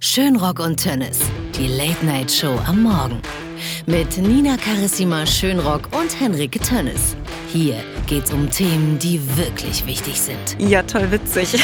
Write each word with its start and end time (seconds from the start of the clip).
Schönrock 0.00 0.60
und 0.60 0.80
Tönnes, 0.80 1.18
die 1.58 1.66
Late-Night-Show 1.66 2.60
am 2.68 2.84
Morgen. 2.84 3.20
Mit 3.84 4.16
Nina 4.16 4.56
Carissima 4.56 5.26
Schönrock 5.26 5.88
und 5.90 6.20
Henrike 6.20 6.60
Tönnes. 6.60 7.16
Hier 7.52 7.74
geht's 8.06 8.32
um 8.32 8.48
Themen, 8.48 9.00
die 9.00 9.20
wirklich 9.36 9.84
wichtig 9.86 10.20
sind. 10.20 10.56
Ja, 10.60 10.84
toll 10.84 11.10
witzig. 11.10 11.60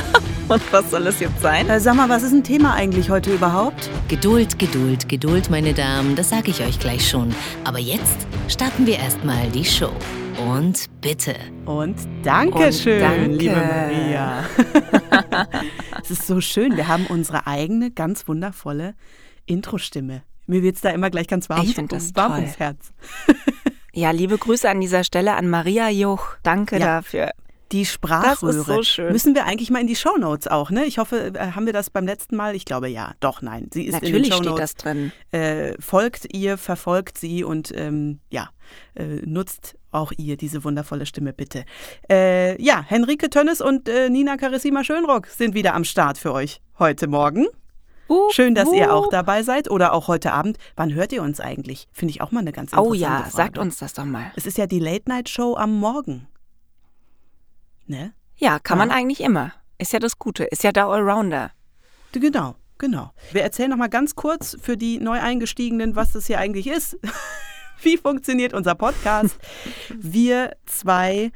und 0.48 0.60
was 0.70 0.90
soll 0.90 1.06
es 1.06 1.18
jetzt 1.20 1.40
sein? 1.40 1.66
Äh, 1.70 1.80
sag 1.80 1.96
mal, 1.96 2.10
was 2.10 2.24
ist 2.24 2.32
ein 2.32 2.44
Thema 2.44 2.74
eigentlich 2.74 3.08
heute 3.08 3.32
überhaupt? 3.32 3.88
Geduld, 4.08 4.58
Geduld, 4.58 5.08
Geduld, 5.08 5.48
meine 5.48 5.72
Damen, 5.72 6.14
das 6.14 6.28
sage 6.28 6.50
ich 6.50 6.60
euch 6.60 6.78
gleich 6.78 7.08
schon. 7.08 7.34
Aber 7.64 7.78
jetzt 7.78 8.18
starten 8.48 8.86
wir 8.86 8.98
erstmal 8.98 9.48
die 9.48 9.64
Show. 9.64 9.92
Und 10.46 10.84
bitte. 11.00 11.36
Und 11.64 11.96
Dankeschön, 12.22 13.00
danke. 13.00 13.28
liebe 13.28 13.56
Maria. 13.56 14.44
es 16.10 16.20
ist 16.20 16.26
so 16.26 16.40
schön. 16.40 16.76
Wir 16.76 16.88
haben 16.88 17.06
unsere 17.06 17.46
eigene, 17.46 17.90
ganz 17.90 18.26
wundervolle 18.28 18.94
Intro-Stimme. 19.46 20.22
Mir 20.46 20.62
wird 20.62 20.76
es 20.76 20.80
da 20.82 20.90
immer 20.90 21.10
gleich 21.10 21.26
ganz 21.28 21.48
warm, 21.50 21.64
Ich 21.66 21.74
find 21.74 21.92
das 21.92 22.14
warm 22.16 22.32
toll. 22.32 22.40
ums 22.42 22.58
Herz. 22.58 22.92
Ja, 23.92 24.10
liebe 24.12 24.38
Grüße 24.38 24.68
an 24.68 24.80
dieser 24.80 25.04
Stelle 25.04 25.34
an 25.34 25.48
Maria 25.48 25.88
Joch. 25.90 26.36
Danke 26.42 26.78
Ja. 26.78 26.86
dafür. 26.96 27.30
Die 27.72 27.84
Sprachröhre. 27.84 28.56
Das 28.56 28.56
ist 28.56 28.66
so 28.66 28.82
schön. 28.82 29.12
Müssen 29.12 29.34
wir 29.34 29.44
eigentlich 29.44 29.70
mal 29.70 29.80
in 29.80 29.86
die 29.86 29.96
Shownotes 29.96 30.48
auch, 30.48 30.70
ne? 30.70 30.84
Ich 30.86 30.98
hoffe, 30.98 31.32
äh, 31.34 31.52
haben 31.52 31.66
wir 31.66 31.72
das 31.72 31.90
beim 31.90 32.06
letzten 32.06 32.34
Mal? 32.36 32.54
Ich 32.54 32.64
glaube 32.64 32.88
ja. 32.88 33.12
Doch, 33.20 33.42
nein. 33.42 33.68
Sie 33.72 33.84
ist 33.84 33.92
Natürlich 33.92 34.16
in 34.16 34.22
den 34.22 34.32
steht 34.32 34.44
Shownotes. 34.46 34.74
das 34.74 34.82
drin. 34.82 35.12
Äh, 35.32 35.74
folgt 35.80 36.34
ihr, 36.34 36.56
verfolgt 36.56 37.18
sie 37.18 37.44
und 37.44 37.70
ähm, 37.76 38.20
ja, 38.30 38.48
äh, 38.94 39.04
nutzt 39.24 39.76
auch 39.90 40.12
ihr 40.16 40.36
diese 40.36 40.64
wundervolle 40.64 41.04
Stimme 41.06 41.32
bitte. 41.32 41.64
Äh, 42.10 42.60
ja, 42.62 42.82
Henrike 42.86 43.28
Tönnes 43.30 43.60
und 43.60 43.88
äh, 43.88 44.08
Nina 44.08 44.36
Carissima 44.36 44.84
Schönrock 44.84 45.26
sind 45.26 45.54
wieder 45.54 45.74
am 45.74 45.84
Start 45.84 46.18
für 46.18 46.32
euch 46.32 46.60
heute 46.78 47.06
Morgen. 47.06 47.46
Wup, 48.08 48.32
Schön, 48.32 48.54
dass 48.54 48.72
ihr 48.72 48.94
auch 48.94 49.10
dabei 49.10 49.42
seid 49.42 49.70
oder 49.70 49.92
auch 49.92 50.08
heute 50.08 50.32
Abend. 50.32 50.56
Wann 50.76 50.94
hört 50.94 51.12
ihr 51.12 51.22
uns 51.22 51.40
eigentlich? 51.40 51.88
Finde 51.92 52.12
ich 52.12 52.22
auch 52.22 52.30
mal 52.30 52.40
eine 52.40 52.52
ganz 52.52 52.72
Oh 52.72 52.92
interessante 52.94 53.00
ja, 53.02 53.18
Frage. 53.20 53.30
sagt 53.36 53.58
uns 53.58 53.76
das 53.78 53.92
doch 53.92 54.06
mal. 54.06 54.32
Es 54.36 54.46
ist 54.46 54.56
ja 54.56 54.66
die 54.66 54.78
Late-Night-Show 54.78 55.56
am 55.56 55.78
Morgen. 55.78 56.26
Ne? 57.88 58.12
Ja, 58.36 58.58
kann 58.58 58.78
man 58.78 58.90
Ja. 58.90 58.94
eigentlich 58.96 59.20
immer. 59.20 59.52
Ist 59.78 59.92
ja 59.92 59.98
das 59.98 60.18
Gute. 60.18 60.44
Ist 60.44 60.62
ja 60.62 60.72
der 60.72 60.86
Allrounder. 60.86 61.50
Genau, 62.12 62.54
genau. 62.78 63.12
Wir 63.32 63.42
erzählen 63.42 63.70
noch 63.70 63.76
mal 63.76 63.88
ganz 63.88 64.14
kurz 64.14 64.56
für 64.60 64.76
die 64.76 64.98
neu 64.98 65.20
eingestiegenen, 65.20 65.96
was 65.96 66.12
das 66.12 66.26
hier 66.26 66.38
eigentlich 66.38 66.66
ist. 66.66 66.98
Wie 67.82 67.96
funktioniert 67.96 68.54
unser 68.54 68.74
Podcast? 68.74 69.38
Wir 69.94 70.56
zwei 70.66 71.30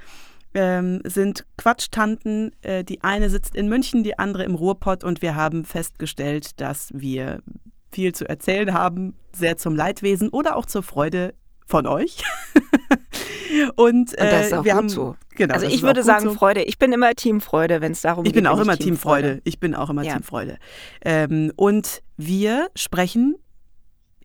ähm, 0.54 1.00
sind 1.04 1.46
Quatschtanten. 1.56 2.52
Äh, 2.62 2.84
die 2.84 3.02
eine 3.02 3.30
sitzt 3.30 3.54
in 3.54 3.68
München, 3.68 4.02
die 4.02 4.18
andere 4.18 4.44
im 4.44 4.54
Ruhrpott 4.54 5.04
und 5.04 5.22
wir 5.22 5.34
haben 5.36 5.64
festgestellt, 5.64 6.60
dass 6.60 6.90
wir 6.92 7.42
viel 7.90 8.14
zu 8.14 8.28
erzählen 8.28 8.74
haben, 8.74 9.16
sehr 9.32 9.56
zum 9.56 9.76
Leidwesen 9.76 10.28
oder 10.30 10.56
auch 10.56 10.66
zur 10.66 10.82
Freude 10.82 11.34
von 11.66 11.86
euch. 11.86 12.22
und, 13.76 14.18
äh, 14.18 14.22
Und 14.22 14.32
das 14.32 14.46
ist 14.46 14.52
auch 14.54 14.64
wir 14.64 14.72
gut 14.72 14.78
haben, 14.78 14.88
so. 14.88 15.16
Genau, 15.34 15.54
also 15.54 15.66
ich 15.66 15.82
würde 15.82 16.02
sagen 16.02 16.24
so. 16.24 16.34
Freude. 16.34 16.62
Ich 16.62 16.78
bin 16.78 16.92
immer 16.92 17.14
Team 17.14 17.40
Freude, 17.40 17.80
wenn 17.80 17.92
es 17.92 18.02
darum 18.02 18.24
Ich 18.24 18.32
geht. 18.32 18.42
bin 18.42 18.46
auch 18.46 18.60
immer 18.60 18.76
Team 18.76 18.96
Freude. 18.96 19.40
Ich 19.44 19.58
bin 19.60 19.74
auch 19.74 19.90
immer 19.90 20.02
Ja. 20.02 20.14
Team 20.14 20.22
Freude. 20.22 20.58
Ähm, 21.04 21.52
und 21.56 22.02
wir 22.16 22.68
sprechen 22.74 23.36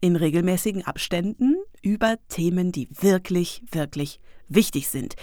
in 0.01 0.15
regelmäßigen 0.15 0.85
Abständen 0.85 1.55
über 1.81 2.15
Themen, 2.29 2.71
die 2.71 2.87
wirklich, 3.01 3.63
wirklich 3.71 4.19
wichtig 4.47 4.89
sind. 4.89 5.15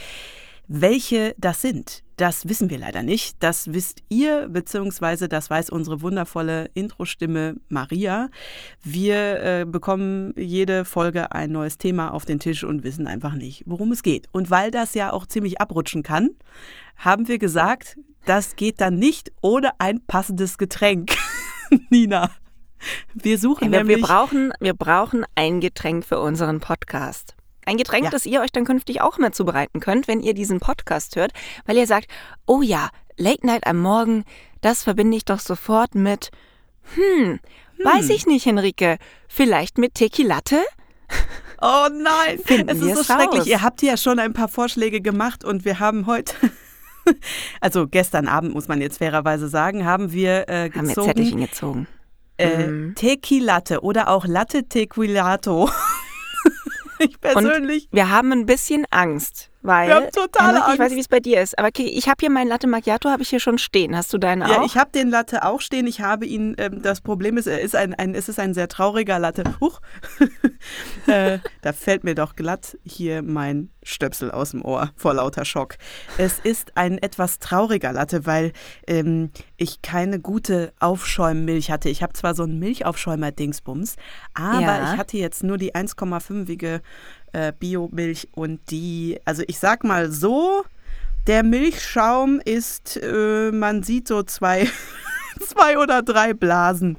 Welche 0.66 1.34
das 1.38 1.60
sind, 1.60 2.02
das 2.16 2.48
wissen 2.48 2.70
wir 2.70 2.78
leider 2.78 3.02
nicht. 3.02 3.42
Das 3.42 3.72
wisst 3.72 4.02
ihr, 4.08 4.48
beziehungsweise 4.48 5.28
das 5.28 5.50
weiß 5.50 5.70
unsere 5.70 6.00
wundervolle 6.00 6.70
Intro-Stimme 6.74 7.56
Maria. 7.68 8.28
Wir 8.82 9.42
äh, 9.42 9.64
bekommen 9.66 10.32
jede 10.36 10.84
Folge 10.84 11.32
ein 11.32 11.50
neues 11.50 11.76
Thema 11.76 12.12
auf 12.12 12.24
den 12.24 12.38
Tisch 12.38 12.64
und 12.64 12.84
wissen 12.84 13.06
einfach 13.06 13.34
nicht, 13.34 13.64
worum 13.66 13.92
es 13.92 14.02
geht. 14.02 14.28
Und 14.32 14.50
weil 14.50 14.70
das 14.70 14.94
ja 14.94 15.12
auch 15.12 15.26
ziemlich 15.26 15.60
abrutschen 15.60 16.02
kann, 16.02 16.30
haben 16.96 17.26
wir 17.26 17.38
gesagt, 17.38 17.98
das 18.24 18.56
geht 18.56 18.80
dann 18.80 18.94
nicht 18.98 19.32
ohne 19.42 19.72
ein 19.80 20.00
passendes 20.06 20.56
Getränk. 20.56 21.12
Nina, 21.90 22.30
wir 23.12 23.38
suchen 23.38 23.72
Wir, 23.72 23.78
wir, 23.78 23.84
nämlich... 23.84 24.02
brauchen, 24.02 24.52
wir 24.60 24.74
brauchen 24.74 25.24
ein 25.34 25.60
Getränk 25.60 26.04
für 26.04 26.20
unseren 26.20 26.60
Podcast. 26.60 27.34
Ein 27.66 27.76
Getränk, 27.76 28.04
Ja. 28.04 28.10
das 28.10 28.26
ihr 28.26 28.40
euch 28.40 28.52
dann 28.52 28.64
künftig 28.64 29.00
auch 29.00 29.18
mal 29.18 29.32
zubereiten 29.32 29.80
könnt, 29.80 30.08
wenn 30.08 30.20
ihr 30.20 30.34
diesen 30.34 30.60
Podcast 30.60 31.16
hört, 31.16 31.32
weil 31.66 31.76
ihr 31.76 31.86
sagt, 31.86 32.08
oh 32.46 32.62
ja, 32.62 32.88
Late 33.16 33.46
Night 33.46 33.66
am 33.66 33.78
Morgen, 33.78 34.24
das 34.60 34.82
verbinde 34.82 35.16
ich 35.16 35.24
doch 35.24 35.38
sofort 35.38 35.94
mit, 35.94 36.30
hm, 36.94 37.38
weiß 37.82 38.10
ich 38.10 38.26
nicht, 38.26 38.46
Henrike, 38.46 38.98
vielleicht 39.28 39.78
mit 39.78 39.94
Tequilatte? 39.94 40.60
Oh 41.60 41.86
nein, 41.92 42.38
Finden 42.44 42.68
es 42.70 42.80
ist 42.82 42.96
so 42.96 43.04
schrecklich. 43.14 43.40
raus. 43.42 43.46
Ihr 43.46 43.62
habt 43.62 43.82
ja 43.82 43.96
schon 43.96 44.18
ein 44.18 44.32
paar 44.32 44.48
Vorschläge 44.48 45.00
gemacht 45.00 45.44
und 45.44 45.64
wir 45.64 45.78
haben 45.78 46.06
heute, 46.06 46.34
also 47.60 47.86
gestern 47.86 48.26
Abend 48.28 48.52
muss 48.54 48.68
man 48.68 48.80
jetzt 48.80 48.98
fairerweise 48.98 49.48
sagen, 49.48 49.84
haben 49.84 50.12
wir 50.12 50.48
äh, 50.48 50.70
Haben 50.74 50.88
wir 50.88 50.94
gezogen 50.94 51.40
gezogen. 51.40 51.86
äh, 52.38 52.66
Mhm. 52.66 52.94
Tequilatte 52.96 53.82
oder 53.82 54.08
auch 54.08 54.26
Latte 54.26 54.64
Tequilato. 54.68 55.70
ich 56.98 57.20
persönlich. 57.20 57.88
Wir 57.92 58.10
haben 58.10 58.32
ein 58.32 58.46
bisschen 58.46 58.86
Angst, 58.90 59.50
weil 59.64 59.88
Wir 59.88 59.94
haben 59.96 60.10
totale 60.12 60.58
Henrike, 60.58 60.72
ich 60.74 60.78
weiß 60.78 60.80
Angst. 60.80 60.80
nicht, 60.90 60.96
wie 60.96 61.00
es 61.00 61.08
bei 61.08 61.20
dir 61.20 61.40
ist, 61.42 61.58
aber 61.58 61.68
okay, 61.68 61.86
ich 61.86 62.06
habe 62.06 62.16
hier 62.20 62.30
meinen 62.30 62.48
Latte 62.48 62.66
Macchiato, 62.68 63.08
habe 63.10 63.22
ich 63.22 63.30
hier 63.30 63.40
schon 63.40 63.58
stehen. 63.58 63.96
Hast 63.96 64.12
du 64.12 64.18
deinen 64.18 64.42
Ja, 64.48 64.60
auch? 64.60 64.66
ich 64.66 64.76
habe 64.76 64.90
den 64.92 65.08
Latte 65.10 65.44
auch 65.44 65.60
stehen. 65.60 65.86
Ich 65.86 66.00
habe 66.00 66.26
ihn, 66.26 66.54
ähm, 66.58 66.82
das 66.82 67.00
Problem 67.00 67.36
ist, 67.36 67.46
er 67.46 67.60
ist 67.60 67.74
ein, 67.74 67.94
ein, 67.94 68.14
es 68.14 68.28
ist 68.28 68.38
ein 68.38 68.54
sehr 68.54 68.68
trauriger 68.68 69.18
Latte. 69.18 69.42
Huch. 69.60 69.80
äh, 71.06 71.38
da 71.62 71.72
fällt 71.72 72.04
mir 72.04 72.14
doch 72.14 72.36
glatt 72.36 72.76
hier 72.84 73.22
mein 73.22 73.70
Stöpsel 73.82 74.30
aus 74.30 74.52
dem 74.52 74.64
Ohr 74.64 74.90
vor 74.96 75.14
lauter 75.14 75.44
Schock. 75.44 75.76
Es 76.18 76.38
ist 76.38 76.76
ein 76.76 76.98
etwas 76.98 77.38
trauriger 77.38 77.92
Latte, 77.92 78.26
weil 78.26 78.52
ähm, 78.86 79.30
ich 79.56 79.82
keine 79.82 80.20
gute 80.20 80.72
Aufschäummilch 80.80 81.70
hatte. 81.70 81.88
Ich 81.88 82.02
habe 82.02 82.12
zwar 82.14 82.34
so 82.34 82.42
einen 82.44 82.58
Milchaufschäumer-Dingsbums, 82.58 83.96
aber 84.34 84.60
Ja. 84.60 84.92
ich 84.92 84.98
hatte 84.98 85.16
jetzt 85.16 85.42
nur 85.42 85.58
die 85.58 85.74
1,5-ige 85.74 86.80
äh, 87.34 87.52
Biomilch 87.58 88.28
und 88.32 88.60
die, 88.70 89.18
also 89.24 89.42
ich 89.46 89.58
sag 89.58 89.84
mal 89.84 90.10
so, 90.10 90.64
der 91.26 91.42
Milchschaum 91.42 92.40
ist, 92.44 92.96
äh, 93.02 93.50
man 93.52 93.82
sieht 93.82 94.08
so 94.08 94.22
zwei, 94.22 94.68
zwei 95.46 95.78
oder 95.78 96.02
drei 96.02 96.32
Blasen. 96.32 96.96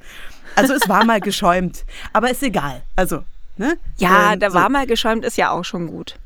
Also 0.55 0.73
es 0.73 0.87
war 0.87 1.03
mal 1.05 1.19
geschäumt, 1.29 1.85
aber 2.13 2.29
ist 2.31 2.43
egal. 2.43 2.81
Also, 2.95 3.23
ne? 3.57 3.77
ja, 3.97 4.33
Ähm, 4.33 4.39
da 4.39 4.49
so. 4.49 4.55
war 4.55 4.69
mal 4.69 4.85
geschäumt, 4.85 5.25
ist 5.25 5.37
ja 5.37 5.51
auch 5.51 5.63
schon 5.63 5.87
gut. 5.87 6.17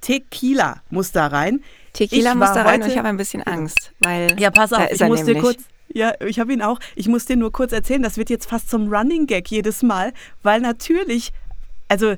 Tequila 0.00 0.82
muss 0.90 1.12
da 1.12 1.26
rein. 1.28 1.62
Tequila 1.94 2.30
Ich 2.32 2.36
muss 2.36 2.52
da 2.52 2.62
rein 2.62 2.82
und 2.82 2.88
ich 2.90 2.98
habe 2.98 3.08
ein 3.08 3.16
bisschen 3.16 3.42
Angst, 3.42 3.92
weil 4.00 4.38
Ja, 4.38 4.50
pass 4.50 4.72
auf, 4.72 4.90
ich 4.90 5.00
muss 5.02 5.20
dir 5.20 5.34
nämlich. 5.34 5.42
kurz. 5.42 5.58
Ja, 5.88 6.12
ich 6.20 6.40
habe 6.40 6.52
ihn 6.52 6.60
auch. 6.60 6.80
Ich 6.96 7.08
muss 7.08 7.24
dir 7.24 7.36
nur 7.36 7.52
kurz 7.52 7.72
erzählen, 7.72 8.02
das 8.02 8.16
wird 8.16 8.28
jetzt 8.28 8.48
fast 8.50 8.68
zum 8.68 8.92
Running 8.92 9.26
Gag 9.26 9.48
jedes 9.50 9.82
Mal, 9.82 10.12
weil 10.42 10.60
natürlich, 10.60 11.32
also 11.88 12.16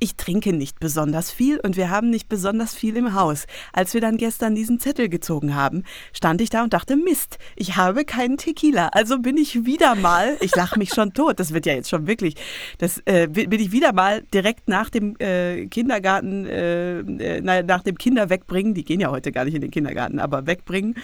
ich 0.00 0.16
trinke 0.16 0.54
nicht 0.54 0.80
besonders 0.80 1.30
viel 1.30 1.60
und 1.60 1.76
wir 1.76 1.90
haben 1.90 2.08
nicht 2.08 2.28
besonders 2.28 2.74
viel 2.74 2.96
im 2.96 3.14
Haus. 3.14 3.46
Als 3.72 3.92
wir 3.92 4.00
dann 4.00 4.16
gestern 4.16 4.54
diesen 4.54 4.80
Zettel 4.80 5.10
gezogen 5.10 5.54
haben, 5.54 5.84
stand 6.14 6.40
ich 6.40 6.48
da 6.48 6.62
und 6.62 6.72
dachte, 6.72 6.96
Mist, 6.96 7.38
ich 7.54 7.76
habe 7.76 8.06
keinen 8.06 8.38
Tequila. 8.38 8.88
Also 8.88 9.18
bin 9.18 9.36
ich 9.36 9.66
wieder 9.66 9.94
mal, 9.94 10.38
ich 10.40 10.56
lache 10.56 10.78
mich 10.78 10.94
schon 10.94 11.12
tot, 11.12 11.38
das 11.38 11.52
wird 11.52 11.66
ja 11.66 11.74
jetzt 11.74 11.90
schon 11.90 12.06
wirklich, 12.06 12.36
das 12.78 13.02
äh, 13.04 13.28
bin 13.28 13.60
ich 13.60 13.72
wieder 13.72 13.92
mal 13.92 14.22
direkt 14.32 14.68
nach 14.68 14.88
dem 14.88 15.16
äh, 15.18 15.66
Kindergarten, 15.66 16.46
äh, 16.46 17.00
äh, 17.00 17.40
na, 17.42 17.62
nach 17.62 17.82
dem 17.82 17.98
Kinder 17.98 18.30
wegbringen, 18.30 18.72
die 18.72 18.84
gehen 18.84 19.00
ja 19.00 19.10
heute 19.10 19.32
gar 19.32 19.44
nicht 19.44 19.54
in 19.54 19.60
den 19.60 19.70
Kindergarten, 19.70 20.18
aber 20.18 20.46
wegbringen, 20.46 20.96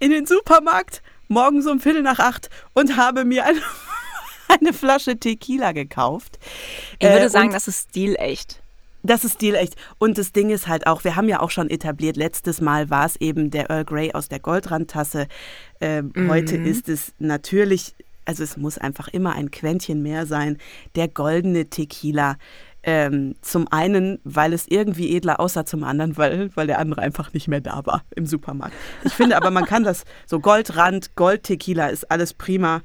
in 0.00 0.10
den 0.10 0.26
Supermarkt, 0.26 1.00
morgens 1.28 1.66
um 1.66 1.78
Viertel 1.80 2.02
nach 2.02 2.18
acht 2.18 2.50
und 2.74 2.96
habe 2.96 3.24
mir 3.24 3.44
eine, 3.44 3.60
eine 4.60 4.72
Flasche 4.72 5.18
Tequila 5.18 5.72
gekauft. 5.72 6.38
Ich 6.98 7.08
würde 7.08 7.26
Äh, 7.26 7.28
sagen, 7.30 7.50
das 7.50 7.68
ist 7.68 7.90
stilecht. 7.90 8.62
das 9.02 9.24
ist 9.24 9.34
stilecht. 9.34 9.76
Und 9.98 10.18
das 10.18 10.32
Ding 10.32 10.50
ist 10.50 10.66
halt 10.66 10.86
auch, 10.86 11.04
wir 11.04 11.14
haben 11.16 11.28
ja 11.28 11.40
auch 11.40 11.50
schon 11.50 11.70
etabliert, 11.70 12.16
letztes 12.16 12.60
Mal 12.60 12.90
war 12.90 13.06
es 13.06 13.16
eben 13.16 13.50
der 13.50 13.70
Earl 13.70 13.84
Grey 13.84 14.12
aus 14.12 14.28
der 14.28 14.40
Goldrandtasse. 14.40 15.28
Ähm, 15.80 16.12
Heute 16.28 16.56
ist 16.56 16.88
es 16.88 17.12
natürlich, 17.18 17.94
also 18.24 18.42
es 18.42 18.56
muss 18.56 18.78
einfach 18.78 19.06
immer 19.08 19.34
ein 19.34 19.50
Quäntchen 19.52 20.02
mehr 20.02 20.26
sein, 20.26 20.58
der 20.96 21.06
goldene 21.08 21.66
Tequila. 21.70 22.36
Ähm, 22.88 23.34
zum 23.42 23.66
einen, 23.72 24.20
weil 24.22 24.52
es 24.52 24.66
irgendwie 24.68 25.16
edler 25.16 25.40
aussah, 25.40 25.66
zum 25.66 25.82
anderen, 25.82 26.16
weil, 26.16 26.50
weil 26.54 26.68
der 26.68 26.78
andere 26.78 27.00
einfach 27.00 27.32
nicht 27.32 27.48
mehr 27.48 27.60
da 27.60 27.82
war 27.84 28.04
im 28.14 28.26
Supermarkt. 28.26 28.74
Ich 29.02 29.12
finde 29.12 29.36
aber, 29.36 29.50
man 29.50 29.64
kann 29.66 29.82
das, 29.82 30.04
so 30.24 30.38
Goldrand, 30.38 31.16
Gold-Tequila 31.16 31.88
ist 31.88 32.08
alles 32.12 32.32
prima. 32.32 32.82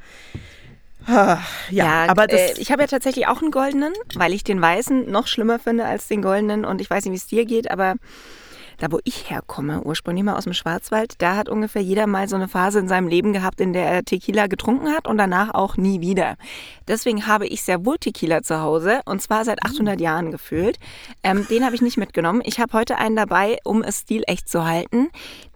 Ah, 1.07 1.39
Ja, 1.69 2.05
aber 2.07 2.27
das, 2.27 2.39
äh, 2.39 2.53
ich 2.61 2.71
habe 2.71 2.83
ja 2.83 2.87
tatsächlich 2.87 3.27
auch 3.27 3.41
einen 3.41 3.51
goldenen, 3.51 3.93
weil 4.15 4.33
ich 4.33 4.43
den 4.43 4.61
weißen 4.61 5.09
noch 5.09 5.27
schlimmer 5.27 5.59
finde 5.59 5.85
als 5.85 6.07
den 6.07 6.21
goldenen 6.21 6.63
und 6.65 6.79
ich 6.81 6.89
weiß 6.89 7.05
nicht, 7.05 7.13
wie 7.13 7.17
es 7.17 7.27
dir 7.27 7.45
geht, 7.45 7.71
aber 7.71 7.95
da 8.81 8.91
wo 8.91 8.99
ich 9.03 9.29
herkomme, 9.29 9.83
ursprünglich 9.83 10.25
mal 10.25 10.35
aus 10.35 10.45
dem 10.45 10.53
Schwarzwald, 10.53 11.13
da 11.19 11.35
hat 11.35 11.49
ungefähr 11.49 11.83
jeder 11.83 12.07
mal 12.07 12.27
so 12.27 12.35
eine 12.35 12.47
Phase 12.47 12.79
in 12.79 12.87
seinem 12.87 13.07
Leben 13.07 13.31
gehabt, 13.31 13.61
in 13.61 13.73
der 13.73 13.85
er 13.85 14.03
Tequila 14.03 14.47
getrunken 14.47 14.89
hat 14.89 15.07
und 15.07 15.19
danach 15.19 15.53
auch 15.53 15.77
nie 15.77 16.01
wieder. 16.01 16.35
Deswegen 16.87 17.27
habe 17.27 17.45
ich 17.45 17.61
sehr 17.61 17.85
wohl 17.85 17.99
Tequila 17.99 18.41
zu 18.41 18.59
Hause 18.59 19.01
und 19.05 19.21
zwar 19.21 19.45
seit 19.45 19.63
800 19.63 20.01
Jahren 20.01 20.31
gefühlt. 20.31 20.79
Ähm, 21.21 21.45
den 21.47 21.63
habe 21.63 21.75
ich 21.75 21.81
nicht 21.81 21.97
mitgenommen. 21.97 22.41
Ich 22.43 22.59
habe 22.59 22.73
heute 22.73 22.97
einen 22.97 23.15
dabei, 23.15 23.59
um 23.63 23.83
es 23.83 23.99
stilecht 23.99 24.49
zu 24.49 24.65
halten, 24.65 25.09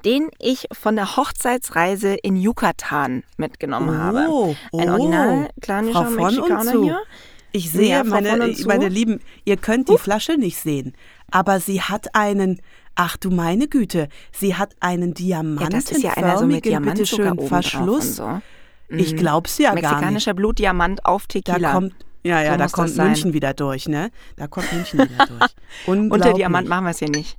den 0.05 0.29
ich 0.39 0.67
von 0.71 0.95
der 0.95 1.17
Hochzeitsreise 1.17 2.13
in 2.13 2.37
Yucatan 2.37 3.23
mitgenommen 3.37 3.97
habe. 3.97 4.27
Oh, 4.29 4.55
Ein 4.71 4.89
oh. 4.89 4.91
original 4.91 5.49
klanischer 5.61 6.05
Frau 6.05 6.11
von 6.11 6.39
und 6.39 6.49
Mexikaner 6.49 6.71
hier. 6.79 7.01
Ich 7.55 7.71
sehe, 7.71 7.89
Ja, 7.89 8.03
meine, 8.03 8.53
meine 8.65 8.89
Lieben, 8.89 9.21
ihr 9.45 9.55
könnt 9.55 9.87
die 9.87 9.97
Flasche 9.97 10.33
nicht 10.33 10.57
sehen, 10.57 10.93
aber 11.31 11.61
sie 11.61 11.81
hat 11.81 12.13
einen, 12.13 12.61
ach 12.95 13.17
du 13.17 13.29
meine 13.29 13.67
Güte, 13.67 14.07
sie 14.31 14.55
hat 14.55 14.75
einen 14.79 15.13
Ja, 15.17 15.41
das 15.69 15.91
ist 15.91 16.03
ja 16.03 16.11
einer 16.13 16.37
so 16.37 16.47
diamantenförmigen, 16.47 17.35
bitteschön, 17.35 17.47
Verschluss. 17.47 18.19
und 18.19 18.41
so. 18.89 18.95
Ich 18.95 19.15
glaub's 19.15 19.57
ja 19.57 19.69
gar 19.69 19.75
nicht. 19.75 19.83
Mexikanischer 19.89 20.33
Blutdiamant 20.33 21.05
auf 21.05 21.27
Da 21.27 21.39
Tequila. 21.39 21.71
kommt, 21.73 21.93
ja, 22.23 22.41
ja, 22.41 22.51
So 22.53 22.57
da 22.57 22.67
kommt 22.67 22.89
sein. 22.89 23.07
München 23.07 23.33
wieder 23.33 23.53
durch, 23.53 23.87
ne? 23.87 24.11
Da 24.35 24.47
kommt 24.47 24.71
München 24.73 24.99
wieder 24.99 25.25
durch. 25.27 25.51
Unter. 26.11 26.33
Diamant 26.33 26.67
machen 26.67 26.85
wir 26.85 26.91
es 26.91 26.99
hier 26.99 27.09
nicht. 27.09 27.37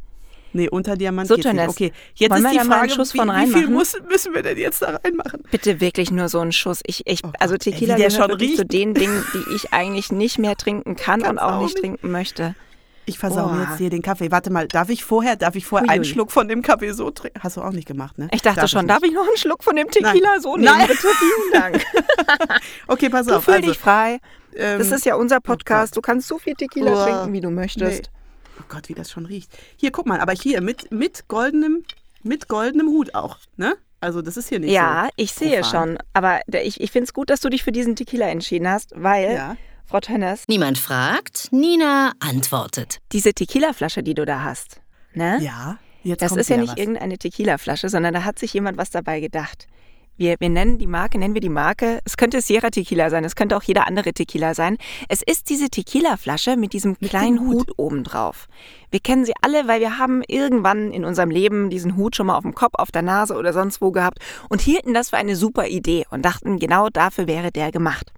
Nee, 0.53 0.69
unter 0.71 0.97
Diamant 0.97 1.29
So, 1.29 1.35
geht's 1.35 1.53
nicht. 1.53 1.69
Okay, 1.69 1.93
jetzt 2.15 2.31
wollen 2.31 2.39
ist 2.39 2.45
wir 2.45 2.51
die 2.53 2.57
da 2.59 2.65
mal 2.65 2.75
einen 2.81 2.89
Frage, 2.89 2.93
Schuss 2.95 3.13
wie, 3.15 3.19
von 3.19 3.29
wie 3.29 3.33
viel 3.33 3.53
reinmachen? 3.55 3.73
muss, 3.75 3.97
müssen 4.09 4.33
wir 4.35 4.43
denn 4.43 4.57
jetzt 4.57 4.81
da 4.81 4.97
reinmachen? 4.97 5.43
Bitte 5.51 5.81
wirklich 5.81 6.11
nur 6.11 6.29
so 6.31 6.41
einen 6.41 6.53
Schuss. 6.53 6.81
Ich, 6.87 7.03
ich, 7.07 7.23
Oh 7.25 7.31
also 7.39 7.55
ey, 7.55 7.61
wie 7.61 7.71
Tequila 7.71 7.97
der 7.97 8.09
gehört 8.09 8.13
schon 8.23 8.31
wirklich 8.31 8.57
zu 8.57 8.63
riecht. 8.63 8.73
den 8.73 8.95
Dingen, 8.95 9.23
die 9.35 9.55
ich 9.55 9.73
eigentlich 9.75 10.13
nicht 10.13 10.39
mehr 10.39 10.57
trinken 10.57 10.97
kann 10.97 11.21
und 11.21 11.27
Kannst 11.27 11.43
auch 11.43 11.53
auch 11.53 11.63
nicht 11.63 11.75
nicht. 11.75 11.79
trinken 11.83 12.11
möchte. 12.11 12.55
Ich 13.09 13.19
versau 13.19 13.49
mir 13.49 13.63
jetzt 13.63 13.79
hier 13.79 13.89
den 13.89 14.03
Kaffee. 14.03 14.31
Warte 14.33 14.51
mal, 14.51 14.67
darf 14.67 14.89
ich 14.89 15.05
vorher, 15.05 15.37
darf 15.37 15.55
ich 15.55 15.65
vorher 15.65 15.89
einen 15.89 16.03
Uiui. 16.03 16.13
Schluck 16.13 16.33
von 16.33 16.49
dem 16.49 16.61
Kaffee 16.61 16.91
so 16.93 17.11
trinken? 17.11 17.41
Hast 17.43 17.57
du 17.57 17.63
auch 17.63 17.71
nicht 17.71 17.87
gemacht, 17.87 18.19
ne? 18.19 18.29
Ich 18.33 18.43
dachte 18.43 18.61
Darf 18.63 18.71
schon, 18.71 18.87
nicht. 18.87 18.91
darf 18.91 19.03
ich 19.05 19.13
noch 19.13 19.27
einen 19.27 19.37
Schluck 19.37 19.63
von 19.63 19.77
dem 19.77 19.89
Tequila 19.91 20.33
Nein. 20.33 20.41
so 20.41 20.57
nehmen? 20.57 20.65
Nein. 20.77 20.87
Bitte, 20.89 21.07
vielen 21.19 21.53
Dank. 21.53 21.85
Okay, 22.89 23.09
pass 23.09 23.27
Du 23.27 23.37
auf. 23.37 23.45
fühl 23.45 23.55
Also, 23.55 23.69
dich 23.69 23.79
frei. 23.79 24.19
ähm, 24.57 24.79
Das 24.79 24.91
ist 24.91 25.05
ja 25.05 25.15
unser 25.17 25.41
Podcast. 25.41 25.93
Gott. 25.93 25.97
Du 25.99 26.01
kannst 26.03 26.29
so 26.29 26.39
viel 26.39 26.55
Tequila 26.55 26.93
Uah. 26.93 27.05
trinken, 27.07 27.33
wie 27.33 27.41
du 27.41 27.51
möchtest. 27.51 28.03
Nee. 28.03 28.09
Oh 28.61 28.65
Gott, 28.69 28.89
wie 28.89 28.95
das 28.95 29.11
schon 29.11 29.27
riecht. 29.27 29.51
Hier, 29.77 29.91
guck 29.91 30.07
mal, 30.07 30.21
aber 30.21 30.33
hier 30.33 30.61
mit, 30.61 30.91
mit 30.91 31.29
goldenem, 31.29 31.85
mit 32.23 32.49
goldenem 32.49 32.89
Hut 32.89 33.15
auch, 33.15 33.39
ne? 33.57 33.75
Also 34.01 34.23
das 34.23 34.37
ist 34.37 34.49
hier 34.49 34.59
nicht 34.59 34.71
Ja, 34.73 35.05
so. 35.07 35.11
ich 35.17 35.33
sehe 35.33 35.61
profan. 35.61 35.89
schon. 35.89 35.99
Aber 36.13 36.41
ich, 36.63 36.81
ich 36.81 36.91
finde 36.91 37.05
es 37.05 37.13
gut, 37.15 37.31
dass 37.31 37.41
du 37.41 37.49
dich 37.49 37.65
für 37.65 37.73
diesen 37.73 37.97
Tequila 37.97 38.27
entschieden 38.29 38.69
hast, 38.69 38.93
weil, 38.95 39.35
Ja. 39.35 39.57
Frau 39.89 40.01
Tönnes, 40.01 40.45
Niemand 40.49 40.79
fragt, 40.79 41.49
Nina 41.53 42.13
antwortet. 42.21 42.99
diese 43.13 43.33
Tequila-Flasche, 43.33 44.03
die 44.03 44.15
du 44.15 44.25
da 44.25 44.43
hast, 44.43 44.81
ne? 45.15 45.39
Ja, 45.41 45.79
jetzt 46.03 46.23
Das 46.23 46.31
kommt 46.31 46.41
ist 46.41 46.51
ja 46.51 46.57
nicht 46.57 46.73
was. 46.73 46.77
irgendeine 46.79 47.19
Tequila-Flasche, 47.19 47.89
sondern 47.89 48.13
da 48.13 48.25
hat 48.25 48.39
sich 48.39 48.53
jemand 48.53 48.79
was 48.79 48.91
dabei 48.91 49.21
gedacht. 49.21 49.67
Wir, 50.19 50.37
wir 50.41 50.49
nennen 50.49 50.79
die 50.79 50.87
Marke, 50.87 51.19
nennen 51.19 51.35
wir 51.35 51.43
die 51.43 51.51
Marke. 51.51 52.01
Es 52.07 52.17
könnte 52.17 52.41
Sierra 52.41 52.71
Tequila 52.71 53.11
sein, 53.11 53.23
es 53.25 53.37
könnte 53.37 53.55
auch 53.57 53.63
jeder 53.63 53.87
andere 53.87 54.13
Tequila 54.15 54.55
sein. 54.55 54.79
Es 55.09 55.23
ist 55.23 55.51
diese 55.51 55.69
Tequila-Flasche 55.69 56.57
mit 56.57 56.73
diesem 56.73 56.97
Mit 56.99 57.11
kleinen 57.11 57.39
Hut. 57.41 57.55
Hut 57.69 57.73
oben 57.77 58.03
drauf. 58.03 58.49
Wir 58.91 59.01
kennen 59.01 59.25
sie 59.27 59.35
alle, 59.43 59.69
weil 59.69 59.81
wir 59.81 59.99
haben 59.99 60.23
irgendwann 60.27 60.91
in 60.91 61.05
unserem 61.05 61.31
Leben 61.31 61.69
diesen 61.71 61.97
Hut 61.97 62.17
schon 62.17 62.27
mal 62.29 62.37
auf 62.37 62.43
dem 62.45 62.55
Kopf, 62.55 62.73
auf 62.79 62.91
der 62.91 63.03
Nase 63.03 63.35
oder 63.35 63.53
sonst 63.53 63.81
wo 63.83 63.93
gehabt 63.93 64.19
und 64.49 64.63
hielten 64.63 64.95
das 64.95 65.11
für 65.11 65.17
eine 65.19 65.37
super 65.37 65.67
Idee 65.69 66.07
und 66.11 66.25
dachten, 66.25 66.59
genau 66.59 66.89
dafür 66.89 67.27
wäre 67.29 67.53
der 67.53 67.71
gemacht. 67.71 68.11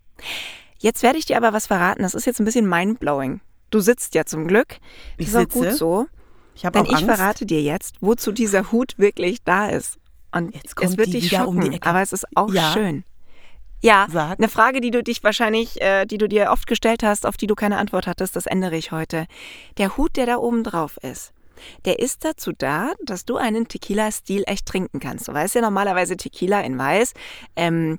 Jetzt 0.78 1.02
werde 1.02 1.18
ich 1.18 1.26
dir 1.26 1.36
aber 1.36 1.52
was 1.52 1.66
verraten. 1.66 2.02
Das 2.02 2.14
ist 2.14 2.24
jetzt 2.26 2.40
ein 2.40 2.44
bisschen 2.44 2.68
mindblowing. 2.68 3.40
Du 3.70 3.80
sitzt 3.80 4.14
ja 4.14 4.24
zum 4.24 4.46
Glück. 4.46 4.68
Das 4.68 4.78
Ich 5.18 5.28
ist 5.28 5.36
auch 5.36 5.40
sitze. 5.40 5.58
gut 5.58 5.72
so. 5.72 6.06
Ich 6.54 6.64
habe 6.64 6.78
Denn 6.82 6.88
auch 6.92 6.98
ich 6.98 7.04
verrate 7.04 7.46
dir 7.46 7.62
jetzt, 7.62 7.96
wozu 8.00 8.32
dieser 8.32 8.72
Hut 8.72 8.94
wirklich 8.98 9.42
da 9.44 9.68
ist. 9.68 9.98
Und 10.32 10.54
Jetzt 10.54 10.74
kommt 10.76 10.90
es 10.90 10.96
wird 10.98 11.08
die 11.08 11.20
dich 11.20 11.32
um 11.34 11.38
schocken, 11.38 11.60
die 11.70 11.76
Ecke. 11.76 11.88
aber 11.88 12.02
es 12.02 12.12
ist 12.12 12.26
auch 12.34 12.52
Ja. 12.52 12.72
schön. 12.72 13.04
Ja, 13.80 14.08
Sag. 14.10 14.38
eine 14.38 14.48
Frage, 14.48 14.80
die 14.80 14.90
du 14.90 15.02
dich 15.04 15.22
wahrscheinlich, 15.22 15.80
äh, 15.80 16.04
die 16.04 16.18
du 16.18 16.28
dir 16.28 16.50
oft 16.50 16.66
gestellt 16.66 17.04
hast, 17.04 17.24
auf 17.26 17.36
die 17.36 17.46
du 17.46 17.54
keine 17.54 17.78
Antwort 17.78 18.08
hattest, 18.08 18.34
das 18.34 18.46
ändere 18.46 18.76
ich 18.76 18.90
heute. 18.90 19.26
Der 19.78 19.96
Hut, 19.96 20.16
der 20.16 20.26
da 20.26 20.36
oben 20.38 20.64
drauf 20.64 20.96
ist, 21.02 21.32
der 21.84 22.00
ist 22.00 22.24
dazu 22.24 22.50
da, 22.56 22.92
dass 23.04 23.24
du 23.24 23.36
einen 23.36 23.68
Tequila-Stil 23.68 24.42
echt 24.46 24.66
trinken 24.66 24.98
kannst. 24.98 25.28
Du 25.28 25.32
weißt 25.32 25.54
ja 25.54 25.60
normalerweise 25.60 26.16
Tequila 26.16 26.60
in 26.62 26.76
Weiß, 26.76 27.14
ähm, 27.54 27.98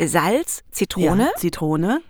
Salz, 0.00 0.62
Zitrone. 0.72 1.24
Ja, 1.26 1.36
Zitrone. 1.36 2.00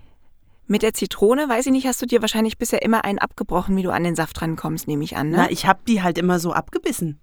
Mit 0.71 0.83
der 0.83 0.93
Zitrone, 0.93 1.49
weiß 1.49 1.65
ich 1.65 1.71
nicht, 1.73 1.85
hast 1.85 2.01
du 2.01 2.05
dir 2.05 2.21
wahrscheinlich 2.21 2.57
bisher 2.57 2.81
immer 2.81 3.03
einen 3.03 3.19
abgebrochen, 3.19 3.75
wie 3.75 3.83
du 3.83 3.91
an 3.91 4.05
den 4.05 4.15
Saft 4.15 4.41
rankommst, 4.41 4.87
nehme 4.87 5.03
ich 5.03 5.17
an. 5.17 5.29
Ne? 5.29 5.35
Na, 5.35 5.51
ich 5.51 5.65
habe 5.65 5.81
die 5.85 6.01
halt 6.01 6.17
immer 6.17 6.39
so 6.39 6.53
abgebissen. 6.53 7.19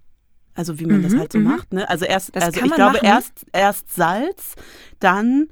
Also 0.55 0.79
wie 0.79 0.85
man 0.85 1.03
das 1.03 1.13
Mhm, 1.13 1.19
halt 1.19 1.33
so 1.33 1.39
mhm. 1.39 1.45
macht, 1.45 1.73
ne? 1.73 1.89
Also 1.89 2.05
erst, 2.05 2.37
Das 2.37 2.45
also 2.45 2.61
ich 2.63 2.71
glaube 2.75 2.95
machen. 2.99 3.07
erst 3.07 3.47
erst 3.55 3.95
Salz, 3.95 4.55
dann 5.01 5.49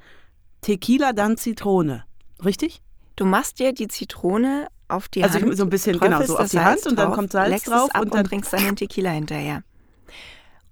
Tequila, 0.60 1.14
dann 1.14 1.38
Zitrone. 1.38 2.04
Richtig? 2.44 2.82
Du 3.14 3.24
machst 3.24 3.60
dir 3.60 3.72
die 3.72 3.88
Zitrone 3.88 4.66
auf 4.88 5.08
die 5.08 5.22
Also 5.24 5.40
Hand. 5.40 5.56
so 5.56 5.62
ein 5.62 5.70
bisschen, 5.70 5.98
genau, 5.98 6.20
so 6.22 6.34
auf 6.34 6.40
das 6.42 6.50
die 6.50 6.58
Hand 6.58 6.80
Salz 6.80 6.86
und 6.86 6.98
dann 6.98 7.06
drauf, 7.06 7.14
kommt 7.16 7.32
Salz 7.32 7.62
drauf 7.62 7.88
und 7.98 8.12
dann- 8.14 8.26
trinkst 8.26 8.52
dann 8.52 8.62
den 8.64 8.76
Tequila 8.76 9.08
hinterher. 9.10 9.62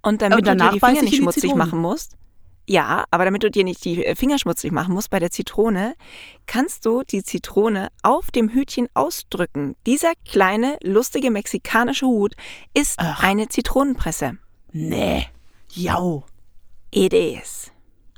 Und 0.03 0.21
damit 0.21 0.37
Und 0.37 0.45
danach 0.47 0.65
du 0.73 0.73
dir 0.73 0.79
die 0.79 0.85
Finger 0.85 1.03
ich 1.03 1.09
nicht 1.11 1.15
schmutzig 1.21 1.55
machen 1.55 1.79
musst, 1.79 2.17
ja, 2.67 3.05
aber 3.11 3.25
damit 3.25 3.43
du 3.43 3.51
dir 3.51 3.63
nicht 3.63 3.83
die 3.85 4.05
äh, 4.05 4.15
Finger 4.15 4.39
schmutzig 4.39 4.71
machen 4.71 4.93
musst 4.93 5.09
bei 5.09 5.19
der 5.19 5.31
Zitrone, 5.31 5.95
kannst 6.47 6.85
du 6.85 7.03
die 7.03 7.23
Zitrone 7.23 7.89
auf 8.01 8.31
dem 8.31 8.49
Hütchen 8.49 8.87
ausdrücken. 8.93 9.75
Dieser 9.85 10.13
kleine, 10.27 10.77
lustige 10.83 11.29
mexikanische 11.31 12.05
Hut 12.07 12.35
ist 12.73 12.95
Ach. 12.97 13.23
eine 13.23 13.47
Zitronenpresse. 13.49 14.37
Nee. 14.71 15.27
Jau. 15.71 16.25
It 16.91 17.13
is. 17.13 17.71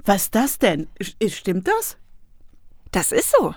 Was 0.05 0.23
ist 0.23 0.35
das 0.35 0.59
denn? 0.59 0.87
Sch- 1.01 1.29
Stimmt 1.35 1.67
das? 1.67 1.97
Das 2.91 3.11
ist 3.11 3.31
so. 3.37 3.53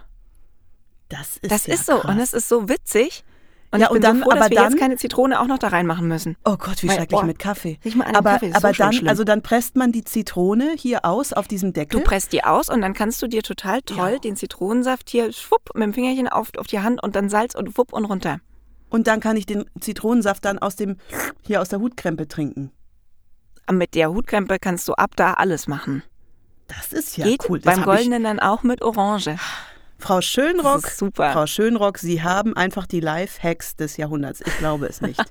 Das 1.08 1.36
ist 1.38 1.50
Das 1.50 1.66
ja 1.66 1.74
ist 1.74 1.86
so. 1.86 1.98
krass. 1.98 2.10
Und 2.10 2.20
es 2.20 2.32
ist 2.32 2.48
so 2.48 2.68
witzig. 2.68 3.24
Und 3.72 3.80
Ja, 3.80 3.88
und 3.90 4.02
dann- 4.02 4.18
so 4.18 4.24
froh, 4.24 4.30
dass 4.30 4.40
aber 4.40 4.50
wir 4.50 4.56
dann- 4.56 4.72
jetzt 4.72 4.80
keine 4.80 4.96
Zitrone 4.96 5.40
auch 5.40 5.46
noch 5.46 5.58
da 5.58 5.68
reinmachen 5.68 6.08
müssen. 6.08 6.36
Oh 6.44 6.56
Gott, 6.56 6.82
wie 6.82 6.88
Weil- 6.88 6.96
schrecklich 6.96 7.20
boah, 7.20 7.24
mit 7.24 7.38
Kaffee. 7.38 7.78
riech 7.84 7.94
mal 7.94 8.04
an 8.06 8.16
aber 8.16 8.30
Kaffee, 8.32 8.48
ist 8.48 8.56
aber 8.56 8.74
so 8.74 8.78
dann, 8.82 8.92
schlimm. 8.92 9.08
also 9.08 9.22
dann 9.22 9.42
presst 9.42 9.76
man 9.76 9.92
die 9.92 10.02
Zitrone 10.02 10.72
hier 10.76 11.04
aus 11.04 11.32
auf 11.32 11.46
diesem 11.46 11.72
Deckel. 11.72 12.00
Du 12.00 12.04
presst 12.04 12.32
die 12.32 12.42
aus 12.42 12.68
und 12.68 12.80
dann 12.80 12.94
kannst 12.94 13.22
du 13.22 13.28
dir 13.28 13.42
total 13.44 13.80
toll 13.82 14.12
Ja. 14.14 14.18
den 14.18 14.34
Zitronensaft 14.34 15.08
hier 15.10 15.32
schwupp 15.32 15.70
mit 15.74 15.84
dem 15.84 15.94
Fingerchen 15.94 16.26
auf, 16.28 16.50
auf 16.58 16.66
die 16.66 16.80
Hand 16.80 17.00
und 17.02 17.14
dann 17.14 17.28
Salz 17.28 17.54
und 17.54 17.78
wupp 17.78 17.92
und 17.92 18.04
runter. 18.06 18.40
und 18.90 19.06
dann 19.06 19.20
kann 19.20 19.36
ich 19.36 19.46
den 19.46 19.66
Zitronensaft 19.78 20.44
dann 20.44 20.58
aus 20.58 20.74
dem 20.74 20.96
hier 21.42 21.60
aus 21.62 21.68
der 21.68 21.78
Hutkrempe 21.78 22.26
trinken. 22.26 22.72
Und 23.68 23.78
mit 23.78 23.94
der 23.94 24.10
Hutkrempe 24.12 24.58
kannst 24.58 24.88
du 24.88 24.94
ab 24.94 25.12
da 25.14 25.34
alles 25.34 25.68
machen. 25.68 26.02
Das 26.66 26.92
ist 26.92 27.16
ja 27.16 27.24
Geht 27.24 27.48
cool. 27.48 27.60
Das 27.60 27.76
beim 27.76 27.84
Goldenen 27.84 28.24
dann 28.24 28.40
auch 28.40 28.64
mit 28.64 28.82
Orange. 28.82 29.36
Frau 30.00 30.20
Schönrock, 30.20 30.86
super. 30.88 31.32
Frau 31.32 31.46
Schönrock, 31.46 31.98
Sie 31.98 32.22
haben 32.22 32.56
einfach 32.56 32.86
die 32.86 33.00
Life-Hacks 33.00 33.76
des 33.76 33.96
Jahrhunderts. 33.96 34.40
Ich 34.40 34.58
glaube 34.58 34.86
es 34.86 35.00
nicht. 35.00 35.20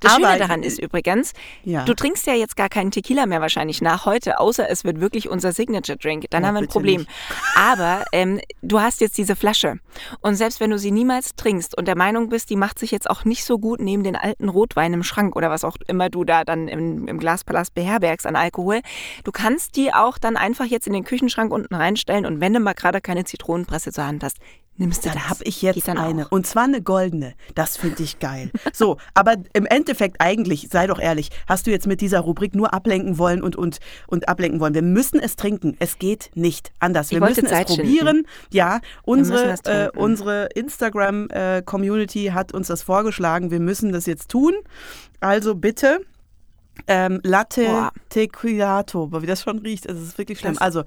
Das 0.00 0.14
Aber- 0.14 0.26
Schöne 0.26 0.38
daran 0.38 0.62
ist 0.62 0.78
übrigens, 0.78 1.32
Ja. 1.64 1.84
du 1.84 1.94
trinkst 1.94 2.26
ja 2.26 2.34
jetzt 2.34 2.56
gar 2.56 2.68
keinen 2.68 2.90
Tequila 2.90 3.26
mehr 3.26 3.40
wahrscheinlich 3.40 3.80
nach 3.82 4.04
heute, 4.06 4.38
außer 4.38 4.68
es 4.70 4.84
wird 4.84 5.00
wirklich 5.00 5.28
unser 5.28 5.52
Signature-Drink. 5.52 6.26
Dann 6.30 6.44
Oh, 6.44 6.46
haben 6.46 6.54
wir 6.54 6.62
ein 6.62 6.68
Problem. 6.68 7.00
nicht. 7.00 7.10
Aber 7.56 8.04
ähm, 8.12 8.40
du 8.62 8.80
hast 8.80 9.00
jetzt 9.00 9.18
diese 9.18 9.34
Flasche. 9.36 9.74
Und 10.20 10.36
selbst 10.36 10.60
wenn 10.60 10.70
du 10.70 10.78
sie 10.78 10.90
niemals 10.90 11.34
trinkst 11.36 11.76
und 11.76 11.88
der 11.88 11.96
Meinung 11.96 12.28
bist, 12.28 12.50
die 12.50 12.56
macht 12.56 12.78
sich 12.78 12.90
jetzt 12.90 13.08
auch 13.10 13.24
nicht 13.24 13.44
so 13.44 13.58
gut 13.58 13.80
neben 13.80 14.04
den 14.04 14.16
alten 14.16 14.48
Rotwein 14.48 14.92
im 14.92 15.02
Schrank 15.02 15.34
oder 15.36 15.50
was 15.50 15.64
auch 15.64 15.76
immer 15.86 16.10
du 16.10 16.24
da 16.24 16.44
dann 16.44 16.68
im, 16.68 17.08
im 17.08 17.18
Glaspalast 17.18 17.74
beherbergst 17.74 18.26
an 18.26 18.36
Alkohol, 18.36 18.80
du 19.24 19.32
kannst 19.32 19.76
die 19.76 19.92
auch 19.92 20.18
dann 20.18 20.36
einfach 20.36 20.66
jetzt 20.66 20.86
in 20.86 20.92
den 20.92 21.04
Küchenschrank 21.04 21.52
unten 21.52 21.74
reinstellen 21.74 22.26
und 22.26 22.40
wenn 22.40 22.52
du 22.52 22.60
mal 22.60 22.74
gerade 22.74 23.00
keine 23.00 23.24
Zitronenpresse 23.24 23.90
Hand 24.04 24.24
hast, 24.24 24.38
nimmst 24.78 25.04
du 25.04 25.08
Dann 25.08 25.18
das. 25.18 25.28
habe 25.30 25.44
ich 25.44 25.62
jetzt 25.62 25.88
eine. 25.88 26.26
Auch. 26.26 26.32
Und 26.32 26.46
zwar 26.46 26.64
eine 26.64 26.82
goldene. 26.82 27.34
Das 27.54 27.76
finde 27.78 28.02
ich 28.02 28.18
geil. 28.18 28.50
So, 28.74 28.98
aber 29.14 29.36
im 29.54 29.64
Endeffekt 29.64 30.20
eigentlich, 30.20 30.68
sei 30.70 30.86
doch 30.86 30.98
ehrlich, 30.98 31.30
hast 31.46 31.66
du 31.66 31.70
jetzt 31.70 31.86
mit 31.86 32.00
dieser 32.02 32.20
Rubrik 32.20 32.54
nur 32.54 32.74
ablenken 32.74 33.16
wollen 33.16 33.42
und, 33.42 33.56
und, 33.56 33.78
und 34.06 34.28
ablenken 34.28 34.60
wollen. 34.60 34.74
Wir 34.74 34.82
müssen 34.82 35.18
es 35.18 35.36
trinken. 35.36 35.76
Es 35.78 35.98
geht 35.98 36.30
nicht 36.34 36.72
anders. 36.78 37.10
Wir 37.10 37.20
müssen 37.20 37.46
es 37.46 37.50
Zeit 37.50 37.68
schinden. 37.68 37.84
probieren. 37.84 38.26
Ja, 38.52 38.80
unsere, 39.04 39.44
es 39.52 39.60
äh, 39.60 39.88
unsere 39.96 40.48
Instagram-Community 40.54 42.26
hat 42.34 42.52
uns 42.52 42.68
das 42.68 42.82
vorgeschlagen. 42.82 43.50
Wir 43.50 43.60
müssen 43.60 43.92
das 43.92 44.06
jetzt 44.06 44.30
tun. 44.30 44.54
Also 45.20 45.54
bitte. 45.54 46.00
Ähm, 46.86 47.20
Latte 47.24 47.64
Boah. 47.64 47.92
Tequilato, 48.10 49.10
wie 49.22 49.26
das 49.26 49.42
schon 49.42 49.58
riecht, 49.60 49.86
es 49.86 49.98
ist 49.98 50.18
wirklich 50.18 50.38
schlimm. 50.40 50.52
Das- 50.52 50.60
Also, 50.60 50.84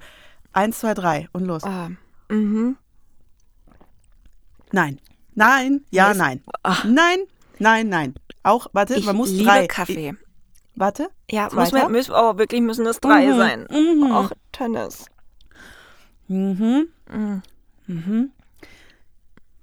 eins, 0.52 0.78
zwei, 0.78 0.94
drei 0.94 1.28
und 1.32 1.44
los. 1.46 1.64
Ah, 1.64 1.88
mhm. 2.28 2.76
Nein. 4.72 5.00
Nein. 5.34 5.84
Ja, 5.90 6.12
nein. 6.14 6.42
Nein. 6.84 7.18
Nein, 7.58 7.88
nein. 7.88 8.14
Auch, 8.42 8.68
warte, 8.72 8.94
Ich 8.94 9.04
man 9.06 9.16
muss 9.16 9.30
liebe 9.30 9.44
drei. 9.44 9.66
Kaffee. 9.66 10.14
Warte. 10.76 11.08
Ja, 11.30 11.48
muss 11.52 11.72
man, 11.72 11.92
müssen, 11.92 12.12
oh, 12.14 12.38
wirklich 12.38 12.60
müssen 12.62 12.86
es 12.86 13.00
drei 13.00 13.26
Mhm, 13.26 13.36
sein. 13.36 13.66
mhm. 13.70 14.10
Och, 14.12 14.32
Tennis. 14.52 15.04
Mhm. 16.28 16.88
Mhm. 17.12 17.42
Mhm. 17.86 18.30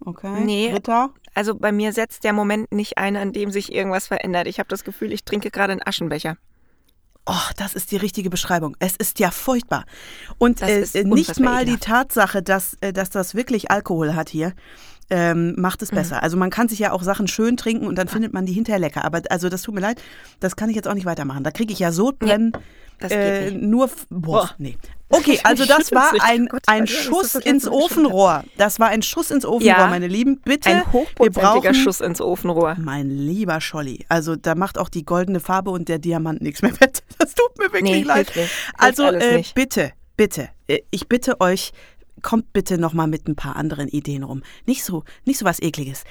Okay. 0.05 0.41
Nee. 0.41 0.71
Dritter? 0.71 1.09
Also 1.33 1.55
bei 1.55 1.71
mir 1.71 1.91
setzt 1.93 2.23
der 2.23 2.33
Moment 2.33 2.71
nicht 2.71 2.97
ein, 2.97 3.15
an 3.15 3.31
dem 3.33 3.51
sich 3.51 3.71
irgendwas 3.73 4.07
verändert. 4.07 4.47
Ich 4.47 4.59
habe 4.59 4.69
das 4.69 4.83
Gefühl, 4.83 5.11
ich 5.11 5.23
trinke 5.23 5.51
gerade 5.51 5.71
einen 5.73 5.81
Aschenbecher. 5.85 6.37
Oh, 7.25 7.33
das 7.57 7.73
ist 7.73 7.91
die 7.91 7.97
richtige 7.97 8.29
Beschreibung. 8.29 8.75
Es 8.79 8.95
ist 8.95 9.19
ja 9.19 9.31
furchtbar. 9.31 9.85
Und 10.37 10.61
Das 10.61 10.69
äh, 10.69 10.79
ist 10.81 10.95
nicht 10.95 11.39
mal 11.39 11.65
die 11.65 11.73
ekelhaft. 11.73 11.83
Tatsache, 11.83 12.41
dass, 12.41 12.77
äh, 12.81 12.93
dass 12.93 13.09
das 13.09 13.35
wirklich 13.35 13.69
Alkohol 13.69 14.15
hat 14.15 14.29
hier, 14.29 14.53
ähm, 15.09 15.55
macht 15.57 15.81
Mhm. 15.81 15.85
es 15.85 15.91
besser. 15.91 16.23
Also 16.23 16.37
man 16.37 16.49
kann 16.49 16.67
sich 16.69 16.79
ja 16.79 16.91
auch 16.91 17.03
Sachen 17.03 17.27
schön 17.27 17.57
trinken 17.57 17.87
und 17.87 17.95
dann 17.97 18.07
findet 18.07 18.33
man 18.33 18.45
die 18.45 18.53
hinterher 18.53 18.79
lecker. 18.79 19.05
Aber 19.05 19.21
also 19.29 19.49
das 19.49 19.61
tut 19.61 19.73
mir 19.75 19.81
leid, 19.81 20.01
das 20.39 20.55
kann 20.55 20.69
ich 20.69 20.75
jetzt 20.75 20.87
auch 20.87 20.93
nicht 20.93 21.05
weitermachen. 21.05 21.43
Da 21.43 21.51
kriege 21.51 21.71
ich 21.73 21.79
ja 21.79 21.91
Sodbrennen. 21.91 22.51
das 22.99 23.11
äh, 23.11 23.51
nur 23.51 23.89
boah, 24.09 24.49
nee. 24.57 24.77
Okay, 25.09 25.39
also 25.43 25.65
das 25.65 25.91
war 25.93 26.11
ein, 26.21 26.49
ein 26.65 26.85
Schuss 26.87 27.35
ins. 27.35 27.65
Ofenrohr. 27.67 28.43
Das 28.57 28.79
war 28.81 28.89
ein 28.89 29.01
Schuss 29.01 29.31
ins 29.31 29.45
Ofenrohr, 29.45 29.77
Ja. 29.77 29.87
meine 29.87 30.07
Lieben. 30.07 30.41
Bitte, 30.43 30.69
Ein 30.69 30.91
hochprozentiger 30.91 31.73
Schuss 31.73 32.01
ins 32.01 32.19
Ofenrohr. 32.19 32.75
mein 32.77 33.09
lieber 33.09 33.61
Scholli, 33.61 34.05
also 34.09 34.35
da 34.35 34.55
macht 34.55 34.77
auch 34.77 34.89
die 34.89 35.05
goldene 35.05 35.39
Farbe 35.39 35.71
und 35.71 35.87
der 35.87 35.99
Diamant 35.99 36.41
nichts 36.41 36.61
mehr 36.61 36.77
wett. 36.81 37.03
Das 37.19 37.33
tut 37.33 37.57
mir 37.57 37.65
wirklich 37.71 37.83
Nee, 37.83 38.03
leid. 38.03 38.29
hilft 38.31 38.51
Also 38.77 39.05
äh, 39.05 39.43
bitte, 39.55 39.91
bitte, 40.17 40.49
äh, 40.67 40.79
ich 40.91 41.07
bitte 41.07 41.39
euch, 41.41 41.71
kommt 42.21 42.53
bitte 42.53 42.77
noch 42.77 42.93
mal 42.93 43.07
mit 43.07 43.27
ein 43.27 43.35
paar 43.35 43.55
anderen 43.55 43.87
Ideen 43.87 44.23
rum. 44.23 44.43
Nicht 44.65 44.83
so, 44.83 45.03
nicht 45.25 45.39
so 45.39 45.45
was 45.45 45.61
ekliges. 45.61 46.03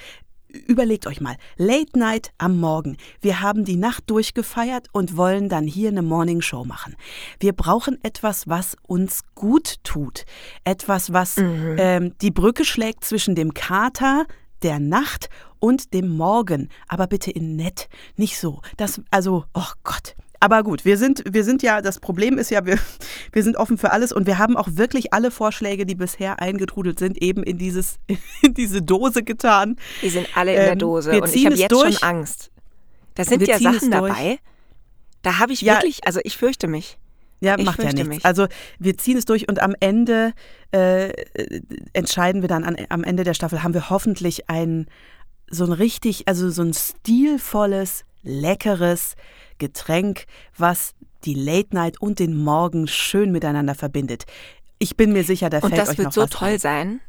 Überlegt 0.49 1.07
euch 1.07 1.19
mal, 1.19 1.35
Late 1.57 1.99
Night 1.99 2.31
am 2.37 2.57
Morgen. 2.57 2.95
Wir 3.19 3.41
haben 3.41 3.65
die 3.65 3.75
Nacht 3.75 4.09
durchgefeiert 4.09 4.87
und 4.93 5.17
wollen 5.17 5.49
dann 5.49 5.67
hier 5.67 5.89
eine 5.89 6.01
Morning 6.01 6.39
Show 6.41 6.63
machen. 6.63 6.95
Wir 7.41 7.51
brauchen 7.51 7.97
etwas, 8.01 8.47
was 8.47 8.77
uns 8.83 9.23
gut 9.35 9.75
tut. 9.83 10.23
Etwas, 10.63 11.11
was 11.11 11.35
Mhm. 11.37 11.75
ähm, 11.77 12.13
die 12.21 12.31
Brücke 12.31 12.63
schlägt 12.63 13.03
zwischen 13.03 13.35
dem 13.35 13.53
Kater, 13.53 14.25
der 14.63 14.79
Nacht 14.79 15.29
und 15.59 15.93
dem 15.93 16.15
Morgen. 16.15 16.69
Aber 16.87 17.07
bitte 17.07 17.29
in 17.29 17.57
nett. 17.57 17.89
Nicht 18.15 18.39
so. 18.39 18.61
Das, 18.77 19.01
also, 19.11 19.43
oh 19.53 19.71
Gott. 19.83 20.15
Aber 20.39 20.63
gut, 20.63 20.85
wir 20.85 20.97
sind, 20.97 21.23
wir 21.29 21.43
sind 21.43 21.63
ja, 21.63 21.81
das 21.81 21.99
Problem 21.99 22.37
ist 22.37 22.49
ja, 22.51 22.65
wir, 22.65 22.77
wir 23.31 23.43
sind 23.43 23.57
offen 23.57 23.77
für 23.77 23.91
alles 23.91 24.11
und 24.11 24.27
wir 24.27 24.37
haben 24.37 24.55
auch 24.57 24.67
wirklich 24.71 25.13
alle 25.13 25.31
Vorschläge, 25.31 25.85
die 25.85 25.95
bisher 25.95 26.39
eingetrudelt 26.41 26.99
sind, 26.99 27.21
eben 27.21 27.43
in, 27.43 27.57
dieses, 27.57 27.97
in 28.41 28.53
diese 28.53 28.81
Dose 28.81 29.23
getan. 29.23 29.77
Die 30.01 30.09
sind 30.09 30.27
alle 30.35 30.51
in 30.51 30.57
der 30.59 30.71
Ähm, 30.73 30.79
Dose 30.79 31.11
wir 31.11 31.23
und 31.23 31.33
ich 31.35 31.45
habe 31.45 31.55
jetzt 31.55 31.71
durch. 31.71 31.99
schon 31.99 32.07
Angst. 32.09 32.51
Da 33.15 33.23
sind 33.23 33.39
Wir 33.41 33.47
ja 33.47 33.59
Sachen 33.59 33.89
dabei. 33.91 34.39
Da 35.23 35.39
habe 35.39 35.51
ich 35.53 35.61
Ja. 35.61 35.73
wirklich, 35.75 36.05
also 36.05 36.19
ich 36.23 36.37
fürchte 36.37 36.67
mich. 36.67 36.97
Ja, 37.39 37.55
Ich 37.57 37.65
macht 37.65 37.81
ja 37.83 37.91
nichts. 37.91 38.07
mich. 38.07 38.25
Also 38.25 38.47
wir 38.79 38.97
ziehen 38.97 39.17
es 39.17 39.25
durch 39.25 39.47
und 39.49 39.59
am 39.61 39.75
Ende 39.79 40.33
äh, 40.71 41.11
entscheiden 41.93 42.41
wir 42.41 42.49
dann, 42.49 42.63
an, 42.63 42.77
am 42.89 43.03
Ende 43.03 43.23
der 43.23 43.33
Staffel 43.33 43.63
haben 43.63 43.73
wir 43.73 43.89
hoffentlich 43.89 44.49
ein 44.49 44.87
so 45.49 45.63
ein 45.63 45.71
richtig, 45.71 46.27
also 46.27 46.49
so 46.49 46.61
ein 46.61 46.73
stilvolles, 46.73 48.03
leckeres 48.23 49.15
Getränk, 49.57 50.25
was 50.57 50.93
die 51.25 51.33
Late 51.33 51.69
Night 51.73 51.99
und 52.01 52.19
den 52.19 52.35
Morgen 52.37 52.87
schön 52.87 53.31
miteinander 53.31 53.75
verbindet. 53.75 54.25
Ich 54.79 54.95
bin 54.95 55.11
mir 55.13 55.23
sicher, 55.23 55.49
da 55.49 55.57
Und 55.59 55.69
fällt 55.69 55.81
das 55.81 55.89
euch 55.89 55.97
wird 55.97 56.05
noch 56.07 56.13
so 56.13 56.21
was 56.21 56.29
toll 56.29 56.49
ein. 56.49 56.59
sein. 56.59 57.01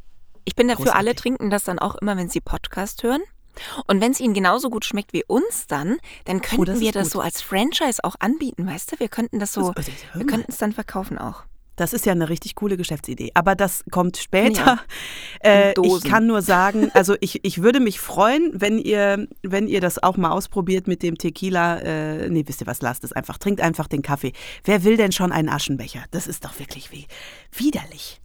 Ich 0.45 0.55
bin 0.57 0.69
dafür, 0.69 0.95
alle 0.95 1.11
Großartig. 1.11 1.21
trinken 1.21 1.51
das 1.51 1.65
dann 1.65 1.79
auch 1.79 1.95
immer, 1.97 2.17
wenn 2.17 2.29
sie 2.31 2.41
Podcast 2.41 3.03
hören. 3.03 3.21
Und 3.87 4.01
wenn 4.01 4.13
es 4.13 4.21
ihnen 4.21 4.35
genauso 4.35 4.71
gut 4.71 4.85
schmeckt 4.85 5.13
wie 5.13 5.25
uns 5.27 5.67
dann, 5.67 5.99
dann 6.25 6.41
könnten 6.41 6.63
Oh, 6.63 6.65
das 6.65 6.81
wir 6.81 6.93
das 6.93 7.05
gut. 7.09 7.13
so 7.13 7.21
als 7.21 7.43
Franchise 7.43 8.03
auch 8.05 8.15
anbieten, 8.21 8.67
weißt 8.67 8.93
du? 8.93 9.01
Wir 9.01 9.09
könnten 9.09 9.41
das 9.41 9.53
so, 9.53 9.73
Das- 9.73 9.87
das- 9.87 9.95
hör 10.13 10.21
wir 10.21 10.27
könnten 10.27 10.51
es 10.53 10.59
dann 10.59 10.73
verkaufen 10.73 11.19
auch. 11.19 11.43
Das 11.79 11.93
ist 11.93 12.07
ja 12.07 12.13
eine 12.13 12.29
richtig 12.29 12.55
coole 12.55 12.77
Geschäftsidee. 12.77 13.31
Aber 13.35 13.55
das 13.55 13.85
kommt 13.91 14.17
später. 14.17 14.65
Ja. 14.65 14.81
Äh, 15.41 15.75
ich 15.81 16.03
kann 16.03 16.27
nur 16.27 16.43
sagen, 16.43 16.91
also 16.95 17.15
ich, 17.21 17.45
ich 17.45 17.63
würde 17.63 17.81
mich 17.81 18.01
freuen, 18.01 18.51
wenn 18.55 18.79
ihr, 18.79 19.29
wenn 19.43 19.69
ihr 19.69 19.81
das 19.81 20.03
auch 20.03 20.17
mal 20.17 20.31
ausprobiert 20.31 20.89
mit 20.89 21.03
dem 21.03 21.17
Tequila. 21.17 21.79
Äh, 21.79 22.29
nee, 22.29 22.43
wisst 22.47 22.61
ihr 22.61 22.67
was, 22.67 22.83
lasst 22.83 23.05
es 23.05 23.13
einfach. 23.13 23.39
Trinkt 23.39 23.61
einfach 23.61 23.87
den 23.87 24.03
Kaffee. 24.03 24.33
Wer 24.65 24.83
will 24.85 24.97
denn 24.97 25.13
schon 25.13 25.31
einen 25.31 25.49
Aschenbecher? 25.49 26.05
Das 26.11 26.27
ist 26.27 26.45
doch 26.45 26.59
wirklich 26.59 26.91
wie, 26.91 27.07
widerlich. 27.53 28.21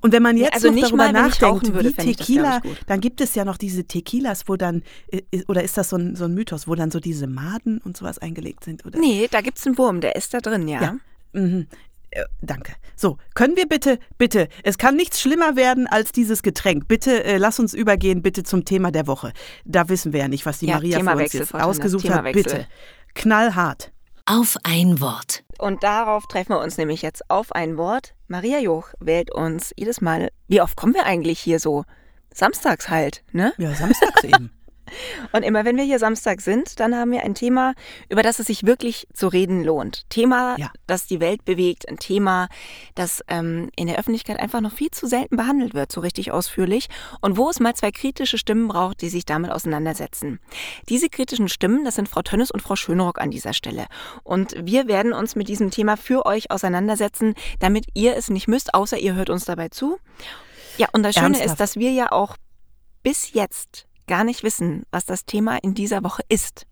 Und 0.00 0.12
wenn 0.12 0.22
man 0.22 0.36
Ja, 0.36 0.44
jetzt 0.44 0.54
also 0.54 0.68
noch 0.68 0.74
nicht 0.74 0.86
darüber 0.86 1.04
mal, 1.04 1.12
nachdenkt, 1.12 1.72
würde, 1.72 1.90
wie 1.90 1.94
das, 1.94 2.04
Tequila, 2.04 2.62
dann 2.86 3.00
gibt 3.00 3.20
es 3.20 3.34
ja 3.34 3.44
noch 3.44 3.58
diese 3.58 3.84
Tequilas, 3.84 4.48
wo 4.48 4.56
dann, 4.56 4.82
äh, 5.10 5.22
oder 5.48 5.62
ist 5.62 5.76
das 5.76 5.90
so 5.90 5.96
ein, 5.96 6.16
so 6.16 6.24
ein 6.24 6.34
Mythos, 6.34 6.66
wo 6.66 6.74
dann 6.74 6.90
so 6.90 7.00
diese 7.00 7.26
Maden 7.26 7.78
und 7.78 7.96
sowas 7.96 8.18
eingelegt 8.18 8.64
sind? 8.64 8.86
Oder? 8.86 8.98
Nee, 8.98 9.28
da 9.30 9.40
gibt 9.40 9.58
es 9.58 9.66
einen 9.66 9.76
Wurm, 9.76 10.00
der 10.00 10.16
ist 10.16 10.32
da 10.32 10.40
drin, 10.40 10.66
ja. 10.68 10.82
Ja. 10.82 10.96
Mhm. 11.32 11.66
Äh, 12.16 12.24
Danke. 12.40 12.72
So, 12.94 13.18
können 13.34 13.56
wir 13.56 13.68
bitte, 13.68 13.98
bitte, 14.16 14.48
es 14.62 14.78
kann 14.78 14.96
nichts 14.96 15.20
schlimmer 15.20 15.54
werden 15.54 15.86
als 15.86 16.12
dieses 16.12 16.42
Getränk. 16.42 16.88
Bitte 16.88 17.24
äh, 17.24 17.36
lass 17.36 17.58
uns 17.58 17.74
übergehen, 17.74 18.22
bitte 18.22 18.42
zum 18.42 18.64
Thema 18.64 18.90
der 18.90 19.06
Woche. 19.06 19.32
Da 19.64 19.88
wissen 19.88 20.12
wir 20.12 20.20
ja 20.20 20.28
nicht, 20.28 20.46
was 20.46 20.58
die 20.58 20.66
Ja, 20.66 20.76
Maria 20.76 21.00
für 21.00 21.16
uns 21.16 21.32
jetzt 21.32 21.54
ausgesucht 21.54 22.08
hat. 22.08 22.24
Bitte. 22.32 22.66
Knallhart. 23.14 23.92
Auf 24.24 24.56
ein 24.64 25.00
Wort. 25.00 25.44
Und 25.58 25.82
darauf 25.82 26.26
treffen 26.26 26.50
wir 26.50 26.60
uns 26.60 26.78
nämlich 26.78 27.02
jetzt 27.02 27.30
auf 27.30 27.52
ein 27.52 27.76
Wort. 27.76 28.14
Maria 28.28 28.58
Joch 28.58 28.88
wählt 28.98 29.32
uns 29.32 29.72
jedes 29.76 30.00
Mal. 30.00 30.30
Wie 30.48 30.60
oft 30.60 30.76
kommen 30.76 30.94
wir 30.94 31.06
eigentlich 31.06 31.38
hier 31.38 31.60
so? 31.60 31.84
Samstags 32.34 32.88
halt, 32.88 33.22
ne? 33.32 33.52
Ja, 33.56 33.72
samstags 33.74 34.24
eben. 34.24 34.50
Und 35.32 35.42
immer 35.42 35.64
wenn 35.64 35.76
wir 35.76 35.84
hier 35.84 35.98
Samstag 35.98 36.40
sind, 36.40 36.80
dann 36.80 36.94
haben 36.94 37.10
wir 37.12 37.22
ein 37.22 37.34
Thema, 37.34 37.74
über 38.08 38.22
das 38.22 38.38
es 38.38 38.46
sich 38.46 38.64
wirklich 38.66 39.06
zu 39.12 39.28
reden 39.28 39.64
lohnt. 39.64 40.08
Thema, 40.10 40.56
Ja. 40.58 40.70
das 40.86 41.06
die 41.06 41.20
Welt 41.20 41.44
bewegt, 41.44 41.88
ein 41.88 41.98
Thema, 41.98 42.48
das 42.94 43.22
ähm, 43.28 43.70
in 43.76 43.86
der 43.86 43.98
Öffentlichkeit 43.98 44.38
einfach 44.38 44.60
noch 44.60 44.72
viel 44.72 44.90
zu 44.90 45.06
selten 45.06 45.36
behandelt 45.36 45.74
wird, 45.74 45.90
so 45.92 46.00
richtig 46.00 46.32
ausführlich. 46.32 46.88
Und 47.20 47.36
wo 47.36 47.50
es 47.50 47.60
mal 47.60 47.74
zwei 47.74 47.90
kritische 47.90 48.38
Stimmen 48.38 48.68
braucht, 48.68 49.00
die 49.02 49.08
sich 49.08 49.24
damit 49.24 49.50
auseinandersetzen. 49.50 50.40
Diese 50.88 51.08
kritischen 51.08 51.48
Stimmen, 51.48 51.84
das 51.84 51.94
sind 51.96 52.08
Frau 52.08 52.22
Tönnes 52.22 52.50
und 52.50 52.60
Frau 52.62 52.76
Schönrock 52.76 53.20
an 53.20 53.30
dieser 53.30 53.52
Stelle. 53.52 53.86
Und 54.22 54.54
wir 54.64 54.88
werden 54.88 55.12
uns 55.12 55.36
mit 55.36 55.48
diesem 55.48 55.70
Thema 55.70 55.96
für 55.96 56.26
euch 56.26 56.50
auseinandersetzen, 56.50 57.34
damit 57.60 57.86
ihr 57.94 58.16
es 58.16 58.30
nicht 58.30 58.48
müsst, 58.48 58.74
außer 58.74 58.98
ihr 58.98 59.14
hört 59.14 59.30
uns 59.30 59.44
dabei 59.44 59.68
zu. 59.68 59.98
Ja, 60.78 60.88
und 60.92 61.02
das 61.02 61.14
Schöne 61.14 61.26
Ernsthaft? 61.26 61.50
ist, 61.52 61.60
dass 61.60 61.76
wir 61.76 61.90
ja 61.90 62.12
auch 62.12 62.36
bis 63.02 63.32
jetzt 63.32 63.85
gar 64.06 64.24
nicht 64.24 64.42
wissen, 64.42 64.84
was 64.90 65.04
das 65.04 65.24
Thema 65.24 65.58
in 65.62 65.74
dieser 65.74 66.02
Woche 66.02 66.22
ist. 66.28 66.66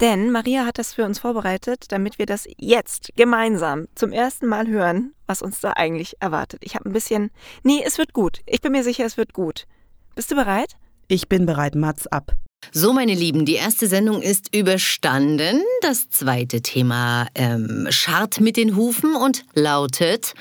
Denn 0.00 0.30
Maria 0.30 0.64
hat 0.64 0.78
das 0.78 0.94
für 0.94 1.04
uns 1.04 1.18
vorbereitet, 1.18 1.92
damit 1.92 2.18
wir 2.18 2.24
das 2.24 2.48
jetzt 2.56 3.10
gemeinsam 3.16 3.86
zum 3.94 4.12
ersten 4.12 4.46
Mal 4.46 4.66
hören, 4.66 5.12
was 5.26 5.42
uns 5.42 5.60
da 5.60 5.72
eigentlich 5.72 6.16
erwartet. 6.20 6.62
Ich 6.64 6.74
habe 6.74 6.88
ein 6.88 6.92
bisschen. 6.92 7.30
Nee, 7.64 7.82
es 7.84 7.98
wird 7.98 8.14
gut. 8.14 8.40
Ich 8.46 8.62
bin 8.62 8.72
mir 8.72 8.82
sicher, 8.82 9.04
es 9.04 9.18
wird 9.18 9.34
gut. 9.34 9.66
Bist 10.14 10.30
du 10.30 10.36
bereit? 10.36 10.76
Ich 11.08 11.28
bin 11.28 11.44
bereit, 11.44 11.74
Mats 11.74 12.06
ab. 12.06 12.34
So, 12.72 12.92
meine 12.92 13.14
Lieben, 13.14 13.44
die 13.44 13.54
erste 13.54 13.86
Sendung 13.88 14.22
ist 14.22 14.54
überstanden. 14.54 15.62
Das 15.82 16.08
zweite 16.08 16.62
Thema 16.62 17.26
ähm, 17.34 17.86
scharrt 17.90 18.40
mit 18.40 18.56
den 18.56 18.76
Hufen 18.76 19.16
und 19.16 19.44
lautet 19.54 20.34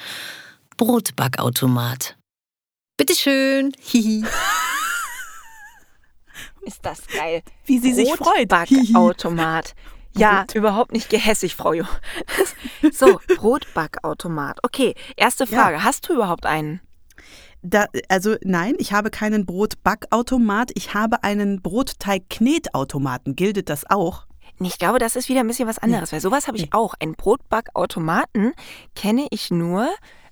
Brotbackautomat. 0.78 2.18
Bitteschön. 2.98 3.74
Hihi. 3.82 4.26
Ist 6.64 6.86
das 6.86 7.08
geil. 7.08 7.42
Wie 7.66 7.80
sie 7.80 7.94
sich 7.94 8.12
freut. 8.14 8.48
Brotbackautomat. 8.50 9.76
Ja, 10.18 10.44
überhaupt 10.56 10.92
nicht 10.92 11.10
gehässig, 11.10 11.56
Frau 11.56 11.72
Jo. 11.72 11.86
So, 12.92 13.22
Brotbackautomat. 13.38 14.58
Okay, 14.64 14.96
erste 15.16 15.46
Ja. 15.46 15.62
Frage. 15.62 15.84
Hast 15.84 16.10
du 16.10 16.14
überhaupt 16.16 16.48
einen? 16.48 16.82
Da, 17.62 17.86
also 18.10 18.36
nein, 18.42 18.74
ich 18.80 18.92
habe 18.92 19.12
keinen 19.12 19.46
Brotbackautomat, 19.46 20.72
ich 20.74 20.94
habe 20.96 21.24
einen 21.24 21.62
Brotteig-Knetautomaten. 21.62 23.36
Gilt 23.36 23.70
das 23.70 23.90
auch? 23.90 24.26
Ich 24.62 24.78
glaube, 24.80 25.00
das 25.00 25.16
ist 25.16 25.30
wieder 25.30 25.42
ein 25.42 25.48
bisschen 25.48 25.70
was 25.70 25.78
anderes, 25.78 26.12
weil 26.12 26.20
sowas 26.22 26.48
habe 26.48 26.58
ich 26.58 26.74
auch. 26.74 26.96
Einen 27.00 27.14
Brotbackautomaten 27.14 28.54
kenne 28.96 29.28
ich 29.30 29.52
nur, 29.52 29.90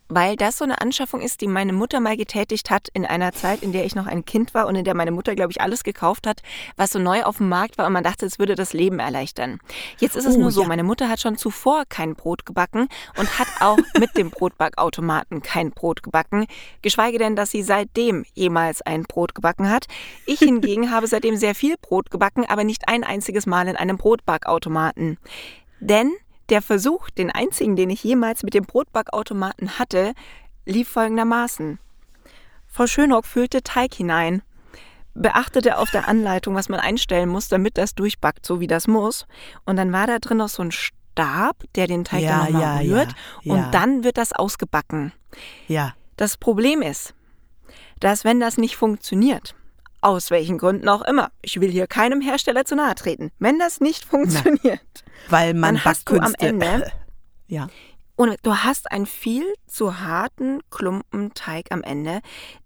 weil 0.09 0.35
das 0.35 0.57
so 0.57 0.63
eine 0.63 0.81
Anschaffung 0.81 1.21
ist, 1.21 1.41
die 1.41 1.47
meine 1.47 1.73
Mutter 1.73 1.99
mal 1.99 2.17
getätigt 2.17 2.69
hat 2.69 2.87
in 2.93 3.05
einer 3.05 3.33
Zeit, 3.33 3.61
in 3.63 3.71
der 3.71 3.85
ich 3.85 3.95
noch 3.95 4.07
ein 4.07 4.25
Kind 4.25 4.53
war 4.53 4.67
und 4.67 4.75
in 4.75 4.85
der 4.85 4.95
meine 4.95 5.11
Mutter, 5.11 5.35
glaube 5.35 5.51
ich, 5.51 5.61
alles 5.61 5.83
gekauft 5.83 6.27
hat, 6.27 6.41
was 6.75 6.91
so 6.91 6.99
neu 6.99 7.23
auf 7.23 7.37
dem 7.37 7.49
Markt 7.49 7.77
war 7.77 7.87
und 7.87 7.93
man 7.93 8.03
dachte, 8.03 8.25
es 8.25 8.39
würde 8.39 8.55
das 8.55 8.73
Leben 8.73 8.99
erleichtern. 8.99 9.59
Jetzt 9.99 10.15
ist 10.15 10.25
es 10.25 10.35
Oh, 10.35 10.39
nur 10.39 10.51
so, 10.51 10.61
ja. 10.61 10.67
meine 10.67 10.83
Mutter 10.83 11.09
hat 11.09 11.19
schon 11.19 11.37
zuvor 11.37 11.83
kein 11.89 12.15
Brot 12.15 12.45
gebacken 12.45 12.87
und 13.17 13.39
hat 13.39 13.47
auch 13.59 13.79
mit 13.99 14.15
dem 14.17 14.29
Brotbackautomaten 14.29 15.41
kein 15.41 15.71
Brot 15.71 16.03
gebacken, 16.03 16.45
geschweige 16.81 17.17
denn, 17.17 17.35
dass 17.35 17.51
sie 17.51 17.63
seitdem 17.63 18.25
jemals 18.33 18.81
ein 18.81 19.03
Brot 19.03 19.35
gebacken 19.35 19.69
hat. 19.69 19.87
Ich 20.25 20.39
hingegen 20.39 20.91
habe 20.91 21.07
seitdem 21.07 21.37
sehr 21.37 21.55
viel 21.55 21.75
Brot 21.81 22.11
gebacken, 22.11 22.45
aber 22.47 22.63
nicht 22.63 22.87
ein 22.87 23.03
einziges 23.03 23.45
Mal 23.45 23.67
in 23.67 23.75
einem 23.75 23.97
Brotbackautomaten. 23.97 25.17
Denn 25.79 26.13
der 26.49 26.61
Versuch, 26.61 27.09
den 27.09 27.31
einzigen, 27.31 27.75
den 27.75 27.89
ich 27.89 28.03
jemals 28.03 28.43
mit 28.43 28.53
dem 28.53 28.65
Brotbackautomaten 28.65 29.79
hatte, 29.79 30.13
lief 30.65 30.87
folgendermaßen. 30.89 31.79
Frau 32.67 32.87
Schönhock 32.87 33.25
füllte 33.25 33.63
Teig 33.63 33.93
hinein, 33.93 34.41
beachtete 35.13 35.77
auf 35.77 35.89
der 35.91 36.07
Anleitung, 36.07 36.55
was 36.55 36.69
man 36.69 36.79
einstellen 36.79 37.29
muss, 37.29 37.47
damit 37.47 37.77
das 37.77 37.95
durchbackt, 37.95 38.45
so 38.45 38.59
wie 38.59 38.67
das 38.67 38.87
muss. 38.87 39.25
Und 39.65 39.77
dann 39.77 39.91
war 39.91 40.07
da 40.07 40.19
drin 40.19 40.37
noch 40.37 40.49
so 40.49 40.61
ein 40.63 40.71
Stab, 40.71 41.63
der 41.75 41.87
den 41.87 42.03
Teig 42.03 42.21
Ja, 42.21 42.43
dann 42.43 42.53
nochmal 42.53 42.85
ja, 42.85 42.95
rührt. 42.95 43.15
ja, 43.41 43.53
Und 43.53 43.59
ja. 43.59 43.71
dann 43.71 44.03
wird 44.03 44.17
das 44.17 44.33
ausgebacken. 44.33 45.11
Ja. 45.67 45.93
Das 46.17 46.37
Problem 46.37 46.81
ist, 46.81 47.13
dass 47.99 48.23
wenn 48.23 48.39
das 48.39 48.57
nicht 48.57 48.75
funktioniert, 48.75 49.55
aus 50.01 50.31
welchen 50.31 50.57
Gründen 50.57 50.89
auch 50.89 51.01
immer, 51.01 51.31
ich 51.41 51.59
will 51.59 51.71
hier 51.71 51.87
keinem 51.87 52.21
Hersteller 52.21 52.65
zu 52.65 52.75
nahe 52.75 52.95
treten, 52.95 53.31
wenn 53.39 53.59
das 53.59 53.79
nicht 53.81 54.05
funktioniert, 54.05 55.03
Weil 55.29 55.53
man 55.53 55.75
dann 55.75 55.85
hast 55.85 56.09
du 56.09 56.19
am 56.19 56.33
Ende 56.39 56.91
ja. 57.47 57.67
Und 58.17 58.35
du 58.41 58.57
hast 58.57 58.91
einen 58.91 59.05
viel 59.05 59.45
zu 59.67 59.99
harten 59.99 60.61
Klumpen 60.71 61.33
Teig 61.35 61.67
am 61.71 61.83
Ende, 61.83 62.21